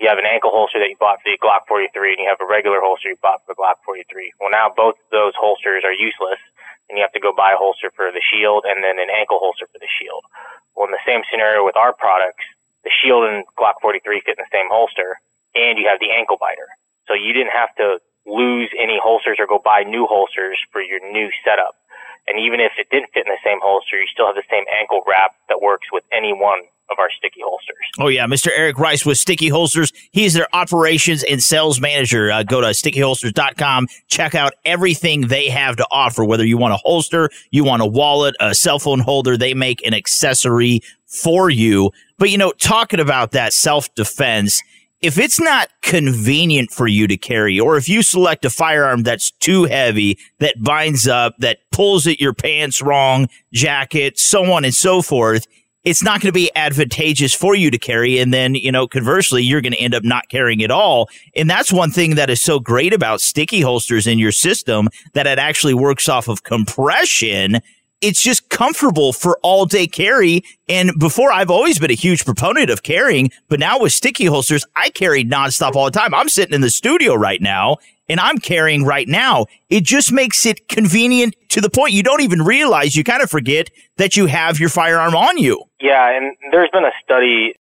you 0.01 0.09
have 0.09 0.17
an 0.17 0.25
ankle 0.25 0.49
holster 0.49 0.81
that 0.81 0.89
you 0.89 0.97
bought 0.97 1.21
for 1.21 1.29
the 1.29 1.37
Glock 1.37 1.69
43 1.69 2.17
and 2.17 2.25
you 2.25 2.27
have 2.27 2.41
a 2.41 2.49
regular 2.49 2.81
holster 2.81 3.13
you 3.13 3.21
bought 3.21 3.45
for 3.45 3.53
the 3.53 3.59
Glock 3.61 3.77
43. 3.85 4.33
Well, 4.41 4.49
now 4.49 4.73
both 4.73 4.97
those 5.13 5.37
holsters 5.37 5.85
are 5.85 5.93
useless 5.93 6.41
and 6.89 6.97
you 6.97 7.05
have 7.05 7.13
to 7.13 7.21
go 7.21 7.29
buy 7.29 7.53
a 7.53 7.59
holster 7.61 7.93
for 7.93 8.09
the 8.09 8.19
shield 8.33 8.65
and 8.65 8.81
then 8.81 8.97
an 8.97 9.13
ankle 9.13 9.37
holster 9.37 9.69
for 9.69 9.77
the 9.77 9.87
shield. 10.01 10.25
Well, 10.73 10.89
in 10.89 10.91
the 10.97 11.05
same 11.05 11.21
scenario 11.29 11.61
with 11.61 11.77
our 11.77 11.93
products, 11.93 12.41
the 12.81 12.89
shield 12.89 13.29
and 13.29 13.45
Glock 13.53 13.77
43 13.77 14.25
fit 14.25 14.41
in 14.41 14.43
the 14.43 14.49
same 14.49 14.73
holster 14.73 15.21
and 15.53 15.77
you 15.77 15.85
have 15.85 16.01
the 16.01 16.09
ankle 16.09 16.41
biter. 16.41 16.65
So 17.05 17.13
you 17.13 17.29
didn't 17.37 17.53
have 17.53 17.69
to 17.77 18.01
lose 18.25 18.73
any 18.73 18.97
holsters 18.97 19.37
or 19.37 19.45
go 19.45 19.61
buy 19.61 19.85
new 19.85 20.09
holsters 20.09 20.57
for 20.73 20.81
your 20.81 20.97
new 21.13 21.29
setup. 21.45 21.77
And 22.25 22.41
even 22.41 22.57
if 22.57 22.73
it 22.81 22.89
didn't 22.89 23.13
fit 23.13 23.29
in 23.29 23.33
the 23.33 23.41
same 23.45 23.61
holster, 23.61 24.01
you 24.01 24.09
still 24.09 24.25
have 24.25 24.37
the 24.37 24.49
same 24.49 24.65
ankle 24.65 25.05
wrap 25.05 25.37
that 25.49 25.61
works 25.61 25.93
with 25.93 26.05
any 26.09 26.33
one 26.33 26.65
of 26.91 26.99
our 26.99 27.09
sticky 27.17 27.41
holsters. 27.43 27.77
Oh 27.99 28.07
yeah, 28.07 28.25
Mr. 28.25 28.49
Eric 28.55 28.77
Rice 28.77 29.05
with 29.05 29.17
Sticky 29.17 29.49
Holsters. 29.49 29.91
He's 30.11 30.33
their 30.33 30.47
operations 30.53 31.23
and 31.23 31.41
sales 31.41 31.79
manager. 31.79 32.31
Uh, 32.31 32.43
go 32.43 32.61
to 32.61 32.67
stickyholsters.com. 32.67 33.87
Check 34.07 34.35
out 34.35 34.53
everything 34.65 35.27
they 35.27 35.49
have 35.49 35.77
to 35.77 35.87
offer. 35.91 36.23
Whether 36.25 36.45
you 36.45 36.57
want 36.57 36.73
a 36.73 36.77
holster, 36.77 37.29
you 37.51 37.63
want 37.63 37.81
a 37.81 37.85
wallet, 37.85 38.35
a 38.39 38.53
cell 38.53 38.79
phone 38.79 38.99
holder, 38.99 39.37
they 39.37 39.53
make 39.53 39.85
an 39.85 39.93
accessory 39.93 40.81
for 41.05 41.49
you. 41.49 41.91
But 42.17 42.29
you 42.29 42.37
know, 42.37 42.51
talking 42.51 42.99
about 42.99 43.31
that 43.31 43.53
self 43.53 43.93
defense, 43.95 44.61
if 45.01 45.17
it's 45.17 45.39
not 45.39 45.69
convenient 45.81 46.71
for 46.71 46.87
you 46.87 47.07
to 47.07 47.17
carry, 47.17 47.59
or 47.59 47.75
if 47.75 47.89
you 47.89 48.03
select 48.03 48.45
a 48.45 48.49
firearm 48.49 49.01
that's 49.03 49.31
too 49.31 49.65
heavy, 49.65 50.17
that 50.39 50.61
binds 50.61 51.07
up, 51.07 51.35
that 51.39 51.59
pulls 51.71 52.05
at 52.05 52.21
your 52.21 52.33
pants 52.33 52.81
wrong, 52.81 53.27
jacket, 53.51 54.19
so 54.19 54.51
on 54.51 54.63
and 54.63 54.75
so 54.75 55.01
forth, 55.01 55.47
it's 55.83 56.03
not 56.03 56.21
going 56.21 56.29
to 56.29 56.33
be 56.33 56.51
advantageous 56.55 57.33
for 57.33 57.55
you 57.55 57.71
to 57.71 57.77
carry. 57.77 58.19
And 58.19 58.33
then, 58.33 58.55
you 58.55 58.71
know, 58.71 58.87
conversely, 58.87 59.43
you're 59.43 59.61
going 59.61 59.73
to 59.73 59.79
end 59.79 59.95
up 59.95 60.03
not 60.03 60.29
carrying 60.29 60.63
at 60.63 60.71
all. 60.71 61.09
And 61.35 61.49
that's 61.49 61.71
one 61.71 61.91
thing 61.91 62.15
that 62.15 62.29
is 62.29 62.41
so 62.41 62.59
great 62.59 62.93
about 62.93 63.21
sticky 63.21 63.61
holsters 63.61 64.05
in 64.05 64.19
your 64.19 64.31
system 64.31 64.89
that 65.13 65.27
it 65.27 65.39
actually 65.39 65.73
works 65.73 66.07
off 66.07 66.27
of 66.27 66.43
compression. 66.43 67.61
It's 68.01 68.21
just 68.21 68.49
comfortable 68.49 69.13
for 69.13 69.37
all 69.43 69.65
day 69.65 69.87
carry. 69.87 70.43
And 70.67 70.91
before 70.97 71.31
I've 71.31 71.51
always 71.51 71.77
been 71.77 71.91
a 71.91 71.95
huge 71.95 72.25
proponent 72.25 72.69
of 72.69 72.81
carrying, 72.81 73.31
but 73.47 73.59
now 73.59 73.79
with 73.79 73.93
sticky 73.93 74.25
holsters, 74.25 74.65
I 74.75 74.89
carry 74.89 75.23
nonstop 75.23 75.75
all 75.75 75.85
the 75.85 75.91
time. 75.91 76.13
I'm 76.13 76.29
sitting 76.29 76.53
in 76.53 76.61
the 76.61 76.71
studio 76.71 77.13
right 77.13 77.41
now 77.41 77.77
and 78.09 78.19
I'm 78.19 78.39
carrying 78.39 78.83
right 78.83 79.07
now. 79.07 79.45
It 79.69 79.85
just 79.85 80.11
makes 80.11 80.45
it 80.45 80.67
convenient 80.67 81.35
to 81.49 81.61
the 81.61 81.69
point 81.69 81.93
you 81.93 82.03
don't 82.03 82.21
even 82.21 82.41
realize 82.41 82.95
you 82.95 83.03
kind 83.03 83.23
of 83.23 83.29
forget 83.29 83.69
that 83.97 84.17
you 84.17 84.25
have 84.25 84.59
your 84.59 84.69
firearm 84.69 85.15
on 85.15 85.37
you. 85.37 85.63
Yeah, 85.79 86.17
and 86.17 86.35
there's 86.51 86.69
been 86.71 86.83
a 86.83 86.91
study, 87.03 87.55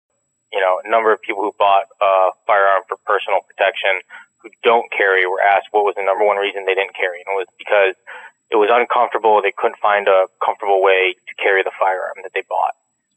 you 0.53 0.61
know, 0.61 0.81
a 0.85 0.91
number 0.91 1.13
of 1.13 1.21
people 1.23 1.43
who 1.43 1.53
bought 1.59 1.85
a 2.01 2.31
firearm 2.47 2.83
for 2.89 2.97
personal 3.07 3.41
protection 3.47 4.01
who 4.39 4.49
don't 4.63 4.91
carry 4.91 5.27
were 5.27 5.41
asked 5.41 5.69
what 5.71 5.85
was 5.85 5.95
the 5.97 6.03
number 6.03 6.25
one 6.25 6.39
reason 6.39 6.65
they 6.67 6.75
didn't 6.75 6.97
carry, 6.97 7.23
and 7.27 7.35
it 7.35 7.37
was 7.37 7.47
because 7.59 7.95
it 8.51 8.57
was 8.57 8.69
uncomfortable. 8.73 9.41
They 9.43 9.53
couldn't 9.57 9.79
find 9.79 10.09
a 10.09 10.27
comfortable 10.45 10.83
way 10.83 11.15
to 11.29 11.35
carry 11.43 11.63
the 11.63 11.73
firearm 11.79 12.19
that 12.23 12.33
they 12.35 12.43
bought. 12.49 12.75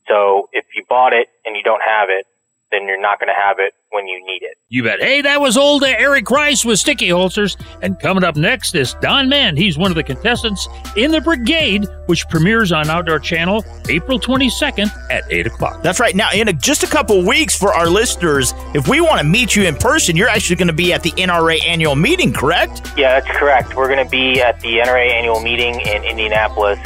So 0.08 0.50
if 0.52 0.66
you 0.76 0.84
bought 0.88 1.14
it 1.14 1.30
and 1.46 1.56
you 1.56 1.64
don't 1.64 1.82
have 1.82 2.10
it, 2.10 2.28
then 2.74 2.88
you're 2.88 3.00
not 3.00 3.20
going 3.20 3.28
to 3.28 3.40
have 3.40 3.58
it 3.60 3.74
when 3.92 4.08
you 4.08 4.20
need 4.26 4.42
it. 4.42 4.58
You 4.70 4.84
bet. 4.84 5.00
Hey, 5.00 5.22
that 5.22 5.40
was 5.40 5.56
old 5.56 5.84
Eric 5.84 6.30
Rice 6.32 6.66
with 6.66 6.80
Sticky 6.80 7.10
Holsters. 7.10 7.56
And 7.82 8.00
coming 8.00 8.24
up 8.24 8.36
next 8.36 8.74
is 8.74 8.96
Don 8.96 9.30
Mann. 9.30 9.56
He's 9.56 9.78
one 9.78 9.92
of 9.92 9.96
the 9.96 10.04
contestants 10.04 10.68
in 10.98 11.12
the 11.12 11.22
Brigade, 11.22 11.86
which 12.08 12.28
premieres 12.30 12.72
on 12.72 12.90
Outdoor 12.90 13.20
Channel 13.20 13.64
April 13.88 14.20
22nd 14.20 14.92
at 15.12 15.24
8 15.30 15.48
o'clock. 15.48 15.84
That's 15.84 16.00
right. 16.00 16.16
Now, 16.16 16.30
in 16.34 16.48
a, 16.48 16.54
just 16.54 16.82
a 16.82 16.88
couple 16.88 17.24
weeks 17.24 17.56
for 17.56 17.74
our 17.74 17.88
listeners, 17.88 18.54
if 18.74 18.88
we 18.88 19.00
want 19.00 19.20
to 19.20 19.24
meet 19.24 19.56
you 19.56 19.64
in 19.64 19.76
person, 19.76 20.16
you're 20.16 20.30
actually 20.30 20.56
going 20.56 20.68
to 20.68 20.74
be 20.74 20.92
at 20.92 21.04
the 21.04 21.12
NRA 21.12 21.64
annual 21.64 21.96
meeting, 21.96 22.34
correct? 22.34 22.82
Yeah, 22.98 23.20
that's 23.20 23.38
correct. 23.38 23.76
We're 23.76 23.88
going 23.88 24.04
to 24.04 24.10
be 24.10 24.42
at 24.42 24.60
the 24.62 24.78
NRA 24.78 25.12
annual 25.12 25.40
meeting 25.42 25.80
in 25.82 26.04
Indianapolis, 26.04 26.80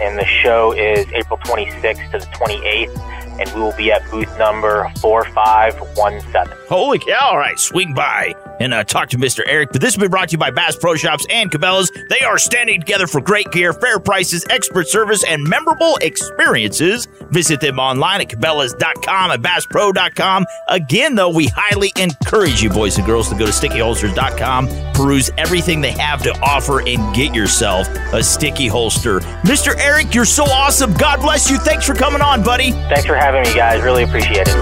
and 0.00 0.16
the 0.16 0.24
show 0.24 0.72
is 0.72 1.06
April 1.12 1.38
26th 1.40 2.12
to 2.12 2.18
the 2.18 2.26
28th 2.26 3.13
and 3.38 3.52
we 3.54 3.60
will 3.60 3.76
be 3.76 3.92
at 3.92 4.08
booth 4.10 4.36
number 4.38 4.90
4517. 5.00 6.56
Holy 6.68 6.98
cow. 6.98 7.30
All 7.30 7.38
right, 7.38 7.58
swing 7.58 7.94
by 7.94 8.34
and 8.60 8.72
uh, 8.72 8.84
talk 8.84 9.08
to 9.10 9.18
Mr. 9.18 9.40
Eric. 9.46 9.72
But 9.72 9.80
this 9.80 9.94
has 9.94 10.00
been 10.00 10.10
brought 10.10 10.28
to 10.28 10.32
you 10.32 10.38
by 10.38 10.50
Bass 10.50 10.76
Pro 10.76 10.94
Shops 10.96 11.26
and 11.30 11.50
Cabela's. 11.50 11.90
They 12.08 12.20
are 12.20 12.38
standing 12.38 12.80
together 12.80 13.06
for 13.06 13.20
great 13.20 13.50
gear, 13.50 13.72
fair 13.72 13.98
prices, 13.98 14.44
expert 14.50 14.88
service, 14.88 15.24
and 15.24 15.44
memorable 15.44 15.96
experiences. 16.00 17.06
Visit 17.30 17.60
them 17.60 17.78
online 17.78 18.20
at 18.20 18.28
Cabela's.com 18.28 19.30
and 19.32 19.44
BassPro.com. 19.44 20.46
Again, 20.68 21.14
though, 21.14 21.30
we 21.30 21.48
highly 21.48 21.92
encourage 21.96 22.62
you, 22.62 22.70
boys 22.70 22.96
and 22.96 23.06
girls, 23.06 23.28
to 23.30 23.36
go 23.36 23.46
to 23.46 23.52
StickyHolsters.com, 23.52 24.68
peruse 24.94 25.30
everything 25.36 25.80
they 25.80 25.92
have 25.92 26.22
to 26.22 26.32
offer, 26.40 26.80
and 26.80 27.14
get 27.14 27.34
yourself 27.34 27.88
a 28.12 28.22
sticky 28.22 28.66
holster. 28.66 29.20
Mr. 29.44 29.76
Eric, 29.78 30.14
you're 30.14 30.24
so 30.24 30.44
awesome. 30.44 30.94
God 30.94 31.20
bless 31.20 31.50
you. 31.50 31.58
Thanks 31.58 31.86
for 31.86 31.94
coming 31.94 32.20
on, 32.20 32.42
buddy. 32.42 32.72
Thanks 32.72 33.04
for 33.04 33.16
having 33.16 33.23
me, 33.32 33.54
guys. 33.54 33.82
Really 33.82 34.02
appreciate 34.02 34.46
it. 34.48 34.54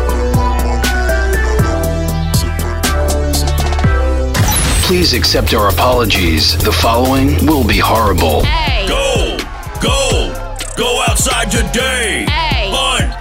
Please 4.84 5.14
accept 5.14 5.54
our 5.54 5.70
apologies. 5.70 6.56
The 6.62 6.70
following 6.72 7.46
will 7.46 7.66
be 7.66 7.78
horrible. 7.78 8.44
Hey. 8.44 8.86
Go! 8.86 9.38
Go! 9.80 10.58
Go 10.76 11.02
outside 11.08 11.50
today! 11.50 12.26
Hey. 12.28 12.68
Hunt, 12.70 13.14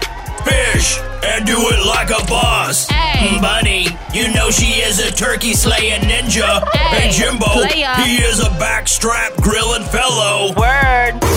fish, 0.43 0.99
and 1.23 1.45
do 1.45 1.55
it 1.57 1.85
like 1.87 2.09
a 2.09 2.25
boss! 2.27 2.87
Hey. 2.89 3.39
Buddy, 3.39 3.87
you 4.13 4.33
know 4.33 4.51
she 4.51 4.81
is 4.81 4.99
a 4.99 5.11
turkey 5.11 5.53
slaying 5.53 6.01
ninja! 6.01 6.67
Hey. 6.73 7.11
Jimbo, 7.11 7.45
Playa. 7.45 7.95
he 8.03 8.17
is 8.17 8.39
a 8.41 8.49
backstrap 8.59 9.37
grilling 9.41 9.83
fellow! 9.83 10.53
Word. 10.57 11.30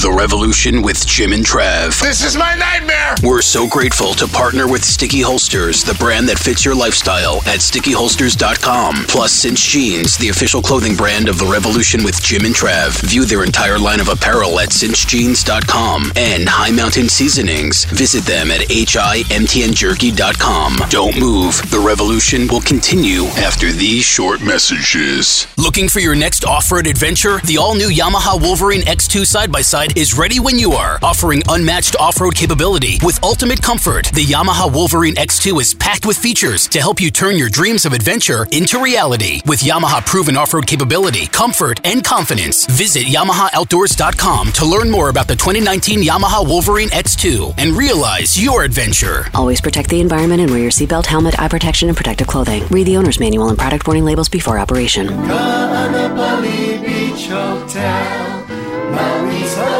The 0.00 0.10
Revolution 0.10 0.80
with 0.80 1.06
Jim 1.06 1.34
and 1.34 1.44
Trav. 1.44 2.00
This 2.00 2.24
is 2.24 2.34
my 2.34 2.54
nightmare! 2.54 3.14
We're 3.22 3.42
so 3.42 3.68
grateful 3.68 4.14
to 4.14 4.26
partner 4.26 4.66
with 4.66 4.82
Sticky 4.82 5.20
Holsters, 5.20 5.84
the 5.84 5.92
brand 5.92 6.26
that 6.30 6.38
fits 6.38 6.64
your 6.64 6.74
lifestyle 6.74 7.36
at 7.44 7.60
stickyholsters.com. 7.60 9.04
Plus 9.08 9.30
Cinch 9.30 9.62
Jeans, 9.68 10.16
the 10.16 10.30
official 10.30 10.62
clothing 10.62 10.96
brand 10.96 11.28
of 11.28 11.38
The 11.38 11.44
Revolution 11.44 12.02
with 12.02 12.22
Jim 12.22 12.46
and 12.46 12.54
Trav. 12.54 12.98
View 13.02 13.26
their 13.26 13.44
entire 13.44 13.78
line 13.78 14.00
of 14.00 14.08
apparel 14.08 14.58
at 14.58 14.70
cinchjeans.com. 14.70 16.12
And 16.16 16.48
High 16.48 16.70
Mountain 16.70 17.10
Seasonings. 17.10 17.84
Visit 17.84 18.24
them 18.24 18.50
at 18.50 18.62
himtnjerky.com. 18.62 20.76
Don't 20.88 21.20
move. 21.20 21.70
The 21.70 21.78
Revolution 21.78 22.48
will 22.48 22.62
continue 22.62 23.24
after 23.36 23.70
these 23.70 24.04
short 24.04 24.42
messages. 24.42 25.46
Looking 25.58 25.90
for 25.90 26.00
your 26.00 26.14
next 26.14 26.46
off-road 26.46 26.86
adventure? 26.86 27.40
The 27.44 27.58
all-new 27.58 27.90
Yamaha 27.90 28.40
Wolverine 28.40 28.80
X2 28.82 29.26
side-by-side 29.90 29.98
is 30.00 30.16
ready 30.18 30.40
when 30.40 30.58
you 30.58 30.72
are, 30.72 30.98
offering 31.02 31.42
unmatched 31.48 31.96
off-road 31.96 32.34
capability 32.34 32.98
with 33.02 33.22
ultimate 33.22 33.62
comfort. 33.62 34.06
The 34.14 34.24
Yamaha 34.24 34.72
Wolverine 34.72 35.14
X2 35.14 35.60
is 35.60 35.74
packed 35.74 36.06
with 36.06 36.16
features 36.16 36.68
to 36.68 36.80
help 36.80 37.00
you 37.00 37.10
turn 37.10 37.36
your 37.36 37.48
dreams 37.48 37.84
of 37.86 37.92
adventure 37.92 38.46
into 38.52 38.80
reality. 38.82 39.40
With 39.46 39.60
Yamaha 39.60 40.04
proven 40.04 40.36
off-road 40.36 40.66
capability, 40.66 41.26
comfort, 41.26 41.80
and 41.84 42.04
confidence, 42.04 42.66
visit 42.66 43.04
YamahaOutdoors.com 43.04 44.52
to 44.52 44.64
learn 44.64 44.90
more 44.90 45.08
about 45.10 45.28
the 45.28 45.36
2019 45.36 46.02
Yamaha 46.02 46.46
Wolverine 46.46 46.88
X2 46.90 47.54
and 47.58 47.76
realize 47.76 48.42
your 48.42 48.62
adventure. 48.64 49.26
Always 49.34 49.60
protect 49.60 49.90
the 49.90 50.00
environment 50.00 50.40
and 50.40 50.50
wear 50.50 50.60
your 50.60 50.70
seatbelt, 50.70 51.06
helmet, 51.06 51.38
eye 51.40 51.48
protection, 51.48 51.88
and 51.88 51.96
protective 51.96 52.26
clothing. 52.26 52.66
Read 52.68 52.86
the 52.86 52.96
owner's 52.96 53.20
manual 53.20 53.48
and 53.48 53.58
product 53.58 53.86
warning 53.86 54.04
labels 54.04 54.28
before 54.28 54.58
operation. 54.58 55.08
Kaanapali 55.08 56.80
Beach 56.84 57.26
Hotel, 57.28 58.46
Maui's 58.92 59.54
Hawaiian 59.54 59.70
Hotel. 59.70 59.79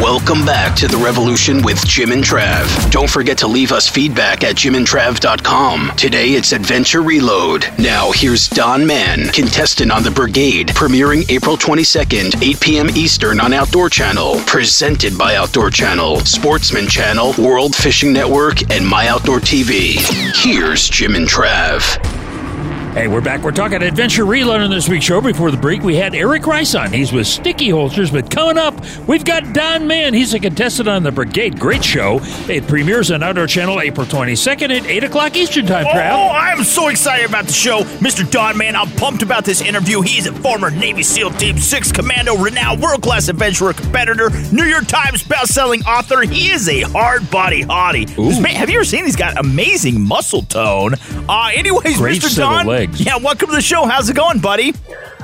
Welcome 0.00 0.46
back 0.46 0.74
to 0.76 0.88
the 0.88 0.96
revolution 0.96 1.60
with 1.60 1.86
Jim 1.86 2.10
and 2.10 2.24
Trav. 2.24 2.90
Don't 2.90 3.10
forget 3.10 3.36
to 3.38 3.46
leave 3.46 3.70
us 3.70 3.86
feedback 3.86 4.42
at 4.42 4.56
jimandtrav.com. 4.56 5.92
Today 5.94 6.30
it's 6.30 6.52
Adventure 6.52 7.02
Reload. 7.02 7.66
Now 7.78 8.10
here's 8.10 8.48
Don 8.48 8.86
Mann, 8.86 9.28
contestant 9.28 9.92
on 9.92 10.02
The 10.02 10.10
Brigade, 10.10 10.68
premiering 10.68 11.30
April 11.30 11.58
22nd, 11.58 12.42
8 12.42 12.60
p.m. 12.60 12.88
Eastern 12.96 13.40
on 13.40 13.52
Outdoor 13.52 13.90
Channel. 13.90 14.40
Presented 14.46 15.18
by 15.18 15.36
Outdoor 15.36 15.68
Channel, 15.68 16.20
Sportsman 16.20 16.86
Channel, 16.86 17.34
World 17.36 17.76
Fishing 17.76 18.14
Network, 18.14 18.70
and 18.72 18.86
My 18.86 19.08
Outdoor 19.08 19.40
TV. 19.40 19.98
Here's 20.34 20.88
Jim 20.88 21.14
and 21.14 21.28
Trav. 21.28 22.19
Hey, 22.92 23.06
we're 23.06 23.20
back. 23.20 23.42
We're 23.42 23.52
talking 23.52 23.84
Adventure 23.84 24.24
Reload 24.24 24.62
on 24.62 24.70
this 24.70 24.88
week's 24.88 25.04
show. 25.04 25.20
Before 25.20 25.52
the 25.52 25.56
break, 25.56 25.82
we 25.82 25.94
had 25.94 26.12
Eric 26.12 26.44
Rice 26.48 26.74
on. 26.74 26.92
He's 26.92 27.12
with 27.12 27.28
Sticky 27.28 27.68
Holsters. 27.70 28.10
But 28.10 28.28
coming 28.32 28.58
up, 28.58 28.74
we've 29.06 29.24
got 29.24 29.52
Don 29.52 29.86
Mann. 29.86 30.12
He's 30.12 30.34
a 30.34 30.40
contestant 30.40 30.88
on 30.88 31.04
the 31.04 31.12
Brigade. 31.12 31.60
Great 31.60 31.84
show. 31.84 32.18
It 32.48 32.66
premieres 32.66 33.12
on 33.12 33.22
Outdoor 33.22 33.46
Channel 33.46 33.80
April 33.80 34.04
22nd 34.08 34.76
at 34.76 34.86
8 34.86 35.04
o'clock 35.04 35.36
Eastern 35.36 35.66
Time, 35.66 35.86
Trav. 35.86 36.10
Oh, 36.14 36.30
I'm 36.32 36.64
so 36.64 36.88
excited 36.88 37.26
about 37.28 37.46
the 37.46 37.52
show. 37.52 37.82
Mr. 38.00 38.28
Don 38.28 38.58
Mann, 38.58 38.74
I'm 38.74 38.90
pumped 38.96 39.22
about 39.22 39.44
this 39.44 39.60
interview. 39.60 40.00
He's 40.00 40.26
a 40.26 40.32
former 40.32 40.70
Navy 40.72 41.04
SEAL 41.04 41.30
Team 41.34 41.58
6 41.58 41.92
Commando, 41.92 42.36
renowned 42.38 42.82
world 42.82 43.02
class 43.02 43.28
adventurer, 43.28 43.72
competitor, 43.72 44.30
New 44.52 44.64
York 44.64 44.88
Times 44.88 45.22
best-selling 45.22 45.82
author. 45.84 46.22
He 46.22 46.50
is 46.50 46.68
a 46.68 46.80
hard 46.80 47.30
body 47.30 47.62
hottie. 47.62 48.08
This 48.08 48.40
man, 48.40 48.56
have 48.56 48.68
you 48.68 48.78
ever 48.78 48.84
seen? 48.84 49.04
He's 49.04 49.14
got 49.14 49.38
amazing 49.38 50.00
muscle 50.00 50.42
tone. 50.42 50.94
Uh, 51.28 51.50
anyways, 51.54 51.96
Great 51.96 52.20
Mr. 52.20 52.28
set 52.30 52.42
of 52.44 52.50
Don. 52.50 52.66
legs. 52.66 52.79
Yeah, 52.80 53.18
welcome 53.18 53.48
to 53.50 53.54
the 53.54 53.60
show. 53.60 53.84
How's 53.84 54.08
it 54.08 54.16
going, 54.16 54.38
buddy? 54.38 54.72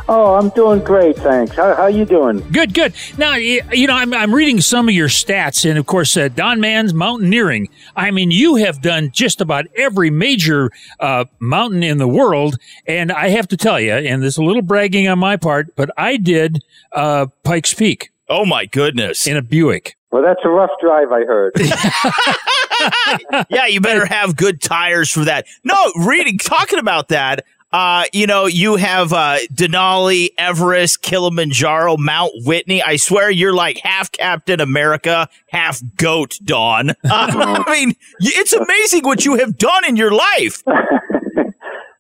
Oh, 0.08 0.34
I'm 0.34 0.50
doing 0.50 0.80
great, 0.84 1.16
thanks. 1.16 1.56
How 1.56 1.74
how 1.74 1.86
you 1.86 2.04
doing? 2.04 2.40
Good, 2.52 2.74
good. 2.74 2.92
Now, 3.16 3.34
you 3.36 3.86
know, 3.86 3.94
I'm, 3.94 4.12
I'm 4.12 4.34
reading 4.34 4.60
some 4.60 4.88
of 4.88 4.94
your 4.94 5.08
stats, 5.08 5.68
and 5.68 5.78
of 5.78 5.86
course, 5.86 6.16
uh, 6.16 6.28
Don 6.28 6.60
Mann's 6.60 6.92
mountaineering. 6.92 7.68
I 7.96 8.10
mean, 8.10 8.30
you 8.30 8.56
have 8.56 8.82
done 8.82 9.10
just 9.10 9.40
about 9.40 9.64
every 9.74 10.10
major 10.10 10.70
uh, 11.00 11.24
mountain 11.40 11.82
in 11.82 11.96
the 11.96 12.06
world, 12.06 12.56
and 12.86 13.10
I 13.10 13.30
have 13.30 13.48
to 13.48 13.56
tell 13.56 13.80
you, 13.80 13.94
and 13.94 14.22
there's 14.22 14.36
a 14.36 14.44
little 14.44 14.62
bragging 14.62 15.08
on 15.08 15.18
my 15.18 15.36
part, 15.36 15.74
but 15.76 15.90
I 15.96 16.18
did 16.18 16.62
uh, 16.92 17.26
Pikes 17.42 17.72
Peak. 17.72 18.10
Oh 18.28 18.44
my 18.44 18.66
goodness! 18.66 19.26
In 19.26 19.36
a 19.36 19.42
Buick. 19.42 19.96
Well, 20.16 20.24
that's 20.24 20.40
a 20.44 20.48
rough 20.48 20.70
drive, 20.80 21.12
I 21.12 21.26
heard. 21.26 21.52
yeah, 23.50 23.66
you 23.66 23.82
better 23.82 24.06
have 24.06 24.34
good 24.34 24.62
tires 24.62 25.10
for 25.10 25.26
that. 25.26 25.46
No, 25.62 25.76
reading, 26.06 26.38
talking 26.38 26.78
about 26.78 27.08
that. 27.08 27.44
Uh, 27.70 28.04
you 28.14 28.26
know, 28.26 28.46
you 28.46 28.76
have 28.76 29.12
uh, 29.12 29.36
Denali, 29.52 30.30
Everest, 30.38 31.02
Kilimanjaro, 31.02 31.98
Mount 31.98 32.32
Whitney. 32.46 32.82
I 32.82 32.96
swear 32.96 33.30
you're 33.30 33.52
like 33.52 33.76
half 33.82 34.10
Captain 34.10 34.58
America, 34.58 35.28
half 35.50 35.82
goat, 35.98 36.38
Don. 36.42 36.92
Uh, 36.92 36.94
I 37.04 37.70
mean, 37.70 37.94
it's 38.18 38.54
amazing 38.54 39.04
what 39.04 39.26
you 39.26 39.34
have 39.34 39.58
done 39.58 39.84
in 39.84 39.96
your 39.96 40.12
life. 40.12 40.62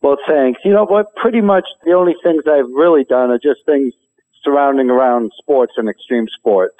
well, 0.00 0.16
thanks. 0.26 0.62
You 0.64 0.72
know 0.72 0.86
what? 0.86 1.14
Pretty 1.16 1.42
much 1.42 1.66
the 1.84 1.92
only 1.92 2.16
things 2.22 2.44
I've 2.46 2.70
really 2.70 3.04
done 3.04 3.30
are 3.30 3.38
just 3.38 3.66
things 3.66 3.92
surrounding 4.42 4.88
around 4.88 5.32
sports 5.36 5.74
and 5.76 5.86
extreme 5.90 6.28
sports. 6.34 6.76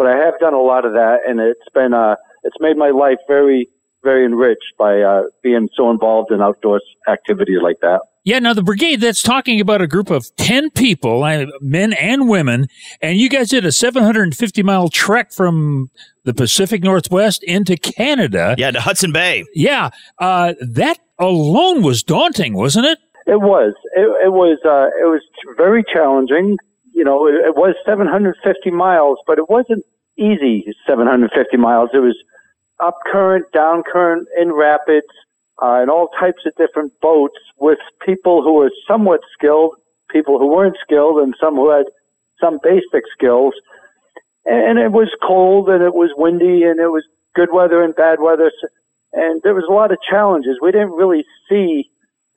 But 0.00 0.06
I 0.06 0.16
have 0.16 0.38
done 0.38 0.54
a 0.54 0.62
lot 0.62 0.86
of 0.86 0.94
that, 0.94 1.18
and 1.28 1.38
it's 1.40 1.60
been 1.74 1.92
uh, 1.92 2.16
it's 2.42 2.56
made 2.58 2.78
my 2.78 2.88
life 2.88 3.18
very, 3.28 3.68
very 4.02 4.24
enriched 4.24 4.72
by 4.78 5.02
uh, 5.02 5.24
being 5.42 5.68
so 5.76 5.90
involved 5.90 6.32
in 6.32 6.40
outdoors 6.40 6.82
activities 7.06 7.58
like 7.62 7.80
that. 7.82 8.00
Yeah, 8.24 8.38
now 8.38 8.54
the 8.54 8.62
brigade 8.62 9.02
that's 9.02 9.22
talking 9.22 9.60
about 9.60 9.82
a 9.82 9.86
group 9.86 10.08
of 10.08 10.34
10 10.36 10.70
people, 10.70 11.22
uh, 11.22 11.44
men 11.60 11.92
and 11.92 12.30
women, 12.30 12.68
and 13.02 13.18
you 13.18 13.28
guys 13.28 13.50
did 13.50 13.66
a 13.66 13.72
750 13.72 14.62
mile 14.62 14.88
trek 14.88 15.34
from 15.34 15.90
the 16.24 16.32
Pacific 16.32 16.82
Northwest 16.82 17.42
into 17.42 17.76
Canada. 17.76 18.54
Yeah, 18.56 18.70
to 18.70 18.80
Hudson 18.80 19.12
Bay. 19.12 19.44
Yeah, 19.54 19.90
uh, 20.18 20.54
that 20.62 20.98
alone 21.18 21.82
was 21.82 22.02
daunting, 22.02 22.54
wasn't 22.54 22.86
it? 22.86 22.98
It 23.26 23.42
was. 23.42 23.74
It, 23.94 24.08
it 24.24 24.32
was. 24.32 24.58
Uh, 24.64 24.86
it 24.98 25.10
was 25.10 25.20
very 25.58 25.84
challenging. 25.92 26.56
You 26.92 27.04
know, 27.04 27.26
it, 27.26 27.34
it 27.34 27.56
was 27.56 27.74
750 27.84 28.70
miles, 28.70 29.18
but 29.26 29.38
it 29.38 29.48
wasn't 29.48 29.84
easy. 30.16 30.64
750 30.86 31.56
miles. 31.56 31.90
It 31.94 31.98
was 31.98 32.16
up 32.78 32.98
current, 33.10 33.46
down 33.52 33.82
current, 33.90 34.28
in 34.40 34.52
rapids, 34.52 35.06
uh, 35.62 35.80
and 35.80 35.90
all 35.90 36.08
types 36.18 36.44
of 36.46 36.54
different 36.56 36.92
boats 37.00 37.38
with 37.58 37.78
people 38.04 38.42
who 38.42 38.54
were 38.54 38.70
somewhat 38.88 39.20
skilled, 39.32 39.74
people 40.10 40.38
who 40.38 40.48
weren't 40.48 40.76
skilled, 40.82 41.18
and 41.18 41.34
some 41.40 41.54
who 41.54 41.70
had 41.70 41.86
some 42.40 42.58
basic 42.62 43.04
skills. 43.12 43.54
And 44.46 44.78
it 44.78 44.90
was 44.90 45.10
cold, 45.22 45.68
and 45.68 45.82
it 45.82 45.94
was 45.94 46.10
windy, 46.16 46.64
and 46.64 46.80
it 46.80 46.88
was 46.88 47.04
good 47.34 47.52
weather 47.52 47.82
and 47.82 47.94
bad 47.94 48.18
weather, 48.20 48.50
and 49.12 49.40
there 49.42 49.54
was 49.54 49.64
a 49.68 49.72
lot 49.72 49.92
of 49.92 49.98
challenges. 50.08 50.58
We 50.60 50.72
didn't 50.72 50.92
really 50.92 51.24
see 51.48 51.90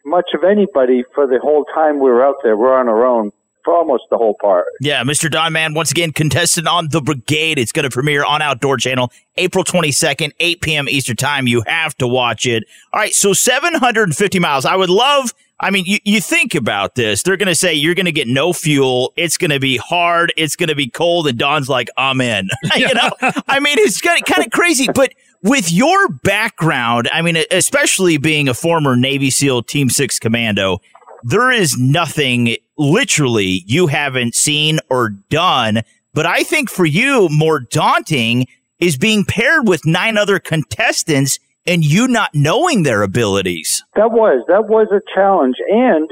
much 0.05 0.31
of 0.33 0.43
anybody 0.43 1.03
for 1.15 1.27
the 1.27 1.39
whole 1.39 1.65
time 1.73 1.95
we 1.95 2.09
were 2.09 2.23
out 2.23 2.35
there. 2.43 2.57
We're 2.57 2.77
on 2.77 2.89
our 2.89 3.05
own 3.05 3.31
for 3.63 3.73
almost 3.73 4.03
the 4.09 4.17
whole 4.17 4.35
part. 4.41 4.65
Yeah, 4.81 5.03
Mr. 5.03 5.29
Don 5.29 5.53
Mann, 5.53 5.73
once 5.73 5.91
again, 5.91 6.11
contestant 6.11 6.67
on 6.67 6.89
The 6.89 7.01
Brigade. 7.01 7.57
It's 7.57 7.71
going 7.71 7.83
to 7.83 7.89
premiere 7.89 8.23
on 8.23 8.41
Outdoor 8.41 8.77
Channel 8.77 9.11
April 9.37 9.63
22nd, 9.63 10.31
8 10.39 10.61
p.m. 10.61 10.89
Eastern 10.89 11.15
Time. 11.15 11.47
You 11.47 11.63
have 11.65 11.95
to 11.97 12.07
watch 12.07 12.45
it. 12.45 12.63
All 12.93 12.99
right, 12.99 13.13
so 13.13 13.33
750 13.33 14.39
miles. 14.39 14.65
I 14.65 14.75
would 14.75 14.89
love, 14.89 15.33
I 15.59 15.71
mean, 15.71 15.85
you, 15.85 15.99
you 16.03 16.21
think 16.21 16.55
about 16.55 16.95
this. 16.95 17.23
They're 17.23 17.37
going 17.37 17.47
to 17.47 17.55
say 17.55 17.73
you're 17.73 17.95
going 17.95 18.05
to 18.05 18.11
get 18.11 18.27
no 18.27 18.53
fuel. 18.53 19.13
It's 19.15 19.37
going 19.37 19.51
to 19.51 19.59
be 19.59 19.77
hard. 19.77 20.33
It's 20.37 20.55
going 20.55 20.69
to 20.69 20.75
be 20.75 20.87
cold. 20.87 21.27
And 21.27 21.37
Don's 21.37 21.69
like, 21.69 21.89
I'm 21.97 22.21
in. 22.21 22.49
you 22.75 22.93
know, 22.93 23.09
I 23.47 23.59
mean, 23.59 23.77
it's 23.79 24.01
kind 24.01 24.21
of, 24.21 24.51
crazy, 24.51 24.87
but 24.93 25.13
with 25.41 25.71
your 25.71 26.09
background, 26.09 27.09
I 27.11 27.21
mean, 27.21 27.37
especially 27.51 28.17
being 28.17 28.47
a 28.47 28.53
former 28.53 28.95
Navy 28.95 29.29
SEAL 29.29 29.63
Team 29.63 29.89
6 29.89 30.19
commando, 30.19 30.79
there 31.23 31.51
is 31.51 31.77
nothing 31.77 32.55
literally 32.77 33.63
you 33.65 33.87
haven't 33.87 34.35
seen 34.35 34.79
or 34.89 35.09
done. 35.29 35.81
But 36.13 36.25
I 36.25 36.43
think 36.43 36.69
for 36.69 36.85
you, 36.85 37.27
more 37.29 37.59
daunting 37.59 38.47
is 38.79 38.97
being 38.97 39.23
paired 39.25 39.67
with 39.67 39.85
nine 39.85 40.17
other 40.17 40.39
contestants 40.39 41.39
and 41.65 41.83
you 41.83 42.07
not 42.07 42.31
knowing 42.33 42.83
their 42.83 43.03
abilities. 43.03 43.83
That 43.95 44.11
was 44.11 44.43
that 44.47 44.67
was 44.67 44.89
a 44.91 45.01
challenge, 45.13 45.55
and 45.69 46.09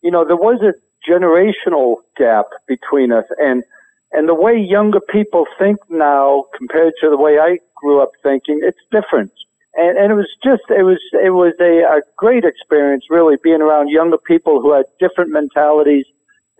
you 0.00 0.10
know 0.10 0.24
there 0.24 0.36
was 0.36 0.62
a 0.62 0.74
generational 1.08 1.96
gap 2.16 2.46
between 2.68 3.12
us, 3.12 3.24
and 3.38 3.64
and 4.12 4.28
the 4.28 4.34
way 4.34 4.56
younger 4.56 5.00
people 5.00 5.46
think 5.58 5.78
now 5.90 6.44
compared 6.56 6.92
to 7.00 7.10
the 7.10 7.16
way 7.16 7.38
I 7.38 7.58
grew 7.74 8.00
up 8.00 8.10
thinking, 8.22 8.60
it's 8.62 8.78
different. 8.90 9.32
And, 9.74 9.96
and 9.96 10.12
it 10.12 10.14
was 10.14 10.28
just, 10.44 10.62
it 10.68 10.84
was, 10.84 11.00
it 11.12 11.30
was 11.30 11.54
a, 11.60 11.98
a 11.98 12.02
great 12.16 12.44
experience 12.44 13.04
really 13.08 13.36
being 13.42 13.62
around 13.62 13.88
younger 13.88 14.18
people 14.18 14.60
who 14.60 14.74
had 14.74 14.84
different 15.00 15.30
mentalities. 15.30 16.04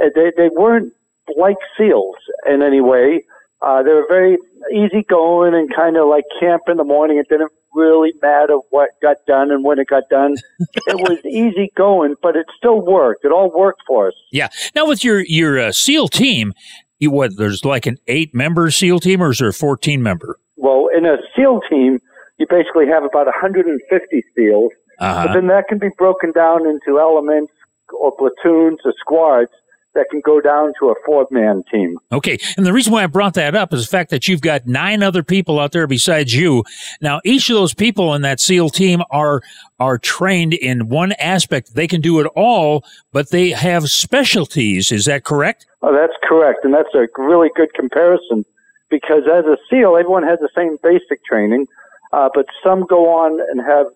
Uh, 0.03 0.09
They, 0.15 0.33
they 0.37 0.49
weren't 0.49 0.93
like 1.37 1.57
SEALs 1.77 2.17
in 2.47 2.63
any 2.63 2.81
way. 2.81 3.25
Uh, 3.61 3.83
they 3.83 3.93
were 3.93 4.07
very 4.09 4.39
easygoing 4.75 5.55
and 5.55 5.73
kind 5.75 5.97
of 5.97 6.09
like 6.09 6.25
camp 6.41 6.63
in 6.69 6.79
the 6.79 6.85
morning. 6.85 7.19
It 7.19 7.29
didn't 7.29 7.53
really 7.75 8.13
matter 8.21 8.57
what 8.71 8.91
got 9.01 9.17
done 9.27 9.51
and 9.51 9.65
when 9.65 9.79
it 9.79 9.87
got 9.87 10.05
done. 10.11 10.35
it 10.59 10.97
was 11.09 11.19
easy 11.25 11.71
going, 11.77 12.17
but 12.23 12.35
it 12.35 12.47
still 12.57 12.81
worked. 12.81 13.25
It 13.25 13.31
all 13.31 13.53
worked 13.57 13.83
for 13.87 14.09
us. 14.09 14.15
Yeah. 14.33 14.49
Now 14.75 14.87
with 14.87 15.05
your 15.05 15.21
your 15.21 15.61
uh, 15.61 15.73
SEAL 15.73 16.09
team, 16.09 16.55
you 16.99 17.11
what? 17.11 17.37
There's 17.37 17.65
like 17.65 17.87
an 17.87 17.99
eight 18.09 18.35
member 18.35 18.71
SEAL 18.71 19.01
team, 19.01 19.23
or 19.23 19.31
is 19.31 19.39
there 19.39 19.49
a 19.49 19.53
14 19.53 20.03
member? 20.03 20.39
Well, 20.57 20.89
in 20.97 21.07
a 21.07 21.17
SEAL 21.37 21.61
team, 21.71 21.99
you 22.43 22.47
basically 22.51 22.87
have 22.89 23.05
about 23.05 23.27
150 23.27 24.25
SEALs, 24.35 24.73
Uh-huh. 24.99 25.27
but 25.27 25.33
then 25.35 25.47
that 25.47 25.69
can 25.69 25.79
be 25.79 25.89
broken 25.97 26.33
down 26.33 26.67
into 26.67 26.99
elements 26.99 27.53
or 27.99 28.13
platoons 28.17 28.81
or 28.85 28.93
squads 28.99 29.51
that 29.95 30.07
can 30.11 30.23
go 30.25 30.41
down 30.41 30.73
to 30.81 30.89
a 30.89 30.95
four-man 31.05 31.63
team. 31.71 31.99
Okay. 32.11 32.39
And 32.57 32.65
the 32.65 32.73
reason 32.73 32.95
why 32.95 33.03
I 33.05 33.07
brought 33.07 33.35
that 33.35 33.55
up 33.55 33.75
is 33.75 33.83
the 33.83 33.91
fact 33.91 34.09
that 34.09 34.27
you've 34.27 34.41
got 34.41 34.67
nine 34.67 35.03
other 35.03 35.23
people 35.23 35.61
out 35.61 35.73
there 35.73 35.87
besides 35.87 36.35
you. 36.35 36.65
Now, 37.03 37.21
each 37.27 37.51
of 37.51 37.57
those 37.57 37.75
people 37.75 38.15
in 38.15 38.23
that 38.23 38.41
SEAL 38.41 38.71
team 38.71 39.03
are, 39.11 39.43
are 39.79 39.99
trained 39.99 40.55
in 40.55 40.89
one 40.89 41.13
aspect. 41.13 41.75
They 41.75 41.87
can 41.87 42.01
do 42.01 42.21
it 42.21 42.27
all, 42.35 42.85
but 43.13 43.29
they 43.31 43.51
have 43.51 43.85
specialties. 43.91 44.91
Is 44.91 45.05
that 45.05 45.25
correct? 45.25 45.67
Oh, 45.83 45.93
that's 45.93 46.17
correct, 46.23 46.65
and 46.65 46.73
that's 46.73 46.95
a 46.95 47.07
really 47.19 47.51
good 47.55 47.75
comparison 47.75 48.47
because 48.89 49.25
as 49.31 49.45
a 49.45 49.59
SEAL, 49.69 49.97
everyone 49.99 50.23
has 50.23 50.39
the 50.39 50.49
same 50.57 50.79
basic 50.83 51.23
training, 51.25 51.67
uh, 52.13 52.29
but 52.35 52.47
some 52.63 52.87
go 52.87 53.09
on 53.09 53.41
and 53.51 53.61
have 53.61 53.87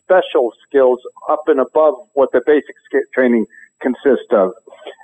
special 0.00 0.52
skills 0.66 1.00
up 1.28 1.42
and 1.46 1.60
above 1.60 1.94
what 2.14 2.30
the 2.32 2.40
basic 2.46 2.74
training 3.12 3.46
consists 3.80 4.32
of. 4.32 4.52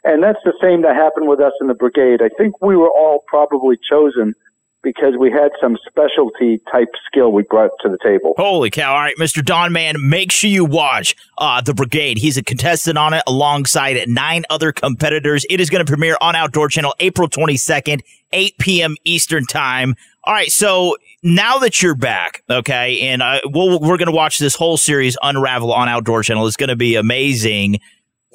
And 0.04 0.22
that's 0.22 0.38
the 0.44 0.54
same 0.60 0.82
that 0.82 0.94
happened 0.96 1.28
with 1.28 1.40
us 1.40 1.52
in 1.60 1.66
the 1.66 1.74
brigade. 1.74 2.22
I 2.22 2.30
think 2.38 2.60
we 2.62 2.76
were 2.76 2.90
all 2.90 3.24
probably 3.26 3.76
chosen 3.88 4.34
because 4.82 5.14
we 5.18 5.30
had 5.30 5.50
some 5.60 5.78
specialty 5.88 6.60
type 6.70 6.88
skill 7.06 7.32
we 7.32 7.44
brought 7.44 7.70
to 7.80 7.88
the 7.88 7.98
table. 8.02 8.34
Holy 8.36 8.70
cow. 8.70 8.92
All 8.92 9.00
right, 9.00 9.16
Mr. 9.18 9.44
Don 9.44 9.72
Mann, 9.72 9.96
make 9.98 10.32
sure 10.32 10.50
you 10.50 10.64
watch 10.64 11.14
uh, 11.38 11.60
The 11.60 11.74
Brigade. 11.74 12.18
He's 12.18 12.36
a 12.36 12.42
contestant 12.42 12.98
on 12.98 13.14
it 13.14 13.22
alongside 13.26 13.96
nine 14.08 14.44
other 14.50 14.72
competitors. 14.72 15.46
It 15.48 15.60
is 15.60 15.70
going 15.70 15.84
to 15.84 15.90
premiere 15.90 16.16
on 16.20 16.34
Outdoor 16.34 16.68
Channel 16.68 16.94
April 17.00 17.28
22nd, 17.28 18.00
8 18.32 18.58
p.m. 18.58 18.96
Eastern 19.04 19.44
Time. 19.46 19.94
All 20.24 20.34
right, 20.34 20.50
so 20.50 20.96
now 21.22 21.58
that 21.58 21.82
you're 21.82 21.94
back, 21.94 22.42
okay, 22.50 23.00
and 23.00 23.22
uh, 23.22 23.40
we'll, 23.44 23.80
we're 23.80 23.96
going 23.96 24.06
to 24.06 24.12
watch 24.12 24.38
this 24.38 24.54
whole 24.54 24.76
series 24.76 25.16
unravel 25.22 25.72
on 25.72 25.88
Outdoor 25.88 26.22
Channel. 26.22 26.46
It's 26.46 26.56
going 26.56 26.68
to 26.68 26.76
be 26.76 26.96
amazing. 26.96 27.78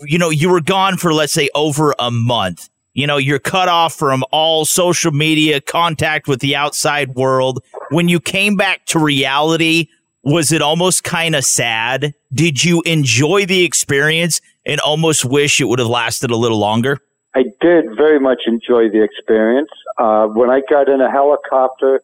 You 0.02 0.18
know, 0.18 0.30
you 0.30 0.50
were 0.50 0.62
gone 0.62 0.98
for, 0.98 1.14
let's 1.14 1.34
say, 1.34 1.50
over 1.56 1.96
a 2.00 2.12
month 2.12 2.70
you 2.98 3.06
know, 3.06 3.18
you're 3.18 3.38
cut 3.38 3.70
off 3.70 3.94
from 3.94 4.24
all 4.32 4.66
social 4.66 5.12
media 5.12 5.62
contact 5.62 6.28
with 6.28 6.40
the 6.40 6.56
outside 6.56 7.14
world. 7.14 7.64
When 7.92 8.10
you 8.10 8.20
came 8.20 8.56
back 8.56 8.88
to 8.88 8.98
reality, 8.98 9.88
was 10.24 10.52
it 10.52 10.64
almost 10.64 11.04
kind 11.04 11.36
of 11.36 11.46
sad? 11.46 12.16
Did 12.34 12.64
you 12.64 12.82
enjoy 12.88 13.46
the 13.46 13.64
experience 13.64 14.42
and 14.66 14.80
almost 14.80 15.26
wish 15.26 15.62
it 15.62 15.66
would 15.66 15.78
have 15.78 15.88
lasted 15.88 16.32
a 16.32 16.36
little 16.36 16.58
longer? 16.58 16.98
I 17.36 17.44
did 17.62 17.86
very 17.96 18.20
much 18.20 18.42
enjoy 18.48 18.90
the 18.90 19.04
experience. 19.04 19.70
Uh, 20.00 20.26
when 20.26 20.50
I 20.50 20.62
got 20.68 20.90
in 20.90 21.00
a 21.00 21.12
helicopter 21.12 22.02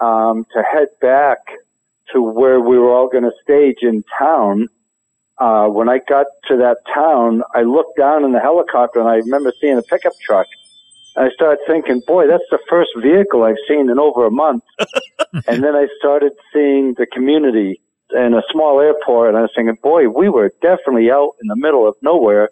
um, 0.00 0.46
to 0.54 0.62
head 0.62 0.88
back 1.00 1.38
to 2.12 2.22
where 2.22 2.60
we 2.60 2.78
were 2.78 2.94
all 2.94 3.08
going 3.08 3.24
to 3.24 3.32
stage 3.42 3.78
in 3.82 4.04
town, 4.16 4.68
uh, 5.38 5.66
when 5.66 5.88
I 5.88 5.98
got 6.08 6.26
to 6.48 6.56
that 6.58 6.78
town, 6.92 7.42
I 7.54 7.62
looked 7.62 7.96
down 7.98 8.24
in 8.24 8.32
the 8.32 8.40
helicopter 8.40 9.00
and 9.00 9.08
I 9.08 9.16
remember 9.16 9.52
seeing 9.60 9.78
a 9.78 9.82
pickup 9.82 10.14
truck. 10.20 10.46
And 11.14 11.26
I 11.26 11.30
started 11.34 11.58
thinking, 11.66 12.02
boy, 12.06 12.26
that's 12.26 12.44
the 12.50 12.58
first 12.68 12.90
vehicle 13.02 13.42
I've 13.42 13.60
seen 13.68 13.90
in 13.90 13.98
over 13.98 14.26
a 14.26 14.30
month. 14.30 14.64
and 15.46 15.62
then 15.62 15.74
I 15.74 15.88
started 15.98 16.32
seeing 16.52 16.94
the 16.94 17.06
community 17.06 17.80
in 18.12 18.34
a 18.34 18.42
small 18.52 18.80
airport 18.80 19.30
and 19.30 19.38
I 19.38 19.42
was 19.42 19.50
thinking, 19.54 19.76
boy, 19.82 20.08
we 20.08 20.28
were 20.28 20.52
definitely 20.62 21.10
out 21.10 21.32
in 21.42 21.48
the 21.48 21.56
middle 21.56 21.88
of 21.88 21.96
nowhere 22.02 22.50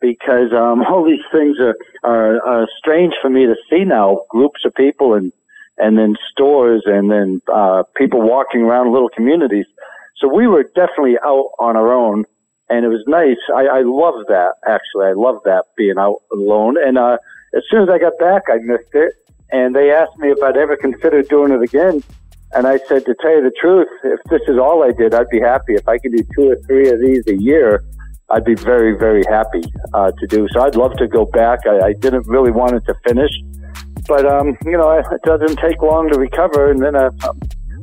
because 0.00 0.52
um, 0.52 0.82
all 0.88 1.04
these 1.04 1.24
things 1.32 1.58
are, 1.60 1.76
are, 2.02 2.44
are 2.46 2.68
strange 2.78 3.14
for 3.20 3.30
me 3.30 3.46
to 3.46 3.54
see 3.70 3.84
now. 3.84 4.20
Groups 4.30 4.64
of 4.64 4.74
people 4.74 5.14
and 5.14 5.32
and 5.78 5.98
then 5.98 6.16
stores 6.30 6.84
and 6.86 7.10
then 7.10 7.42
uh, 7.52 7.82
people 7.96 8.22
walking 8.22 8.62
around 8.62 8.92
little 8.92 9.10
communities. 9.10 9.66
So 10.18 10.32
we 10.32 10.46
were 10.46 10.64
definitely 10.74 11.16
out 11.24 11.50
on 11.58 11.76
our 11.76 11.92
own, 11.92 12.24
and 12.70 12.84
it 12.84 12.88
was 12.88 13.04
nice. 13.06 13.36
I, 13.54 13.78
I 13.78 13.82
love 13.82 14.26
that 14.28 14.54
actually. 14.66 15.06
I 15.06 15.12
love 15.12 15.36
that 15.44 15.64
being 15.76 15.98
out 15.98 16.22
alone. 16.32 16.76
And 16.82 16.96
uh, 16.96 17.18
as 17.54 17.62
soon 17.70 17.82
as 17.82 17.88
I 17.88 17.98
got 17.98 18.18
back, 18.18 18.42
I 18.48 18.56
missed 18.58 18.94
it. 18.94 19.12
And 19.52 19.76
they 19.76 19.92
asked 19.92 20.18
me 20.18 20.30
if 20.30 20.42
I'd 20.42 20.56
ever 20.56 20.76
consider 20.76 21.22
doing 21.22 21.52
it 21.52 21.62
again. 21.62 22.02
And 22.52 22.66
I 22.66 22.78
said, 22.88 23.04
to 23.06 23.14
tell 23.20 23.30
you 23.36 23.42
the 23.42 23.52
truth, 23.60 23.88
if 24.04 24.20
this 24.30 24.42
is 24.48 24.58
all 24.58 24.82
I 24.82 24.92
did, 24.92 25.14
I'd 25.14 25.28
be 25.28 25.40
happy. 25.40 25.74
If 25.74 25.86
I 25.86 25.98
could 25.98 26.12
do 26.12 26.24
two 26.34 26.50
or 26.50 26.56
three 26.66 26.88
of 26.88 26.98
these 27.00 27.26
a 27.26 27.36
year, 27.36 27.84
I'd 28.30 28.44
be 28.44 28.54
very, 28.54 28.96
very 28.96 29.22
happy 29.28 29.62
uh, 29.94 30.10
to 30.12 30.26
do. 30.26 30.48
So 30.52 30.62
I'd 30.62 30.74
love 30.74 30.96
to 30.96 31.06
go 31.06 31.26
back. 31.26 31.60
I, 31.66 31.88
I 31.88 31.92
didn't 31.92 32.26
really 32.26 32.50
want 32.50 32.74
it 32.74 32.84
to 32.86 32.94
finish, 33.06 33.30
but 34.08 34.26
um, 34.26 34.56
you 34.64 34.76
know, 34.76 34.90
it 34.90 35.22
doesn't 35.22 35.56
take 35.58 35.80
long 35.82 36.08
to 36.10 36.18
recover. 36.18 36.70
And 36.70 36.82
then 36.82 36.96
uh, 36.96 37.10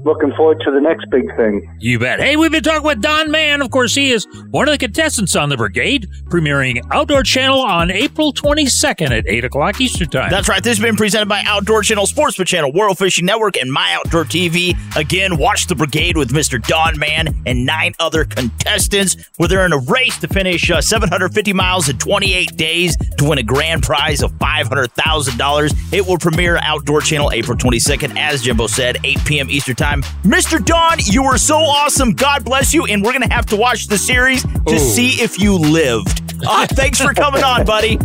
looking 0.05 0.31
forward 0.33 0.59
to 0.65 0.71
the 0.71 0.81
next 0.81 1.09
big 1.09 1.25
thing. 1.35 1.75
You 1.79 1.99
bet. 1.99 2.19
Hey, 2.19 2.35
we've 2.35 2.51
been 2.51 2.63
talking 2.63 2.83
with 2.83 3.01
Don 3.01 3.31
Mann. 3.31 3.61
Of 3.61 3.71
course, 3.71 3.95
he 3.95 4.11
is 4.11 4.27
one 4.51 4.67
of 4.67 4.73
the 4.73 4.77
contestants 4.77 5.35
on 5.35 5.49
the 5.49 5.57
Brigade, 5.57 6.07
premiering 6.25 6.81
Outdoor 6.91 7.23
Channel 7.23 7.59
on 7.59 7.91
April 7.91 8.33
22nd 8.33 9.11
at 9.11 9.27
8 9.27 9.45
o'clock 9.45 9.79
Eastern 9.79 10.09
Time. 10.09 10.29
That's 10.29 10.49
right. 10.49 10.63
This 10.63 10.77
has 10.77 10.83
been 10.83 10.95
presented 10.95 11.29
by 11.29 11.43
Outdoor 11.45 11.83
Channel, 11.83 12.05
Sportsman 12.05 12.47
Channel, 12.47 12.73
World 12.73 12.97
Fishing 12.97 13.25
Network, 13.25 13.57
and 13.57 13.71
My 13.71 13.93
Outdoor 13.93 14.25
TV. 14.25 14.75
Again, 14.95 15.37
watch 15.37 15.67
the 15.67 15.75
Brigade 15.75 16.17
with 16.17 16.31
Mr. 16.31 16.61
Don 16.65 16.97
Mann 16.99 17.35
and 17.45 17.65
nine 17.65 17.93
other 17.99 18.25
contestants, 18.25 19.15
where 19.37 19.47
they're 19.47 19.65
in 19.65 19.73
a 19.73 19.79
race 19.79 20.17
to 20.19 20.27
finish 20.27 20.69
uh, 20.69 20.81
750 20.81 21.53
miles 21.53 21.89
in 21.89 21.97
28 21.97 22.55
days 22.57 22.95
to 23.17 23.29
win 23.29 23.37
a 23.37 23.43
grand 23.43 23.83
prize 23.83 24.21
of 24.21 24.31
$500,000. 24.33 25.93
It 25.93 26.05
will 26.05 26.17
premiere 26.17 26.57
Outdoor 26.57 27.01
Channel 27.01 27.31
April 27.31 27.57
22nd, 27.57 28.17
as 28.17 28.41
Jimbo 28.41 28.67
said, 28.67 28.97
8 29.03 29.25
p.m. 29.25 29.49
Eastern 29.49 29.75
Time 29.75 29.92
time. 29.93 30.01
Mr. 30.23 30.63
Don, 30.63 30.97
you 30.99 31.23
were 31.23 31.37
so 31.37 31.57
awesome. 31.57 32.13
God 32.13 32.45
bless 32.45 32.73
you. 32.73 32.85
And 32.85 33.03
we're 33.03 33.11
going 33.11 33.27
to 33.27 33.33
have 33.33 33.45
to 33.47 33.55
watch 33.55 33.87
the 33.87 33.97
series 33.97 34.43
to 34.43 34.73
Ooh. 34.73 34.79
see 34.79 35.21
if 35.21 35.39
you 35.39 35.57
lived. 35.57 36.35
Uh, 36.45 36.67
thanks 36.71 37.01
for 37.01 37.13
coming 37.13 37.43
on, 37.43 37.65
buddy. 37.65 37.97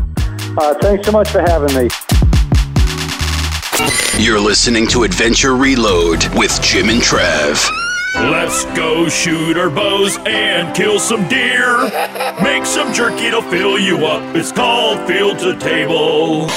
Uh, 0.57 0.75
thanks 0.81 1.07
so 1.07 1.13
much 1.13 1.29
for 1.29 1.41
having 1.41 1.75
me. 1.75 1.89
You're 4.19 4.41
listening 4.41 4.89
to 4.89 5.05
Adventure 5.05 5.55
Reload 5.55 6.25
with 6.35 6.61
Jim 6.61 6.89
and 6.89 7.01
Trav. 7.01 7.71
Let's 8.15 8.65
go 8.77 9.09
shoot 9.09 9.57
our 9.57 9.71
bows 9.71 10.19
and 10.27 10.75
kill 10.75 10.99
some 10.99 11.29
deer. 11.29 11.79
Make 12.43 12.67
some 12.67 12.93
jerky 12.93 13.31
to 13.31 13.43
fill 13.43 13.79
you 13.79 14.07
up. 14.07 14.35
It's 14.35 14.51
called 14.51 15.07
Field 15.07 15.39
to 15.41 15.57
Table. 15.59 16.49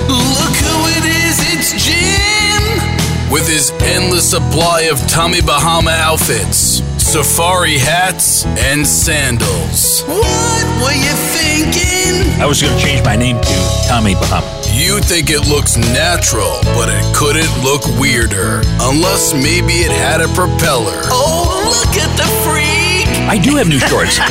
Look 0.09 0.55
who 0.57 0.89
it 0.97 1.05
is, 1.05 1.37
it's 1.53 1.85
Jim! 1.85 3.31
With 3.31 3.47
his 3.47 3.71
endless 3.83 4.31
supply 4.31 4.89
of 4.91 4.97
Tommy 5.07 5.41
Bahama 5.41 5.91
outfits, 5.91 6.81
safari 6.97 7.77
hats, 7.77 8.45
and 8.45 8.85
sandals. 8.85 10.01
What 10.01 10.65
were 10.81 10.97
you 10.97 11.13
thinking? 11.29 12.41
I 12.41 12.47
was 12.47 12.59
going 12.59 12.75
to 12.75 12.83
change 12.83 13.05
my 13.05 13.15
name 13.15 13.39
to 13.39 13.85
Tommy 13.87 14.15
Bahama. 14.15 14.68
You 14.79 15.01
think 15.01 15.29
it 15.29 15.45
looks 15.45 15.75
natural, 15.75 16.55
but 16.71 16.87
it 16.87 17.03
couldn't 17.13 17.51
look 17.65 17.83
weirder. 17.99 18.61
Unless 18.79 19.33
maybe 19.33 19.83
it 19.83 19.91
had 19.91 20.21
a 20.21 20.27
propeller. 20.29 21.03
Oh, 21.11 21.51
look 21.67 21.97
at 21.99 22.07
the 22.15 22.23
freak! 22.47 22.79
I 23.27 23.37
do 23.37 23.57
have 23.57 23.67
new 23.67 23.77
shorts. 23.77 24.17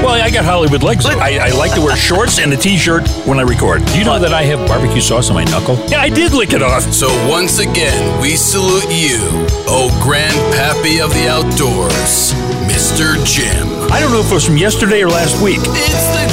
well, 0.00 0.16
I 0.16 0.30
got 0.30 0.46
Hollywood 0.46 0.82
legs. 0.82 1.04
I, 1.04 1.48
I, 1.48 1.50
like 1.50 1.74
to 1.74 1.82
wear 1.82 1.94
shorts 1.96 2.38
and 2.38 2.50
a 2.54 2.56
t-shirt 2.56 3.06
when 3.26 3.38
I 3.38 3.42
record. 3.42 3.84
Do 3.84 3.98
you 3.98 4.06
know 4.06 4.18
that 4.18 4.32
I 4.32 4.42
have 4.44 4.66
barbecue 4.66 5.02
sauce 5.02 5.28
on 5.28 5.34
my 5.34 5.44
knuckle? 5.44 5.76
Yeah, 5.88 6.00
I 6.00 6.08
did 6.08 6.32
lick 6.32 6.54
it 6.54 6.62
off. 6.62 6.82
So 6.94 7.08
once 7.28 7.58
again, 7.58 8.20
we 8.22 8.36
salute 8.36 8.88
you, 8.88 9.20
oh 9.68 9.92
grandpappy 10.00 11.04
of 11.04 11.12
the 11.12 11.28
outdoors, 11.28 12.32
Mr. 12.64 13.20
Jim. 13.26 13.68
I 13.92 14.00
don't 14.00 14.12
know 14.12 14.20
if 14.20 14.30
it 14.30 14.34
was 14.34 14.46
from 14.46 14.56
yesterday 14.56 15.02
or 15.02 15.10
last 15.10 15.42
week. 15.42 15.60
It's 15.60 16.08
the 16.16 16.29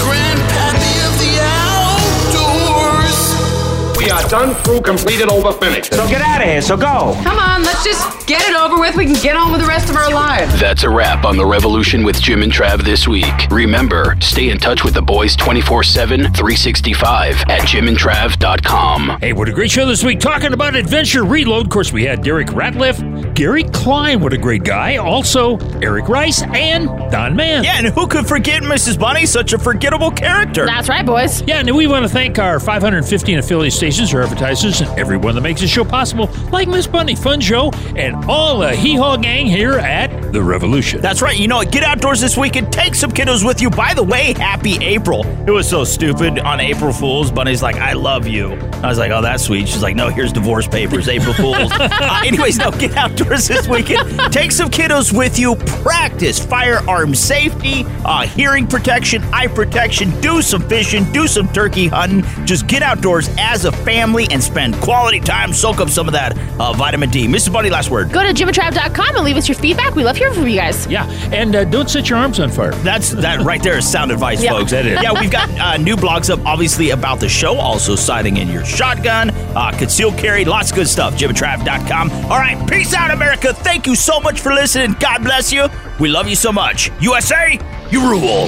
We 4.07 4.11
are 4.11 4.29
done, 4.29 4.55
through, 4.63 4.83
completed, 4.83 5.27
over, 5.27 5.51
finished. 5.51 5.93
So 5.93 6.07
get 6.07 6.21
out 6.21 6.39
of 6.39 6.47
here. 6.47 6.61
So 6.61 6.77
go. 6.77 7.13
Come 7.23 7.39
on, 7.39 7.61
let's 7.63 7.83
just 7.83 8.25
get 8.25 8.41
it 8.47 8.55
over 8.55 8.79
with. 8.79 8.95
We 8.95 9.03
can 9.03 9.21
get 9.21 9.35
on 9.35 9.51
with 9.51 9.59
the 9.59 9.67
rest 9.67 9.89
of 9.89 9.97
our 9.97 10.09
lives. 10.09 10.57
That's 10.61 10.83
a 10.83 10.89
wrap 10.89 11.25
on 11.25 11.35
the 11.35 11.45
revolution 11.45 12.05
with 12.05 12.21
Jim 12.21 12.41
and 12.41 12.49
Trav 12.49 12.85
this 12.85 13.05
week. 13.05 13.25
Remember, 13.51 14.15
stay 14.21 14.49
in 14.49 14.59
touch 14.59 14.85
with 14.85 14.93
the 14.93 15.01
boys 15.01 15.35
24 15.35 15.83
7, 15.83 16.19
365 16.21 17.41
at 17.49 17.59
jimandtrav.com. 17.63 19.19
Hey, 19.19 19.33
what 19.33 19.49
a 19.49 19.51
great 19.51 19.71
show 19.71 19.85
this 19.85 20.05
week. 20.05 20.21
Talking 20.21 20.53
about 20.53 20.77
Adventure 20.77 21.25
Reload. 21.25 21.65
Of 21.65 21.69
course, 21.69 21.91
we 21.91 22.05
had 22.05 22.21
Derek 22.21 22.47
Ratliff, 22.47 23.33
Gary 23.35 23.65
Klein, 23.65 24.21
what 24.21 24.31
a 24.31 24.37
great 24.37 24.63
guy. 24.63 24.95
Also, 24.95 25.57
Eric 25.81 26.07
Rice 26.07 26.43
and 26.43 26.87
Don 27.11 27.35
Mann. 27.35 27.65
Yeah, 27.65 27.79
and 27.79 27.87
who 27.87 28.07
could 28.07 28.25
forget 28.25 28.63
Mrs. 28.63 28.97
Bunny, 28.97 29.25
such 29.25 29.51
a 29.51 29.59
forgettable 29.59 30.11
character? 30.11 30.65
That's 30.65 30.87
right, 30.87 31.05
boys. 31.05 31.41
Yeah, 31.41 31.59
and 31.59 31.75
we 31.75 31.87
want 31.87 32.05
to 32.05 32.09
thank 32.09 32.39
our 32.39 32.61
515 32.61 33.39
affiliate 33.39 33.73
stations, 33.73 33.96
our 33.97 34.21
advertisers, 34.21 34.79
and 34.81 34.89
everyone 34.99 35.33
that 35.35 35.41
makes 35.41 35.61
the 35.61 35.67
show 35.67 35.83
possible, 35.83 36.29
like 36.51 36.67
Miss 36.67 36.85
Bunny, 36.85 37.15
Fun 37.15 37.41
Show 37.41 37.71
and 37.95 38.15
all 38.25 38.59
the 38.59 38.75
Hee 38.75 38.95
Haw 38.95 39.17
gang 39.17 39.47
here 39.47 39.73
at 39.73 40.31
The 40.31 40.41
Revolution. 40.41 41.01
That's 41.01 41.21
right. 41.21 41.37
You 41.37 41.47
know 41.47 41.57
what? 41.57 41.71
Get 41.71 41.83
outdoors 41.83 42.21
this 42.21 42.37
week 42.37 42.55
and 42.55 42.71
take 42.71 42.93
some 42.93 43.11
kiddos 43.11 43.43
with 43.43 43.59
you. 43.59 43.71
By 43.71 43.95
the 43.95 44.03
way, 44.03 44.33
happy 44.33 44.77
April. 44.83 45.25
It 45.47 45.51
was 45.51 45.67
so 45.67 45.83
stupid 45.83 46.37
on 46.39 46.59
April 46.59 46.93
Fool's. 46.93 47.31
Bunny's 47.31 47.63
like, 47.63 47.77
I 47.77 47.93
love 47.93 48.27
you. 48.27 48.53
I 48.83 48.87
was 48.87 48.99
like, 48.99 49.11
oh, 49.11 49.21
that's 49.21 49.43
sweet. 49.43 49.67
She's 49.67 49.81
like, 49.81 49.95
no, 49.95 50.09
here's 50.09 50.31
divorce 50.31 50.67
papers, 50.67 51.07
April 51.07 51.33
Fool's. 51.33 51.71
uh, 51.71 52.21
anyways, 52.23 52.57
no, 52.57 52.69
get 52.69 52.95
outdoors 52.95 53.47
this 53.47 53.67
weekend. 53.67 54.31
Take 54.31 54.51
some 54.51 54.69
kiddos 54.69 55.11
with 55.17 55.39
you. 55.39 55.55
Practice 55.55 56.43
firearm 56.43 57.15
safety, 57.15 57.83
uh, 58.05 58.27
hearing 58.27 58.67
protection, 58.67 59.23
eye 59.33 59.47
protection. 59.47 60.19
Do 60.21 60.43
some 60.43 60.67
fishing, 60.69 61.11
do 61.11 61.27
some 61.27 61.47
turkey 61.49 61.87
hunting. 61.87 62.23
Just 62.45 62.67
get 62.67 62.83
outdoors 62.83 63.29
as 63.39 63.65
a 63.65 63.71
family 63.77 64.27
and 64.31 64.43
spend 64.43 64.75
quality 64.77 65.19
time. 65.19 65.53
Soak 65.53 65.79
up 65.79 65.89
some 65.89 66.07
of 66.07 66.13
that 66.13 66.37
uh, 66.59 66.73
vitamin 66.73 67.09
D. 67.09 67.27
Mrs. 67.27 67.51
Bunny, 67.53 67.69
last 67.69 67.89
word. 67.89 68.11
Go 68.11 68.23
to 68.23 68.33
jimandtrav.com 68.33 69.15
and 69.15 69.23
leave 69.25 69.37
us 69.37 69.47
your 69.47 69.55
feedback. 69.57 69.95
We 69.95 70.03
love 70.03 70.17
hearing 70.17 70.33
from 70.33 70.47
you 70.47 70.55
guys. 70.55 70.85
Yeah, 70.87 71.07
and 71.31 71.55
uh, 71.55 71.63
don't 71.65 71.89
set 71.89 72.09
your 72.09 72.19
arms 72.19 72.39
on 72.39 72.49
fire. 72.49 72.71
That's 72.75 73.11
that 73.11 73.41
right 73.41 73.61
there 73.61 73.77
is 73.77 73.89
sound 73.89 74.11
advice, 74.11 74.43
Yeah. 74.43 74.51
folks. 74.51 74.71
That 74.71 74.85
is. 74.85 74.97
Yeah, 75.07 75.13
we've 75.19 75.31
got 75.31 75.49
uh, 75.59 75.77
new 75.77 75.95
blogs 75.95 76.29
up, 76.31 76.43
obviously, 76.45 76.89
about 76.89 77.19
the 77.19 77.29
show. 77.29 77.55
Also, 77.57 77.95
sighting 77.95 78.37
in 78.37 78.47
your 78.49 78.65
shotgun, 78.65 79.29
uh, 79.55 79.71
concealed 79.77 80.17
carry, 80.17 80.43
lots 80.43 80.71
of 80.71 80.75
good 80.75 80.87
stuff. 80.87 81.15
JimandTrav.com. 81.15 82.11
All 82.31 82.37
right, 82.39 82.57
peace 82.69 82.93
out, 82.93 83.11
America. 83.11 83.53
Thank 83.53 83.85
you 83.87 83.95
so 83.95 84.19
much 84.19 84.39
for 84.39 84.53
listening. 84.53 84.95
God 84.99 85.23
bless 85.23 85.51
you. 85.53 85.67
We 85.99 86.09
love 86.09 86.27
you 86.27 86.35
so 86.35 86.51
much. 86.51 86.91
USA, 87.01 87.59
you 87.91 88.09
rule. 88.09 88.47